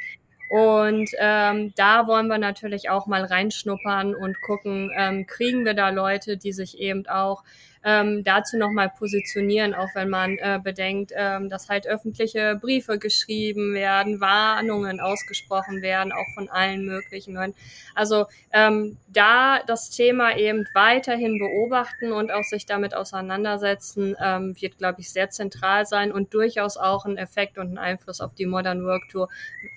Und 0.51 1.11
ähm, 1.19 1.73
da 1.75 2.07
wollen 2.07 2.29
wir 2.29 2.39
natürlich 2.39 2.91
auch 2.91 3.07
mal 3.07 3.25
reinschnuppern 3.25 4.15
und 4.15 4.41
gucken, 4.43 4.91
ähm, 4.97 5.27
kriegen 5.27 5.65
wir 5.65 5.75
da 5.75 5.89
Leute, 5.89 6.37
die 6.37 6.53
sich 6.53 6.79
eben 6.79 7.07
auch 7.09 7.43
ähm, 7.85 8.25
dazu 8.25 8.57
nochmal 8.57 8.89
positionieren, 8.89 9.75
auch 9.75 9.89
wenn 9.95 10.09
man 10.09 10.39
äh, 10.39 10.59
bedenkt, 10.63 11.13
ähm, 11.15 11.51
dass 11.51 11.69
halt 11.69 11.87
öffentliche 11.87 12.59
Briefe 12.61 12.99
geschrieben 12.99 13.75
werden, 13.75 14.21
Warnungen 14.21 15.01
ausgesprochen 15.01 15.83
werden, 15.83 16.13
auch 16.13 16.35
von 16.35 16.49
allen 16.49 16.87
möglichen. 16.87 17.55
Also 17.95 18.27
ähm, 18.53 18.97
da 19.09 19.61
das 19.67 19.91
Thema 19.91 20.37
eben 20.37 20.67
weiterhin 20.73 21.39
beobachten 21.39 22.13
und 22.13 22.33
auch 22.33 22.43
sich 22.45 22.65
damit 22.67 22.95
auseinandersetzen, 22.95 24.17
ähm, 24.23 24.57
wird, 24.59 24.79
glaube 24.79 25.01
ich, 25.01 25.11
sehr 25.11 25.31
zentral 25.31 25.85
sein 25.85 26.11
und 26.13 26.33
durchaus 26.33 26.77
auch 26.77 27.05
einen 27.05 27.19
Effekt 27.19 27.59
und 27.59 27.69
einen 27.69 27.79
Einfluss 27.79 28.21
auf 28.21 28.35
die 28.35 28.47
Modern 28.47 28.85
Work 28.85 29.09
Tour 29.11 29.29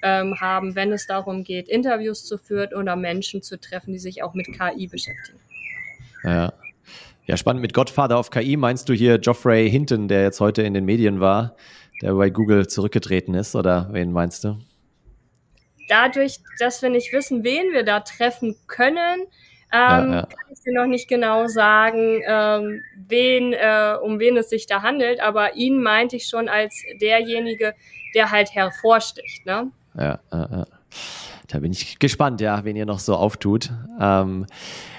ähm, 0.01 0.39
haben, 0.39 0.75
wenn 0.75 0.91
es 0.91 1.07
darum 1.07 1.43
geht, 1.43 1.67
Interviews 1.67 2.25
zu 2.25 2.37
führen 2.37 2.73
oder 2.73 2.95
Menschen 2.95 3.41
zu 3.41 3.59
treffen, 3.59 3.91
die 3.93 3.99
sich 3.99 4.23
auch 4.23 4.33
mit 4.33 4.47
KI 4.47 4.87
beschäftigen. 4.87 5.39
Ja. 6.23 6.53
Ja, 7.27 7.35
spannend. 7.35 7.61
Mit 7.61 7.73
Godfather 7.73 8.17
auf 8.17 8.29
KI 8.31 8.55
meinst 8.55 8.87
du 8.87 8.93
hier 8.93 9.19
Geoffrey 9.19 9.69
Hinton, 9.69 10.07
der 10.07 10.23
jetzt 10.23 10.39
heute 10.39 10.61
in 10.61 10.73
den 10.73 10.85
Medien 10.85 11.19
war, 11.19 11.57
der 12.01 12.13
bei 12.13 12.29
Google 12.29 12.67
zurückgetreten 12.67 13.33
ist, 13.33 13.53
oder 13.53 13.89
wen 13.91 14.13
meinst 14.13 14.45
du? 14.45 14.57
Dadurch, 15.89 16.39
dass 16.57 16.81
wir 16.81 16.89
nicht 16.89 17.11
wissen, 17.11 17.43
wen 17.43 17.73
wir 17.73 17.83
da 17.83 17.99
treffen 17.99 18.55
können, 18.67 19.19
ähm, 19.73 20.11
ja, 20.11 20.13
ja. 20.13 20.21
kann 20.21 20.53
ich 20.53 20.61
dir 20.61 20.73
noch 20.73 20.85
nicht 20.85 21.09
genau 21.09 21.47
sagen, 21.47 22.21
ähm, 22.25 22.81
wen, 22.95 23.51
äh, 23.51 23.97
um 24.01 24.19
wen 24.19 24.37
es 24.37 24.49
sich 24.49 24.65
da 24.65 24.81
handelt, 24.81 25.19
aber 25.19 25.55
ihn 25.55 25.83
meinte 25.83 26.15
ich 26.15 26.27
schon 26.27 26.47
als 26.47 26.81
derjenige, 27.01 27.73
der 28.15 28.31
halt 28.31 28.55
hervorsticht. 28.55 29.45
Ne? 29.45 29.69
Ja, 29.97 30.19
äh, 30.31 30.61
äh. 30.61 30.65
da 31.49 31.59
bin 31.59 31.73
ich 31.73 31.99
gespannt, 31.99 32.39
ja, 32.39 32.63
wen 32.63 32.77
ihr 32.77 32.85
noch 32.85 32.99
so 32.99 33.17
auftut. 33.17 33.69
Ähm, 33.99 34.45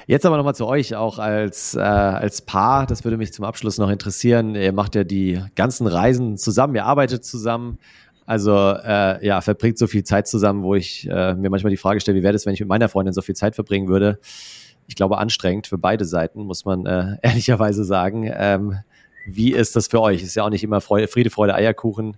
Jetzt 0.08 0.24
aber 0.24 0.38
nochmal 0.38 0.54
zu 0.54 0.66
euch, 0.66 0.96
auch 0.96 1.18
als, 1.18 1.74
äh, 1.74 1.80
als 1.80 2.40
Paar. 2.40 2.86
Das 2.86 3.04
würde 3.04 3.18
mich 3.18 3.30
zum 3.34 3.44
Abschluss 3.44 3.76
noch 3.76 3.90
interessieren. 3.90 4.54
Ihr 4.54 4.72
macht 4.72 4.94
ja 4.94 5.04
die 5.04 5.38
ganzen 5.54 5.86
Reisen 5.86 6.38
zusammen, 6.38 6.74
ihr 6.76 6.86
arbeitet 6.86 7.26
zusammen. 7.26 7.78
Also 8.24 8.56
äh, 8.56 9.22
ja, 9.24 9.42
verbringt 9.42 9.76
so 9.76 9.86
viel 9.86 10.04
Zeit 10.04 10.26
zusammen, 10.26 10.62
wo 10.62 10.74
ich 10.74 11.06
äh, 11.10 11.34
mir 11.34 11.50
manchmal 11.50 11.72
die 11.72 11.76
Frage 11.76 12.00
stelle, 12.00 12.16
wie 12.16 12.22
wäre 12.22 12.32
das, 12.32 12.46
wenn 12.46 12.54
ich 12.54 12.60
mit 12.60 12.70
meiner 12.70 12.88
Freundin 12.88 13.12
so 13.12 13.20
viel 13.20 13.36
Zeit 13.36 13.54
verbringen 13.54 13.88
würde? 13.88 14.18
Ich 14.86 14.96
glaube, 14.96 15.18
anstrengend 15.18 15.66
für 15.66 15.76
beide 15.76 16.06
Seiten, 16.06 16.40
muss 16.40 16.64
man 16.64 16.86
äh, 16.86 17.16
ehrlicherweise 17.22 17.84
sagen. 17.84 18.30
Ähm, 18.34 18.78
wie 19.26 19.52
ist 19.52 19.76
das 19.76 19.88
für 19.88 20.00
euch? 20.00 20.22
Ist 20.22 20.36
ja 20.36 20.42
auch 20.42 20.50
nicht 20.50 20.64
immer 20.64 20.80
Freude, 20.80 21.08
Friede, 21.08 21.28
Freude, 21.28 21.54
Eierkuchen. 21.54 22.16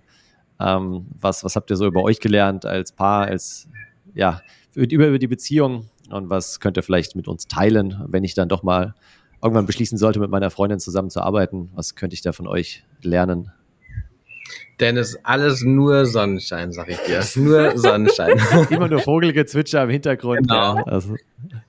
Ähm, 0.61 1.07
was, 1.19 1.43
was 1.43 1.57
habt 1.57 1.69
ihr 1.69 1.75
so 1.75 1.87
über 1.87 2.03
euch 2.03 2.21
gelernt 2.21 2.65
als 2.65 2.93
Paar, 2.93 3.25
als 3.25 3.67
ja, 4.13 4.39
über, 4.75 5.07
über 5.07 5.19
die 5.19 5.27
Beziehung? 5.27 5.87
Und 6.11 6.29
was 6.29 6.59
könnt 6.59 6.77
ihr 6.77 6.83
vielleicht 6.83 7.15
mit 7.15 7.27
uns 7.27 7.47
teilen, 7.47 8.03
wenn 8.07 8.23
ich 8.23 8.33
dann 8.33 8.49
doch 8.49 8.63
mal 8.63 8.95
irgendwann 9.41 9.65
beschließen 9.65 9.97
sollte, 9.97 10.19
mit 10.19 10.29
meiner 10.29 10.49
Freundin 10.51 10.79
zusammenzuarbeiten? 10.79 11.69
Was 11.73 11.95
könnte 11.95 12.13
ich 12.13 12.21
da 12.21 12.31
von 12.31 12.47
euch 12.47 12.83
lernen? 13.01 13.51
Dennis, 14.79 15.17
alles 15.23 15.61
nur 15.63 16.05
Sonnenschein, 16.05 16.71
sag 16.71 16.89
ich 16.89 16.97
dir. 16.99 17.23
Nur 17.35 17.77
Sonnenschein. 17.77 18.41
Immer 18.69 18.87
nur 18.87 18.99
Vogelgezwitscher 18.99 19.83
im 19.83 19.89
Hintergrund. 19.89 20.47
Genau. 20.47 20.77
Ja, 20.77 20.83
also. 20.83 21.15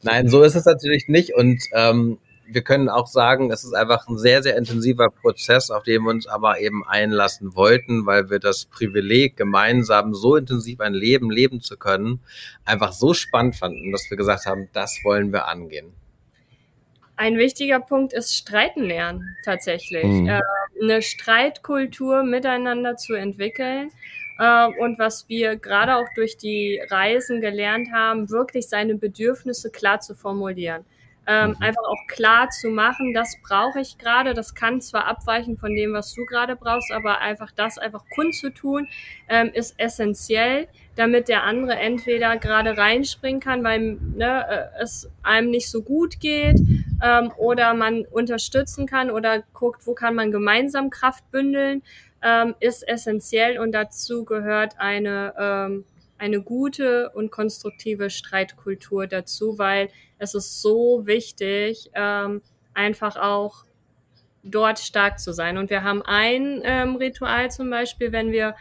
Nein, 0.03 0.29
so 0.29 0.43
ist 0.43 0.55
es 0.55 0.65
natürlich 0.65 1.09
nicht. 1.09 1.35
Und 1.35 1.63
ähm, 1.75 2.19
wir 2.47 2.63
können 2.63 2.89
auch 2.89 3.07
sagen, 3.07 3.51
es 3.51 3.65
ist 3.65 3.73
einfach 3.73 4.09
ein 4.09 4.19
sehr, 4.19 4.43
sehr 4.43 4.57
intensiver 4.57 5.11
Prozess, 5.11 5.71
auf 5.71 5.83
den 5.83 6.03
wir 6.03 6.11
uns 6.11 6.27
aber 6.27 6.61
eben 6.61 6.87
einlassen 6.87 7.55
wollten, 7.55 8.07
weil 8.07 8.31
wir 8.31 8.39
das 8.39 8.67
Privileg, 8.67 9.37
gemeinsam 9.37 10.15
so 10.15 10.37
intensiv 10.37 10.81
ein 10.81 10.95
Leben 10.95 11.31
leben 11.31 11.61
zu 11.61 11.77
können, 11.77 12.21
einfach 12.65 12.93
so 12.93 13.15
spannend 13.15 13.57
fanden, 13.57 13.93
dass 13.93 14.11
wir 14.11 14.17
gesagt 14.17 14.47
haben, 14.47 14.69
das 14.73 14.99
wollen 15.05 15.33
wir 15.33 15.49
angehen. 15.49 15.93
Ein 17.17 17.39
wichtiger 17.39 17.81
Punkt 17.81 18.13
ist 18.13 18.35
Streiten 18.35 18.85
lernen, 18.85 19.37
tatsächlich. 19.45 20.05
Mhm. 20.05 20.29
Äh, 20.29 20.41
eine 20.81 21.03
Streitkultur 21.03 22.25
miteinander 22.25 22.97
zu 22.97 23.15
entwickeln. 23.15 23.91
Äh, 24.39 24.67
und 24.81 24.99
was 24.99 25.29
wir 25.29 25.57
gerade 25.57 25.97
auch 25.97 26.09
durch 26.17 26.37
die 26.37 26.81
Reisen 26.91 27.41
gelernt 27.41 27.93
haben, 27.93 28.31
wirklich 28.31 28.69
seine 28.69 28.97
Bedürfnisse 28.97 29.71
klar 29.71 30.01
zu 30.01 30.15
formulieren 30.15 30.85
ähm, 31.27 31.51
mhm. 31.51 31.57
einfach 31.61 31.85
auch 31.85 32.07
klar 32.09 32.51
zu 32.51 32.69
machen, 32.71 33.15
das 33.15 33.37
brauche 33.43 33.81
ich 33.81 33.99
gerade. 33.99 34.35
Das 34.35 34.55
kann 34.55 34.81
zwar 34.81 35.07
abweichen 35.07 35.57
von 35.57 35.75
dem, 35.75 35.93
was 35.93 36.13
du 36.15 36.25
gerade 36.27 36.57
brauchst, 36.57 36.91
aber 36.93 37.21
einfach 37.21 37.53
das 37.53 37.79
einfach 37.79 38.05
kundzutun, 38.15 38.89
ähm, 39.29 39.51
ist 39.55 39.79
essentiell, 39.79 40.69
damit 40.97 41.29
der 41.29 41.45
andere 41.45 41.77
entweder 41.77 42.37
gerade 42.37 42.77
reinspringen 42.77 43.41
kann, 43.41 43.63
weil 43.63 43.99
ne, 44.15 44.47
äh, 44.77 44.83
es 44.83 45.09
einem 45.23 45.51
nicht 45.51 45.71
so 45.71 45.83
gut 45.83 46.21
geht, 46.21 46.61
ähm, 47.03 47.33
oder 47.37 47.75
man 47.75 48.05
unterstützen 48.05 48.87
kann 48.87 49.11
oder 49.11 49.43
guckt, 49.53 49.87
wo 49.87 49.95
kann 49.95 50.15
man 50.15 50.33
gemeinsam 50.33 50.91
Kraft 50.91 51.31
bündeln, 51.31 51.83
ähm, 52.23 52.55
ist 52.61 52.87
essentiell 52.87 53.59
und 53.59 53.73
dazu 53.73 54.25
gehört 54.25 54.75
eine 54.79 55.35
ähm, 55.39 55.85
eine 56.23 56.41
gute 56.41 57.11
und 57.11 57.33
konstruktive 57.33 58.09
Streitkultur 58.09 59.09
dazu, 59.09 59.59
weil 59.59 59.89
es 60.23 60.35
ist 60.35 60.63
so 60.63 61.03
wichtig, 61.05 61.91
ähm, 61.95 62.43
einfach 62.75 63.17
auch 63.17 63.65
dort 64.45 64.79
stark 64.79 65.19
zu 65.19 65.33
sein. 65.33 65.59
Und 65.59 65.69
wir 65.69 65.83
haben 65.83 66.03
ein 66.03 66.63
ähm, 66.65 66.97
Ritual 66.97 67.51
zum 67.51 67.71
Beispiel, 67.71 68.13
wenn 68.13 68.33
wir 68.33 68.55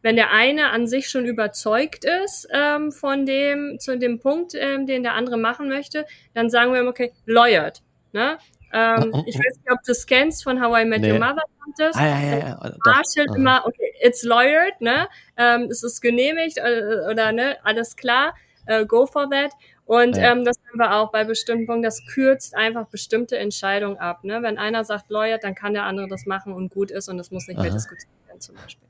wenn 0.00 0.14
der 0.14 0.30
eine 0.30 0.70
an 0.70 0.86
sich 0.86 1.10
schon 1.10 1.24
überzeugt 1.24 2.04
ist 2.04 2.46
ähm, 2.52 2.92
von 2.92 3.26
dem 3.26 3.80
zu 3.80 3.98
dem 3.98 4.20
Punkt, 4.20 4.52
ähm, 4.54 4.86
den 4.86 5.02
der 5.02 5.14
andere 5.14 5.36
machen 5.36 5.68
möchte, 5.68 6.06
dann 6.34 6.50
sagen 6.50 6.72
wir 6.72 6.80
ihm, 6.80 6.86
okay, 6.86 7.12
lawyered. 7.26 7.82
Ne? 8.12 8.38
Ähm, 8.72 9.24
ich 9.26 9.34
weiß 9.34 9.56
nicht, 9.56 9.72
ob 9.72 9.82
du 9.82 9.90
es 9.90 10.06
kennst 10.06 10.44
von 10.44 10.62
How 10.62 10.82
I 10.82 10.84
Met 10.84 11.00
nee. 11.00 11.10
Your 11.10 11.18
Mother 11.18 11.42
kommt 11.60 11.80
es. 11.80 11.96
Ah, 11.96 12.06
ja, 12.06 12.20
ja, 12.20 12.38
ja. 12.38 12.76
Marshall 12.84 13.26
immer, 13.36 13.66
okay, 13.66 13.92
it's 14.00 14.22
lawyered, 14.22 14.80
ne? 14.80 15.08
Ähm, 15.36 15.62
es 15.70 15.82
ist 15.82 16.00
genehmigt 16.00 16.58
äh, 16.58 17.10
oder 17.10 17.32
ne, 17.32 17.56
alles 17.64 17.96
klar, 17.96 18.34
uh, 18.70 18.86
go 18.86 19.04
for 19.04 19.28
that. 19.30 19.50
Und 19.88 20.18
ja. 20.18 20.32
ähm, 20.32 20.44
das 20.44 20.56
haben 20.68 20.78
wir 20.78 20.96
auch 20.96 21.10
bei 21.10 21.24
bestimmten 21.24 21.64
Punkten, 21.64 21.82
das 21.82 22.04
kürzt 22.04 22.54
einfach 22.54 22.88
bestimmte 22.88 23.38
Entscheidungen 23.38 23.96
ab. 23.96 24.22
Ne? 24.22 24.42
Wenn 24.42 24.58
einer 24.58 24.84
sagt 24.84 25.08
lawyered, 25.08 25.42
dann 25.42 25.54
kann 25.54 25.72
der 25.72 25.84
andere 25.84 26.08
das 26.08 26.26
machen 26.26 26.52
und 26.52 26.70
gut 26.70 26.90
ist 26.90 27.08
und 27.08 27.18
es 27.18 27.30
muss 27.30 27.48
nicht 27.48 27.56
Aha. 27.56 27.64
mehr 27.64 27.72
diskutiert 27.72 28.10
werden 28.26 28.38
zum 28.38 28.56
Beispiel. 28.56 28.86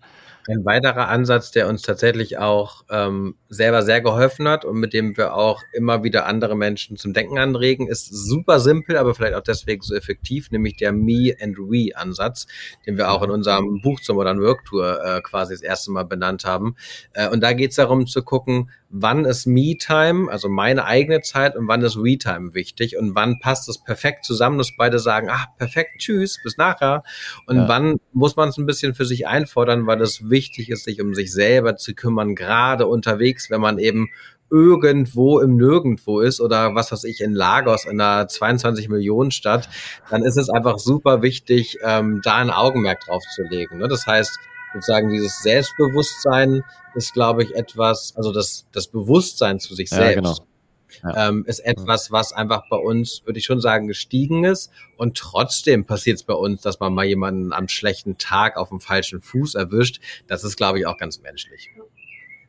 Ein 0.48 0.64
weiterer 0.64 1.08
Ansatz, 1.08 1.52
der 1.52 1.68
uns 1.68 1.82
tatsächlich 1.82 2.38
auch 2.38 2.82
ähm, 2.90 3.36
selber 3.48 3.82
sehr 3.82 4.00
geholfen 4.00 4.48
hat 4.48 4.64
und 4.64 4.78
mit 4.78 4.92
dem 4.92 5.16
wir 5.16 5.34
auch 5.34 5.62
immer 5.72 6.02
wieder 6.02 6.26
andere 6.26 6.56
Menschen 6.56 6.96
zum 6.96 7.12
Denken 7.12 7.38
anregen, 7.38 7.86
ist 7.86 8.06
super 8.06 8.58
simpel, 8.58 8.96
aber 8.96 9.14
vielleicht 9.14 9.34
auch 9.34 9.42
deswegen 9.42 9.82
so 9.82 9.94
effektiv, 9.94 10.50
nämlich 10.50 10.78
der 10.78 10.92
Me 10.92 11.32
and 11.40 11.58
We 11.58 11.94
Ansatz, 11.94 12.48
den 12.86 12.96
wir 12.96 13.12
auch 13.12 13.22
in 13.22 13.30
unserem 13.30 13.82
Buch 13.82 14.00
zur 14.00 14.16
Modern 14.16 14.40
Work 14.40 14.64
Tour 14.64 15.04
äh, 15.04 15.20
quasi 15.20 15.54
das 15.54 15.62
erste 15.62 15.92
Mal 15.92 16.04
benannt 16.04 16.44
haben. 16.44 16.74
Äh, 17.12 17.28
und 17.28 17.40
da 17.40 17.52
geht 17.52 17.70
es 17.70 17.76
darum 17.76 18.06
zu 18.06 18.24
gucken, 18.24 18.70
wann 18.90 19.24
ist 19.24 19.46
Me-Time, 19.46 20.30
also 20.30 20.48
meine 20.48 20.84
eigene 20.84 21.20
Zeit 21.20 21.56
und 21.56 21.68
wann 21.68 21.82
ist 21.82 21.96
We-Time 21.96 22.54
wichtig 22.54 22.96
und 22.96 23.14
wann 23.14 23.38
passt 23.40 23.68
es 23.68 23.82
perfekt 23.82 24.24
zusammen, 24.24 24.58
dass 24.58 24.76
beide 24.76 24.98
sagen, 24.98 25.28
ach, 25.30 25.46
perfekt, 25.58 25.98
tschüss, 25.98 26.40
bis 26.42 26.56
nachher. 26.56 27.02
Und 27.46 27.56
ja. 27.56 27.68
wann 27.68 28.00
muss 28.12 28.36
man 28.36 28.48
es 28.48 28.56
ein 28.56 28.66
bisschen 28.66 28.94
für 28.94 29.04
sich 29.04 29.26
einfordern, 29.26 29.86
weil 29.86 30.00
es 30.00 30.30
wichtig 30.30 30.70
ist, 30.70 30.84
sich 30.84 31.00
um 31.02 31.14
sich 31.14 31.32
selber 31.32 31.76
zu 31.76 31.94
kümmern, 31.94 32.34
gerade 32.34 32.86
unterwegs, 32.86 33.50
wenn 33.50 33.60
man 33.60 33.78
eben 33.78 34.08
irgendwo 34.50 35.40
im 35.40 35.56
Nirgendwo 35.56 36.20
ist 36.20 36.40
oder 36.40 36.74
was 36.74 36.90
weiß 36.90 37.04
ich 37.04 37.20
in 37.20 37.34
Lagos 37.34 37.84
in 37.84 38.00
einer 38.00 38.28
22 38.28 38.88
Millionen 38.88 39.30
Stadt, 39.30 39.68
dann 40.08 40.22
ist 40.22 40.38
es 40.38 40.48
einfach 40.48 40.78
super 40.78 41.20
wichtig, 41.20 41.78
ähm, 41.84 42.20
da 42.24 42.36
ein 42.36 42.50
Augenmerk 42.50 43.00
drauf 43.00 43.22
zu 43.34 43.42
legen. 43.42 43.76
Ne? 43.76 43.88
Das 43.88 44.06
heißt, 44.06 44.38
sozusagen 44.72 45.08
dieses 45.10 45.42
Selbstbewusstsein 45.42 46.64
ist, 46.94 47.12
glaube 47.12 47.42
ich, 47.42 47.54
etwas, 47.54 48.14
also 48.16 48.32
das, 48.32 48.66
das 48.72 48.88
Bewusstsein 48.88 49.60
zu 49.60 49.74
sich 49.74 49.90
selbst. 49.90 50.08
Ja, 50.08 50.14
genau. 50.14 50.36
Ja. 51.02 51.28
Ähm, 51.28 51.44
ist 51.46 51.60
etwas, 51.60 52.10
was 52.10 52.32
einfach 52.32 52.62
bei 52.70 52.76
uns, 52.76 53.22
würde 53.24 53.38
ich 53.38 53.44
schon 53.44 53.60
sagen, 53.60 53.88
gestiegen 53.88 54.44
ist. 54.44 54.70
Und 54.96 55.16
trotzdem 55.16 55.84
passiert 55.84 56.16
es 56.16 56.24
bei 56.24 56.34
uns, 56.34 56.62
dass 56.62 56.80
man 56.80 56.94
mal 56.94 57.04
jemanden 57.04 57.52
am 57.52 57.68
schlechten 57.68 58.18
Tag 58.18 58.56
auf 58.56 58.70
dem 58.70 58.80
falschen 58.80 59.20
Fuß 59.20 59.54
erwischt. 59.54 60.00
Das 60.26 60.44
ist, 60.44 60.56
glaube 60.56 60.78
ich, 60.78 60.86
auch 60.86 60.96
ganz 60.96 61.20
menschlich. 61.20 61.70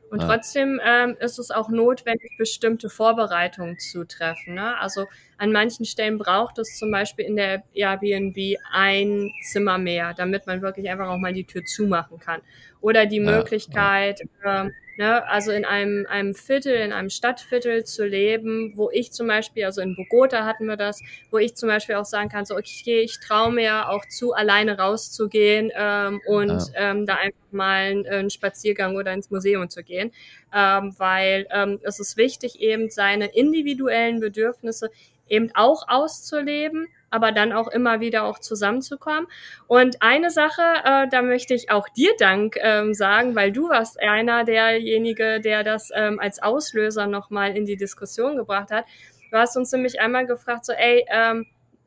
Und 0.09 0.21
ja. 0.21 0.27
trotzdem 0.27 0.81
ähm, 0.83 1.15
ist 1.19 1.39
es 1.39 1.51
auch 1.51 1.69
notwendig, 1.69 2.31
bestimmte 2.37 2.89
Vorbereitungen 2.89 3.77
zu 3.77 4.05
treffen. 4.05 4.55
Ne? 4.55 4.77
Also 4.79 5.05
an 5.37 5.51
manchen 5.51 5.85
Stellen 5.85 6.17
braucht 6.17 6.57
es 6.57 6.77
zum 6.77 6.91
Beispiel 6.91 7.25
in 7.25 7.35
der 7.35 7.63
Airbnb 7.73 8.57
ein 8.71 9.31
Zimmer 9.43 9.77
mehr, 9.77 10.13
damit 10.13 10.47
man 10.47 10.61
wirklich 10.61 10.89
einfach 10.89 11.07
auch 11.07 11.17
mal 11.17 11.33
die 11.33 11.45
Tür 11.45 11.63
zumachen 11.63 12.19
kann. 12.19 12.41
Oder 12.81 13.05
die 13.05 13.17
ja, 13.17 13.31
Möglichkeit, 13.31 14.21
ja. 14.43 14.61
Ähm, 14.61 14.73
Ne? 14.99 15.25
Also 15.29 15.51
in 15.53 15.63
einem, 15.63 16.05
einem 16.09 16.35
Viertel, 16.35 16.73
in 16.73 16.91
einem 16.91 17.09
Stadtviertel 17.09 17.85
zu 17.85 18.05
leben, 18.05 18.73
wo 18.75 18.89
ich 18.91 19.13
zum 19.13 19.27
Beispiel, 19.27 19.63
also 19.63 19.79
in 19.79 19.95
Bogota 19.95 20.43
hatten 20.43 20.65
wir 20.65 20.75
das, 20.75 20.99
wo 21.31 21.37
ich 21.37 21.55
zum 21.55 21.69
Beispiel 21.69 21.95
auch 21.95 22.03
sagen 22.03 22.27
kann, 22.27 22.43
so 22.43 22.53
okay, 22.53 22.99
ich 22.99 23.17
traue 23.21 23.53
mir 23.53 23.87
auch 23.87 24.05
zu, 24.09 24.33
alleine 24.33 24.77
rauszugehen 24.77 25.71
ähm, 25.73 26.19
und 26.27 26.49
ja. 26.49 26.91
ähm, 26.91 27.05
da 27.05 27.15
einfach 27.15 27.39
mal 27.51 27.75
einen, 27.75 28.07
einen 28.07 28.29
Spaziergang 28.29 28.97
oder 28.97 29.13
ins 29.13 29.31
Museum 29.31 29.69
zu 29.69 29.83
gehen, 29.83 30.11
ähm, 30.53 30.93
weil 30.97 31.47
ähm, 31.49 31.79
es 31.83 32.01
ist 32.01 32.17
wichtig, 32.17 32.59
eben 32.59 32.89
seine 32.89 33.27
individuellen 33.27 34.19
Bedürfnisse 34.19 34.91
eben 35.29 35.49
auch 35.53 35.87
auszuleben 35.87 36.89
aber 37.11 37.31
dann 37.31 37.51
auch 37.53 37.67
immer 37.67 37.99
wieder 37.99 38.23
auch 38.23 38.39
zusammenzukommen. 38.39 39.27
Und 39.67 40.01
eine 40.01 40.29
Sache, 40.29 40.61
äh, 40.83 41.07
da 41.09 41.21
möchte 41.21 41.53
ich 41.53 41.71
auch 41.71 41.89
dir 41.89 42.11
Dank 42.19 42.55
ähm, 42.61 42.93
sagen, 42.93 43.35
weil 43.35 43.51
du 43.51 43.69
warst 43.69 43.99
einer 44.01 44.43
derjenige, 44.43 45.39
der 45.39 45.63
das 45.63 45.89
ähm, 45.93 46.19
als 46.19 46.41
Auslöser 46.41 47.07
nochmal 47.07 47.55
in 47.55 47.65
die 47.65 47.77
Diskussion 47.77 48.37
gebracht 48.37 48.71
hat. 48.71 48.85
Du 49.31 49.37
hast 49.37 49.55
uns 49.57 49.71
nämlich 49.71 49.99
einmal 49.99 50.25
gefragt, 50.25 50.65
so, 50.65 50.73
ey, 50.73 51.05
ähm, 51.09 51.45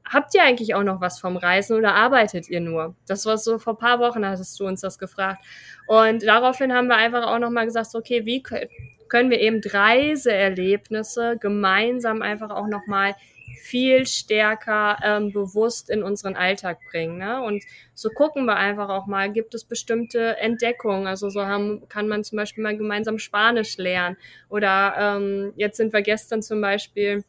habt 0.08 0.34
ihr 0.34 0.42
eigentlich 0.42 0.74
auch 0.74 0.82
noch 0.82 1.00
was 1.00 1.18
vom 1.18 1.36
Reisen 1.36 1.76
oder 1.76 1.94
arbeitet 1.94 2.48
ihr 2.48 2.60
nur? 2.60 2.94
Das 3.06 3.26
war 3.26 3.38
so 3.38 3.58
vor 3.58 3.78
paar 3.78 3.98
Wochen, 3.98 4.26
hattest 4.26 4.58
du 4.60 4.66
uns 4.66 4.80
das 4.80 4.98
gefragt. 4.98 5.44
Und 5.86 6.24
daraufhin 6.24 6.72
haben 6.72 6.88
wir 6.88 6.96
einfach 6.96 7.26
auch 7.26 7.38
nochmal 7.38 7.66
gesagt, 7.66 7.90
so, 7.90 7.98
okay, 7.98 8.24
wie 8.24 8.42
können 8.42 9.30
wir 9.30 9.40
eben 9.40 9.60
Reiseerlebnisse 9.64 11.36
gemeinsam 11.40 12.22
einfach 12.22 12.50
auch 12.50 12.66
nochmal 12.66 13.14
viel 13.62 14.06
stärker 14.06 14.98
ähm, 15.02 15.32
bewusst 15.32 15.90
in 15.90 16.02
unseren 16.02 16.36
Alltag 16.36 16.78
bringen. 16.90 17.18
Ne? 17.18 17.42
Und 17.42 17.64
so 17.94 18.10
gucken 18.10 18.44
wir 18.44 18.56
einfach 18.56 18.88
auch 18.88 19.06
mal, 19.06 19.32
gibt 19.32 19.54
es 19.54 19.64
bestimmte 19.64 20.36
Entdeckungen. 20.38 21.06
Also 21.06 21.30
so 21.30 21.46
haben, 21.46 21.88
kann 21.88 22.08
man 22.08 22.24
zum 22.24 22.36
Beispiel 22.36 22.62
mal 22.62 22.76
gemeinsam 22.76 23.18
Spanisch 23.18 23.76
lernen. 23.76 24.16
Oder 24.48 24.94
ähm, 24.98 25.52
jetzt 25.56 25.76
sind 25.76 25.92
wir 25.92 26.02
gestern 26.02 26.42
zum 26.42 26.60
Beispiel 26.60 27.24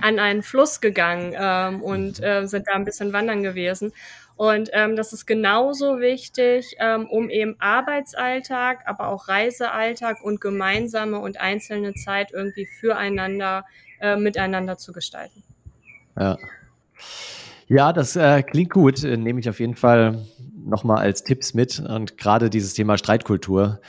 an 0.00 0.18
einen 0.18 0.42
Fluss 0.42 0.80
gegangen 0.80 1.34
ähm, 1.38 1.82
und 1.82 2.22
äh, 2.22 2.46
sind 2.46 2.68
da 2.68 2.72
ein 2.72 2.84
bisschen 2.84 3.12
wandern 3.12 3.42
gewesen. 3.42 3.92
Und 4.36 4.70
ähm, 4.72 4.96
das 4.96 5.12
ist 5.12 5.26
genauso 5.26 6.00
wichtig, 6.00 6.74
ähm, 6.78 7.06
um 7.10 7.28
eben 7.28 7.56
Arbeitsalltag, 7.60 8.80
aber 8.86 9.08
auch 9.08 9.28
Reisealltag 9.28 10.22
und 10.22 10.40
gemeinsame 10.40 11.18
und 11.18 11.38
einzelne 11.38 11.92
Zeit 11.92 12.32
irgendwie 12.32 12.64
füreinander, 12.64 13.66
äh, 14.00 14.16
miteinander 14.16 14.76
zu 14.76 14.92
gestalten. 14.92 15.42
Ja. 16.18 16.38
Ja, 17.68 17.92
das 17.92 18.16
äh, 18.16 18.42
klingt 18.42 18.70
gut. 18.70 19.04
Äh, 19.04 19.16
nehme 19.16 19.38
ich 19.40 19.48
auf 19.48 19.60
jeden 19.60 19.76
Fall 19.76 20.26
nochmal 20.64 20.98
als 20.98 21.22
Tipps 21.22 21.54
mit. 21.54 21.78
Und 21.78 22.18
gerade 22.18 22.50
dieses 22.50 22.74
Thema 22.74 22.98
Streitkultur 22.98 23.80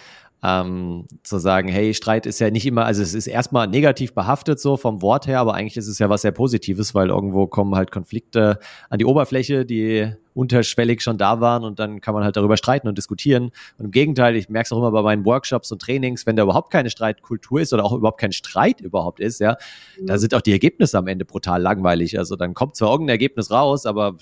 ähm, 0.43 1.05
zu 1.23 1.37
sagen, 1.37 1.69
hey, 1.69 1.93
Streit 1.93 2.25
ist 2.25 2.39
ja 2.39 2.49
nicht 2.49 2.65
immer, 2.65 2.85
also 2.85 3.03
es 3.03 3.13
ist 3.13 3.27
erstmal 3.27 3.67
negativ 3.67 4.13
behaftet 4.13 4.59
so 4.59 4.75
vom 4.75 5.01
Wort 5.01 5.27
her, 5.27 5.39
aber 5.39 5.53
eigentlich 5.53 5.77
ist 5.77 5.87
es 5.87 5.99
ja 5.99 6.09
was 6.09 6.23
sehr 6.23 6.31
Positives, 6.31 6.95
weil 6.95 7.09
irgendwo 7.09 7.45
kommen 7.45 7.75
halt 7.75 7.91
Konflikte 7.91 8.57
an 8.89 8.97
die 8.97 9.05
Oberfläche, 9.05 9.65
die 9.65 10.11
unterschwellig 10.33 11.01
schon 11.01 11.17
da 11.17 11.41
waren 11.41 11.63
und 11.63 11.77
dann 11.77 12.01
kann 12.01 12.13
man 12.13 12.23
halt 12.23 12.37
darüber 12.37 12.57
streiten 12.57 12.87
und 12.87 12.97
diskutieren. 12.97 13.51
Und 13.77 13.85
im 13.85 13.91
Gegenteil, 13.91 14.35
ich 14.35 14.49
merke 14.49 14.65
es 14.65 14.71
auch 14.71 14.77
immer 14.77 14.91
bei 14.91 15.01
meinen 15.01 15.25
Workshops 15.25 15.71
und 15.71 15.81
Trainings, 15.81 16.25
wenn 16.25 16.35
da 16.35 16.43
überhaupt 16.43 16.71
keine 16.71 16.89
Streitkultur 16.89 17.61
ist 17.61 17.73
oder 17.73 17.83
auch 17.83 17.91
überhaupt 17.91 18.19
kein 18.19 18.31
Streit 18.31 18.81
überhaupt 18.81 19.19
ist, 19.19 19.39
ja, 19.39 19.57
mhm. 19.99 20.07
da 20.07 20.17
sind 20.17 20.33
auch 20.33 20.41
die 20.41 20.53
Ergebnisse 20.53 20.97
am 20.97 21.07
Ende 21.07 21.25
brutal 21.25 21.61
langweilig. 21.61 22.17
Also 22.17 22.35
dann 22.35 22.53
kommt 22.53 22.75
zwar 22.77 22.91
irgendein 22.91 23.15
Ergebnis 23.15 23.51
raus, 23.51 23.85
aber 23.85 24.15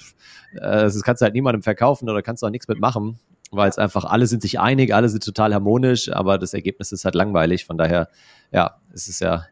äh, 0.53 0.59
das 0.59 1.01
kannst 1.03 1.21
du 1.21 1.25
halt 1.25 1.35
niemandem 1.35 1.61
verkaufen 1.61 2.09
oder 2.09 2.21
kannst 2.21 2.43
du 2.43 2.47
auch 2.47 2.51
nichts 2.51 2.67
mitmachen 2.67 3.19
weil 3.51 3.69
es 3.69 3.77
einfach 3.77 4.05
alle 4.05 4.27
sind 4.27 4.41
sich 4.41 4.59
einig, 4.59 4.93
alle 4.93 5.09
sind 5.09 5.23
total 5.23 5.53
harmonisch, 5.53 6.11
aber 6.11 6.37
das 6.37 6.53
Ergebnis 6.53 6.91
ist 6.91 7.05
halt 7.05 7.15
langweilig. 7.15 7.65
Von 7.65 7.77
daher, 7.77 8.09
ja, 8.51 8.77
es 8.93 9.07
ist 9.07 9.21
ja, 9.21 9.45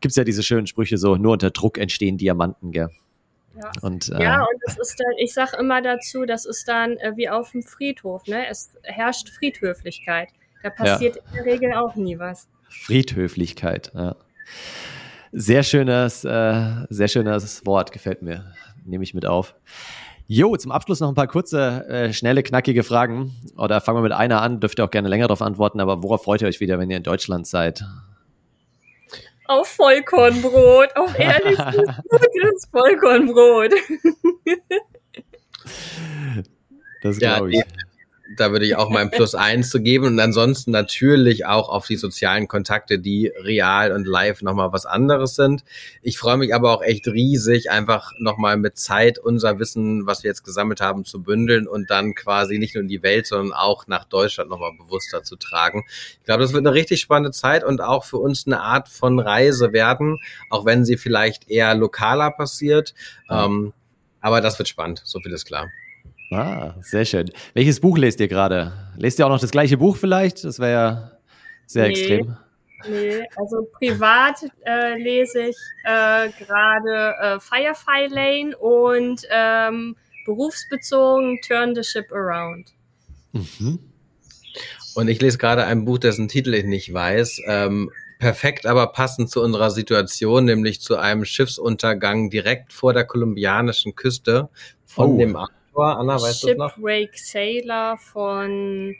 gibt 0.00 0.12
es 0.12 0.16
ja 0.16 0.24
diese 0.24 0.42
schönen 0.42 0.66
Sprüche 0.66 0.98
so, 0.98 1.16
nur 1.16 1.32
unter 1.32 1.50
Druck 1.50 1.78
entstehen 1.78 2.18
Diamanten, 2.18 2.72
gell? 2.72 2.90
Ja. 3.56 3.70
Und, 3.82 4.08
äh, 4.10 4.22
ja, 4.22 4.40
und 4.40 4.60
das 4.66 4.78
ist 4.78 5.00
dann, 5.00 5.12
ich 5.18 5.34
sag 5.34 5.54
immer 5.54 5.82
dazu, 5.82 6.24
das 6.24 6.44
ist 6.44 6.68
dann 6.68 6.96
äh, 6.98 7.12
wie 7.16 7.28
auf 7.28 7.50
dem 7.52 7.62
Friedhof, 7.62 8.26
ne? 8.26 8.46
Es 8.48 8.70
herrscht 8.82 9.30
Friedhöflichkeit. 9.30 10.28
Da 10.62 10.70
passiert 10.70 11.16
ja. 11.16 11.22
in 11.22 11.32
der 11.34 11.44
Regel 11.44 11.72
auch 11.74 11.96
nie 11.96 12.18
was. 12.18 12.48
Friedhöflichkeit, 12.68 13.92
ja. 13.94 14.16
Sehr 15.32 15.62
schönes, 15.62 16.24
äh, 16.24 16.86
sehr 16.88 17.08
schönes 17.08 17.66
Wort, 17.66 17.92
gefällt 17.92 18.22
mir. 18.22 18.52
Nehme 18.84 19.04
ich 19.04 19.12
mit 19.12 19.26
auf. 19.26 19.54
Jo, 20.30 20.54
zum 20.58 20.72
Abschluss 20.72 21.00
noch 21.00 21.08
ein 21.08 21.14
paar 21.14 21.26
kurze, 21.26 21.88
äh, 21.88 22.12
schnelle, 22.12 22.42
knackige 22.42 22.82
Fragen. 22.82 23.34
Oder 23.56 23.80
fangen 23.80 23.96
wir 23.96 24.02
mit 24.02 24.12
einer 24.12 24.42
an, 24.42 24.60
dürft 24.60 24.78
ihr 24.78 24.84
auch 24.84 24.90
gerne 24.90 25.08
länger 25.08 25.26
darauf 25.26 25.40
antworten, 25.40 25.80
aber 25.80 26.02
worauf 26.02 26.24
freut 26.24 26.42
ihr 26.42 26.48
euch 26.48 26.60
wieder, 26.60 26.78
wenn 26.78 26.90
ihr 26.90 26.98
in 26.98 27.02
Deutschland 27.02 27.46
seid? 27.46 27.82
Auf 29.46 29.68
Vollkornbrot, 29.68 30.94
auf 30.96 31.14
ehrliches, 31.18 31.96
gutes 32.10 32.68
Vollkornbrot. 32.70 33.72
das 37.02 37.18
glaube 37.18 37.48
ich. 37.48 37.56
Ja, 37.56 37.64
da 38.40 38.52
würde 38.52 38.66
ich 38.66 38.76
auch 38.76 38.90
mein 38.90 39.10
Plus 39.10 39.34
eins 39.34 39.70
zu 39.70 39.80
geben 39.80 40.06
und 40.06 40.20
ansonsten 40.20 40.70
natürlich 40.70 41.46
auch 41.46 41.68
auf 41.68 41.86
die 41.86 41.96
sozialen 41.96 42.48
Kontakte, 42.48 42.98
die 42.98 43.32
real 43.42 43.92
und 43.92 44.06
live 44.06 44.42
nochmal 44.42 44.72
was 44.72 44.86
anderes 44.86 45.34
sind. 45.34 45.64
Ich 46.02 46.18
freue 46.18 46.36
mich 46.36 46.54
aber 46.54 46.72
auch 46.72 46.82
echt 46.82 47.06
riesig, 47.06 47.70
einfach 47.70 48.12
nochmal 48.18 48.56
mit 48.56 48.78
Zeit 48.78 49.18
unser 49.18 49.58
Wissen, 49.58 50.06
was 50.06 50.22
wir 50.22 50.30
jetzt 50.30 50.44
gesammelt 50.44 50.80
haben, 50.80 51.04
zu 51.04 51.22
bündeln 51.22 51.66
und 51.66 51.90
dann 51.90 52.14
quasi 52.14 52.58
nicht 52.58 52.74
nur 52.74 52.82
in 52.82 52.88
die 52.88 53.02
Welt, 53.02 53.26
sondern 53.26 53.52
auch 53.52 53.86
nach 53.86 54.04
Deutschland 54.04 54.50
nochmal 54.50 54.72
bewusster 54.78 55.22
zu 55.22 55.36
tragen. 55.36 55.84
Ich 55.88 56.24
glaube, 56.24 56.42
das 56.42 56.52
wird 56.52 56.66
eine 56.66 56.74
richtig 56.74 57.00
spannende 57.00 57.32
Zeit 57.32 57.64
und 57.64 57.80
auch 57.80 58.04
für 58.04 58.18
uns 58.18 58.46
eine 58.46 58.60
Art 58.60 58.88
von 58.88 59.18
Reise 59.18 59.72
werden, 59.72 60.18
auch 60.50 60.64
wenn 60.64 60.84
sie 60.84 60.96
vielleicht 60.96 61.50
eher 61.50 61.74
lokaler 61.74 62.30
passiert. 62.30 62.94
Ähm, 63.30 63.72
aber 64.20 64.40
das 64.40 64.58
wird 64.58 64.68
spannend, 64.68 65.02
so 65.04 65.20
viel 65.20 65.32
ist 65.32 65.46
klar. 65.46 65.68
Ah, 66.30 66.74
sehr 66.80 67.04
schön. 67.04 67.30
Welches 67.54 67.80
Buch 67.80 67.96
lest 67.96 68.20
ihr 68.20 68.28
gerade? 68.28 68.72
Lest 68.96 69.18
ihr 69.18 69.26
auch 69.26 69.30
noch 69.30 69.40
das 69.40 69.50
gleiche 69.50 69.78
Buch 69.78 69.96
vielleicht? 69.96 70.44
Das 70.44 70.58
wäre 70.58 70.72
ja 70.72 71.10
sehr 71.66 71.84
nee, 71.84 71.90
extrem. 71.90 72.36
Nee, 72.88 73.22
also 73.36 73.66
privat 73.72 74.36
äh, 74.64 75.02
lese 75.02 75.48
ich 75.48 75.56
äh, 75.84 76.28
gerade 76.38 77.14
äh, 77.20 77.40
Firefly 77.40 78.08
Lane 78.10 78.56
und 78.56 79.22
ähm, 79.30 79.96
berufsbezogen 80.26 81.40
Turn 81.46 81.74
the 81.74 81.82
Ship 81.82 82.06
Around. 82.12 82.72
Mhm. 83.32 83.78
Und 84.94 85.08
ich 85.08 85.20
lese 85.20 85.38
gerade 85.38 85.64
ein 85.64 85.84
Buch, 85.84 85.98
dessen 85.98 86.28
Titel 86.28 86.54
ich 86.54 86.64
nicht 86.64 86.92
weiß. 86.92 87.40
Ähm, 87.46 87.90
perfekt, 88.18 88.66
aber 88.66 88.88
passend 88.88 89.30
zu 89.30 89.42
unserer 89.42 89.70
Situation, 89.70 90.44
nämlich 90.44 90.80
zu 90.80 90.96
einem 90.96 91.24
Schiffsuntergang 91.24 92.30
direkt 92.30 92.72
vor 92.72 92.92
der 92.92 93.04
kolumbianischen 93.04 93.94
Küste 93.94 94.48
von 94.84 95.12
oh. 95.12 95.18
dem 95.18 95.36
war? 95.78 95.98
Anna, 95.98 96.20
weißt 96.20 96.42
du 96.42 96.54
noch? 96.54 96.74
Shipwreck 96.74 97.18
Sailor 97.18 97.96
von 97.96 98.94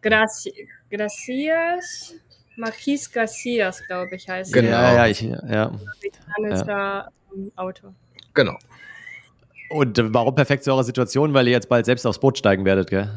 Graci 0.00 0.68
Gracias. 0.90 2.14
Marquis 2.56 3.10
Garcias, 3.10 3.82
glaube 3.86 4.14
ich, 4.14 4.28
heißt 4.28 4.52
genau. 4.52 4.68
er. 4.68 4.72
Ja, 4.72 4.94
ja, 4.94 5.06
ich, 5.06 5.20
ja. 5.22 5.72
Amerikanischer 6.36 6.66
ja. 6.66 7.08
Autor. 7.56 7.94
Genau. 8.34 8.58
Und 9.70 9.98
warum 10.12 10.34
perfekt 10.34 10.64
zu 10.64 10.70
eurer 10.70 10.84
Situation? 10.84 11.32
Weil 11.32 11.46
ihr 11.46 11.52
jetzt 11.52 11.68
bald 11.68 11.86
selbst 11.86 12.06
aufs 12.06 12.18
Boot 12.18 12.36
steigen 12.36 12.64
werdet, 12.64 12.90
gell? 12.90 13.08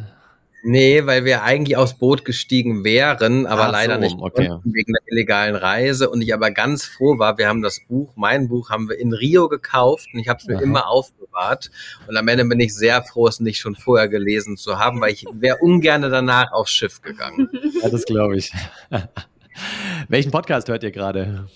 Nee, 0.68 1.06
weil 1.06 1.26
wir 1.26 1.44
eigentlich 1.44 1.78
aufs 1.78 1.94
Boot 1.94 2.26
gestiegen 2.26 2.84
wären, 2.84 3.46
aber 3.46 3.66
Ach 3.68 3.72
leider 3.72 3.96
so, 3.96 4.00
nicht 4.00 4.18
okay. 4.20 4.50
wegen 4.64 4.94
der 4.94 5.02
illegalen 5.06 5.56
Reise. 5.56 6.10
Und 6.10 6.24
ich 6.24 6.34
aber 6.34 6.50
ganz 6.50 6.86
froh 6.86 7.20
war, 7.20 7.38
wir 7.38 7.48
haben 7.48 7.62
das 7.62 7.82
Buch, 7.88 8.14
mein 8.16 8.48
Buch, 8.48 8.72
haben 8.72 8.90
wir 8.90 8.98
in 8.98 9.14
Rio 9.14 9.48
gekauft 9.48 10.08
und 10.12 10.20
ich 10.20 10.28
habe 10.28 10.40
es 10.42 10.48
mir 10.48 10.56
Aha. 10.56 10.64
immer 10.64 10.88
aufbewahrt. 10.88 11.70
Und 12.08 12.18
am 12.18 12.28
Ende 12.28 12.46
bin 12.46 12.60
ich 12.60 12.74
sehr 12.74 13.04
froh, 13.04 13.28
es 13.28 13.40
nicht 13.40 13.60
schon 13.60 13.76
vorher 13.76 14.08
gelesen 14.08 14.58
zu 14.58 14.80
haben, 14.80 15.02
weil 15.02 15.14
ich 15.14 15.28
wäre 15.34 15.58
ungern 15.58 16.02
danach 16.02 16.52
aufs 16.52 16.72
Schiff 16.72 17.00
gegangen. 17.02 17.48
Ja, 17.84 17.90
das 17.90 18.06
glaube 18.06 18.38
ich. 18.38 18.52
Welchen 20.08 20.32
Podcast 20.32 20.68
hört 20.68 20.84
ihr 20.84 20.92
gerade? 20.92 21.48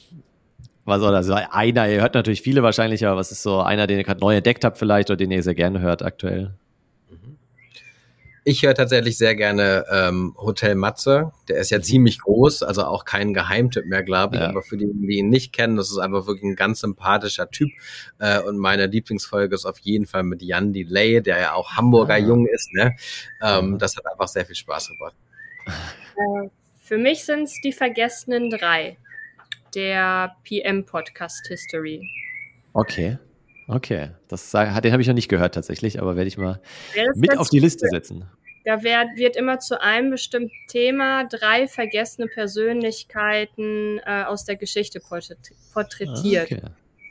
Was 0.85 0.99
soll 0.99 1.13
das? 1.13 1.29
Einer, 1.29 1.89
ihr 1.89 2.01
hört 2.01 2.13
natürlich 2.13 2.43
viele 2.43 2.61
wahrscheinlich, 2.61 3.05
aber 3.07 3.17
was 3.17 3.31
ist 3.31 3.41
so 3.41 3.59
einer, 3.59 3.87
den 3.87 3.97
ihr 3.97 4.03
gerade 4.03 4.19
neu 4.19 4.35
entdeckt 4.35 4.63
habt 4.63 4.77
vielleicht 4.77 5.09
oder 5.09 5.17
den 5.17 5.31
ihr 5.31 5.41
sehr 5.41 5.55
gerne 5.55 5.79
hört 5.79 6.03
aktuell? 6.03 6.53
Ich 8.49 8.63
höre 8.63 8.73
tatsächlich 8.73 9.15
sehr 9.15 9.35
gerne 9.35 9.85
ähm, 9.91 10.33
Hotel 10.35 10.73
Matze. 10.73 11.33
Der 11.47 11.57
ist 11.57 11.69
ja 11.69 11.77
mhm. 11.77 11.83
ziemlich 11.83 12.19
groß, 12.19 12.63
also 12.63 12.83
auch 12.83 13.05
kein 13.05 13.35
Geheimtipp 13.35 13.85
mehr, 13.85 14.01
glaube 14.01 14.37
ich. 14.37 14.41
Ja. 14.41 14.49
Aber 14.49 14.63
für 14.63 14.75
die, 14.75 14.89
die 14.91 15.19
ihn 15.19 15.29
nicht 15.29 15.53
kennen, 15.53 15.77
das 15.77 15.91
ist 15.91 15.99
einfach 15.99 16.25
wirklich 16.25 16.45
ein 16.45 16.55
ganz 16.55 16.79
sympathischer 16.79 17.51
Typ. 17.51 17.69
Äh, 18.17 18.41
und 18.41 18.57
meine 18.57 18.87
Lieblingsfolge 18.87 19.53
ist 19.53 19.65
auf 19.65 19.77
jeden 19.77 20.07
Fall 20.07 20.23
mit 20.23 20.41
Jan 20.41 20.73
Delay, 20.73 21.21
der 21.21 21.39
ja 21.39 21.53
auch 21.53 21.73
Hamburger 21.73 22.15
ah. 22.15 22.17
Jung 22.17 22.47
ist. 22.47 22.73
Ne? 22.73 22.95
Ähm, 23.39 23.77
das 23.77 23.95
hat 23.95 24.07
einfach 24.07 24.27
sehr 24.27 24.47
viel 24.47 24.55
Spaß 24.55 24.89
gemacht. 24.97 25.15
Äh, 25.67 26.49
für 26.81 26.97
mich 26.97 27.25
sind 27.25 27.43
es 27.43 27.61
die 27.63 27.71
vergessenen 27.71 28.49
drei 28.49 28.97
der 29.75 30.35
PM-Podcast 30.43 31.45
History. 31.49 32.01
Okay. 32.73 33.19
Okay, 33.71 34.09
das 34.27 34.49
den 34.49 34.91
habe 34.91 34.99
ich 34.99 35.07
noch 35.07 35.13
nicht 35.13 35.29
gehört 35.29 35.53
tatsächlich, 35.53 36.01
aber 36.01 36.15
werde 36.15 36.27
ich 36.27 36.39
mal 36.39 36.59
mit 37.13 37.37
auf 37.37 37.49
die 37.49 37.59
Liste 37.59 37.85
setzen. 37.87 38.25
Da 38.65 38.83
wird, 38.83 39.15
wird 39.15 39.35
immer 39.35 39.59
zu 39.59 39.81
einem 39.81 40.11
bestimmten 40.11 40.51
Thema 40.67 41.25
drei 41.25 41.67
vergessene 41.67 42.27
Persönlichkeiten 42.27 43.99
äh, 44.05 44.23
aus 44.23 44.45
der 44.45 44.57
Geschichte 44.57 44.99
porträtiert. 44.99 46.51
Okay. 46.51 46.61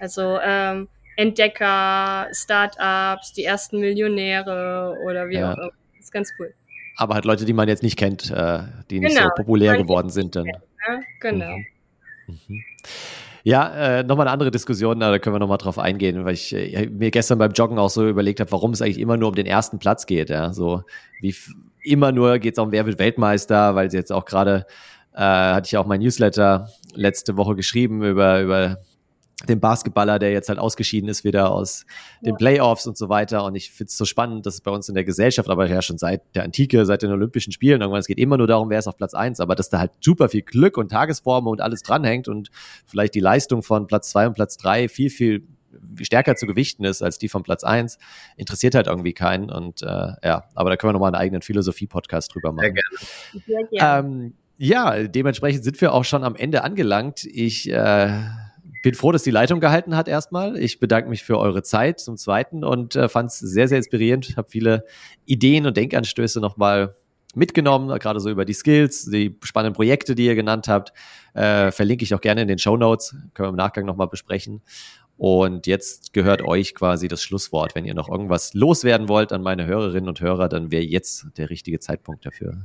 Also 0.01 0.39
ähm, 0.43 0.89
Entdecker, 1.17 2.29
Startups, 2.33 3.33
die 3.33 3.45
ersten 3.45 3.81
Millionäre 3.81 4.97
oder 5.05 5.29
wie 5.29 5.35
ja. 5.35 5.53
auch 5.53 5.57
immer. 5.57 5.71
Das 5.97 6.05
ist 6.05 6.13
ganz 6.13 6.33
cool. 6.39 6.55
Aber 6.97 7.15
halt 7.15 7.25
Leute, 7.25 7.45
die 7.45 7.53
man 7.53 7.69
jetzt 7.69 7.83
nicht 7.83 7.97
kennt, 7.97 8.31
äh, 8.31 8.61
die 8.91 9.01
nicht 9.01 9.17
genau, 9.17 9.29
so 9.29 9.35
populär 9.37 9.77
geworden 9.77 10.11
sind 10.11 10.37
dann. 10.37 10.45
Kennt, 10.45 10.59
ne? 10.89 11.05
Genau. 11.21 11.57
Mhm. 11.57 11.65
Mhm. 12.49 12.65
Ja, 13.49 14.01
äh, 14.01 14.03
nochmal 14.03 14.27
eine 14.27 14.33
andere 14.35 14.51
Diskussion, 14.51 15.01
da 15.01 15.19
können 15.19 15.35
wir 15.35 15.41
nochmal 15.41 15.57
drauf 15.57 15.79
eingehen, 15.79 16.23
weil 16.27 16.35
ich 16.35 16.55
äh, 16.55 16.87
mir 16.91 17.11
gestern 17.11 17.39
beim 17.39 17.53
Joggen 17.53 17.79
auch 17.79 17.89
so 17.89 18.07
überlegt 18.07 18.41
habe, 18.41 18.53
warum 18.53 18.73
es 18.73 18.83
eigentlich 18.83 19.01
immer 19.01 19.17
nur 19.17 19.31
um 19.31 19.35
den 19.35 19.47
ersten 19.47 19.79
Platz 19.79 20.05
geht. 20.05 20.29
Ja? 20.29 20.53
So 20.53 20.83
wie 21.23 21.35
immer 21.83 22.13
nur 22.13 22.41
geht 22.41 22.59
es 22.59 22.59
um 22.59 22.73
Wer 22.73 22.85
wird 22.85 22.99
Weltmeister, 22.99 23.75
weil 23.75 23.91
sie 23.91 23.97
jetzt 23.97 24.13
auch 24.13 24.27
gerade, 24.27 24.67
äh, 25.15 25.21
hatte 25.23 25.67
ich 25.67 25.79
auch 25.79 25.87
mein 25.87 26.01
Newsletter 26.01 26.69
letzte 26.93 27.39
Woche 27.39 27.57
geschrieben 27.57 28.03
über, 28.05 28.43
über 28.43 28.81
den 29.47 29.61
Basketballer, 29.61 30.19
der 30.19 30.33
jetzt 30.33 30.49
halt 30.49 30.59
ausgeschieden 30.59 31.09
ist 31.09 31.23
wieder 31.23 31.53
aus 31.53 31.87
den 32.23 32.35
Playoffs 32.37 32.87
und 32.89 32.99
so 32.99 33.09
weiter. 33.09 33.45
Und 33.45 33.55
ich 33.55 33.71
finde 33.71 33.89
es 33.89 33.97
so 33.97 34.05
spannend, 34.05 34.45
dass 34.47 34.55
es 34.55 34.61
bei 34.61 34.73
uns 34.73 34.89
in 34.89 34.97
der 34.97 35.05
Gesellschaft, 35.05 35.49
aber 35.49 35.69
ja 35.69 35.81
schon 35.81 35.97
seit 35.97 36.23
der 36.35 36.43
Antike, 36.43 36.85
seit 36.85 37.03
den 37.03 37.13
Olympischen 37.13 37.53
Spielen, 37.53 37.81
irgendwann, 37.81 38.01
es 38.01 38.09
geht 38.09 38.19
immer 38.19 38.37
nur 38.37 38.49
darum, 38.49 38.69
wer 38.69 38.81
ist 38.81 38.89
auf 38.89 38.97
Platz 38.97 39.15
eins, 39.15 39.39
aber 39.39 39.55
dass 39.55 39.71
da 39.71 39.79
halt 39.79 39.93
super 40.01 40.29
viel 40.29 40.43
Glück 40.43 40.77
und 40.77 40.91
Tagesform 40.91 41.47
und 41.47 41.61
alles 41.61 41.83
dranhängt 41.83 42.27
und 42.27 42.51
vielleicht 42.85 43.15
die 43.15 43.21
Leistung 43.21 43.63
von 43.63 43.87
Platz 43.87 44.11
zwei 44.11 44.27
und 44.27 44.35
Platz 44.35 44.57
drei 44.57 44.89
viel, 44.89 45.09
viel 45.09 45.47
stärker 46.03 46.35
zu 46.35 46.47
gewichten 46.47 46.85
ist 46.85 47.03
als 47.03 47.19
die 47.19 47.29
von 47.29 47.43
Platz 47.43 47.63
eins 47.63 47.99
interessiert 48.37 48.75
halt 48.75 48.89
irgendwie 48.89 49.13
keinen. 49.13 49.51
Und 49.51 49.83
äh, 49.83 49.87
ja, 49.87 50.45
aber 50.55 50.71
da 50.71 50.77
können 50.77 50.89
wir 50.89 50.93
nochmal 50.95 51.15
einen 51.15 51.23
eigenen 51.23 51.43
Philosophie-Podcast 51.43 52.35
drüber 52.35 52.53
machen. 52.53 52.75
Sehr 52.75 52.75
gerne. 52.75 53.45
Sehr 53.47 53.65
gerne. 53.79 54.09
Ähm, 54.09 54.35
ja, 54.57 55.07
dementsprechend 55.07 55.63
sind 55.63 55.81
wir 55.81 55.93
auch 55.93 56.05
schon 56.05 56.25
am 56.25 56.35
Ende 56.35 56.65
angelangt. 56.65 57.25
Ich 57.25 57.71
äh, 57.71 58.11
bin 58.83 58.95
froh, 58.95 59.13
dass 59.13 59.23
die 59.23 59.31
Leitung 59.31 59.61
gehalten 59.61 59.97
hat 59.97 60.09
erstmal. 60.09 60.57
Ich 60.59 60.81
bedanke 60.81 61.09
mich 61.09 61.25
für 61.25 61.39
eure 61.39 61.63
Zeit 61.63 62.01
zum 62.01 62.17
Zweiten 62.17 62.65
und 62.65 62.97
äh, 62.97 63.09
fand 63.09 63.31
es 63.31 63.39
sehr, 63.39 63.69
sehr 63.69 63.79
inspirierend. 63.79 64.37
Habe 64.37 64.51
viele 64.51 64.85
Ideen 65.27 65.67
und 65.67 65.77
Denkanstöße 65.77 66.41
nochmal 66.41 66.97
mitgenommen, 67.35 67.97
gerade 67.99 68.21
so 68.21 68.31
über 68.31 68.45
die 68.45 68.53
Skills, 68.55 69.05
die 69.05 69.37
spannenden 69.43 69.75
Projekte, 69.75 70.15
die 70.15 70.27
ihr 70.27 70.35
genannt 70.35 70.69
habt. 70.69 70.93
Äh, 71.35 71.71
verlinke 71.71 72.03
ich 72.03 72.15
auch 72.15 72.21
gerne 72.21 72.43
in 72.43 72.49
den 72.49 72.59
Show 72.59 72.77
Notes. 72.77 73.15
Können 73.35 73.49
wir 73.49 73.51
im 73.51 73.57
Nachgang 73.57 73.85
nochmal 73.85 74.09
besprechen. 74.09 74.63
Und 75.17 75.67
jetzt 75.67 76.13
gehört 76.13 76.43
euch 76.43 76.75
quasi 76.75 77.09
das 77.09 77.23
Schlusswort. 77.23 77.75
Wenn 77.75 77.85
ihr 77.85 77.95
noch 77.95 78.09
irgendwas 78.09 78.55
loswerden 78.55 79.09
wollt 79.09 79.33
an 79.33 79.43
meine 79.43 79.67
Hörerinnen 79.67 80.09
und 80.09 80.21
Hörer, 80.21 80.49
dann 80.49 80.71
wäre 80.71 80.85
jetzt 80.85 81.27
der 81.37 81.51
richtige 81.51 81.81
Zeitpunkt 81.81 82.25
dafür. 82.25 82.59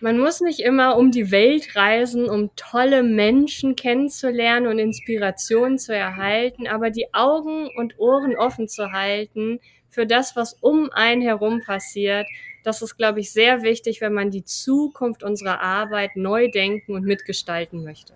Man 0.00 0.18
muss 0.18 0.40
nicht 0.40 0.60
immer 0.60 0.96
um 0.96 1.10
die 1.10 1.32
Welt 1.32 1.74
reisen, 1.74 2.30
um 2.30 2.50
tolle 2.54 3.02
Menschen 3.02 3.74
kennenzulernen 3.74 4.68
und 4.68 4.78
Inspirationen 4.78 5.76
zu 5.78 5.92
erhalten, 5.92 6.68
aber 6.68 6.90
die 6.90 7.12
Augen 7.12 7.68
und 7.76 7.98
Ohren 7.98 8.36
offen 8.36 8.68
zu 8.68 8.92
halten 8.92 9.58
für 9.88 10.06
das, 10.06 10.36
was 10.36 10.54
um 10.60 10.88
einen 10.92 11.22
herum 11.22 11.62
passiert. 11.64 12.26
Das 12.62 12.80
ist, 12.80 12.96
glaube 12.96 13.18
ich, 13.18 13.32
sehr 13.32 13.62
wichtig, 13.62 14.00
wenn 14.00 14.12
man 14.12 14.30
die 14.30 14.44
Zukunft 14.44 15.24
unserer 15.24 15.60
Arbeit 15.60 16.14
neu 16.14 16.48
denken 16.48 16.92
und 16.92 17.04
mitgestalten 17.04 17.82
möchte. 17.82 18.12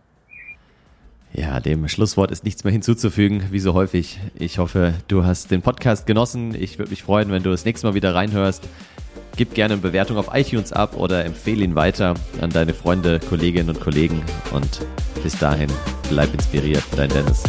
Ja, 1.34 1.60
dem 1.60 1.88
Schlusswort 1.88 2.30
ist 2.30 2.44
nichts 2.44 2.62
mehr 2.62 2.72
hinzuzufügen, 2.72 3.44
wie 3.50 3.58
so 3.58 3.72
häufig. 3.72 4.20
Ich 4.38 4.58
hoffe, 4.58 4.94
du 5.08 5.24
hast 5.24 5.50
den 5.50 5.62
Podcast 5.62 6.06
genossen. 6.06 6.54
Ich 6.54 6.78
würde 6.78 6.90
mich 6.90 7.02
freuen, 7.02 7.30
wenn 7.30 7.42
du 7.42 7.50
das 7.50 7.64
nächste 7.64 7.86
Mal 7.86 7.94
wieder 7.94 8.14
reinhörst. 8.14 8.68
Gib 9.36 9.54
gerne 9.54 9.74
eine 9.74 9.82
Bewertung 9.82 10.18
auf 10.18 10.28
iTunes 10.34 10.72
ab 10.72 10.96
oder 10.96 11.24
empfehle 11.24 11.64
ihn 11.64 11.74
weiter 11.74 12.14
an 12.40 12.50
deine 12.50 12.74
Freunde, 12.74 13.18
Kolleginnen 13.18 13.70
und 13.70 13.80
Kollegen. 13.80 14.22
Und 14.52 14.80
bis 15.22 15.38
dahin, 15.38 15.70
bleib 16.10 16.32
inspiriert, 16.34 16.84
dein 16.96 17.08
Dennis. 17.08 17.42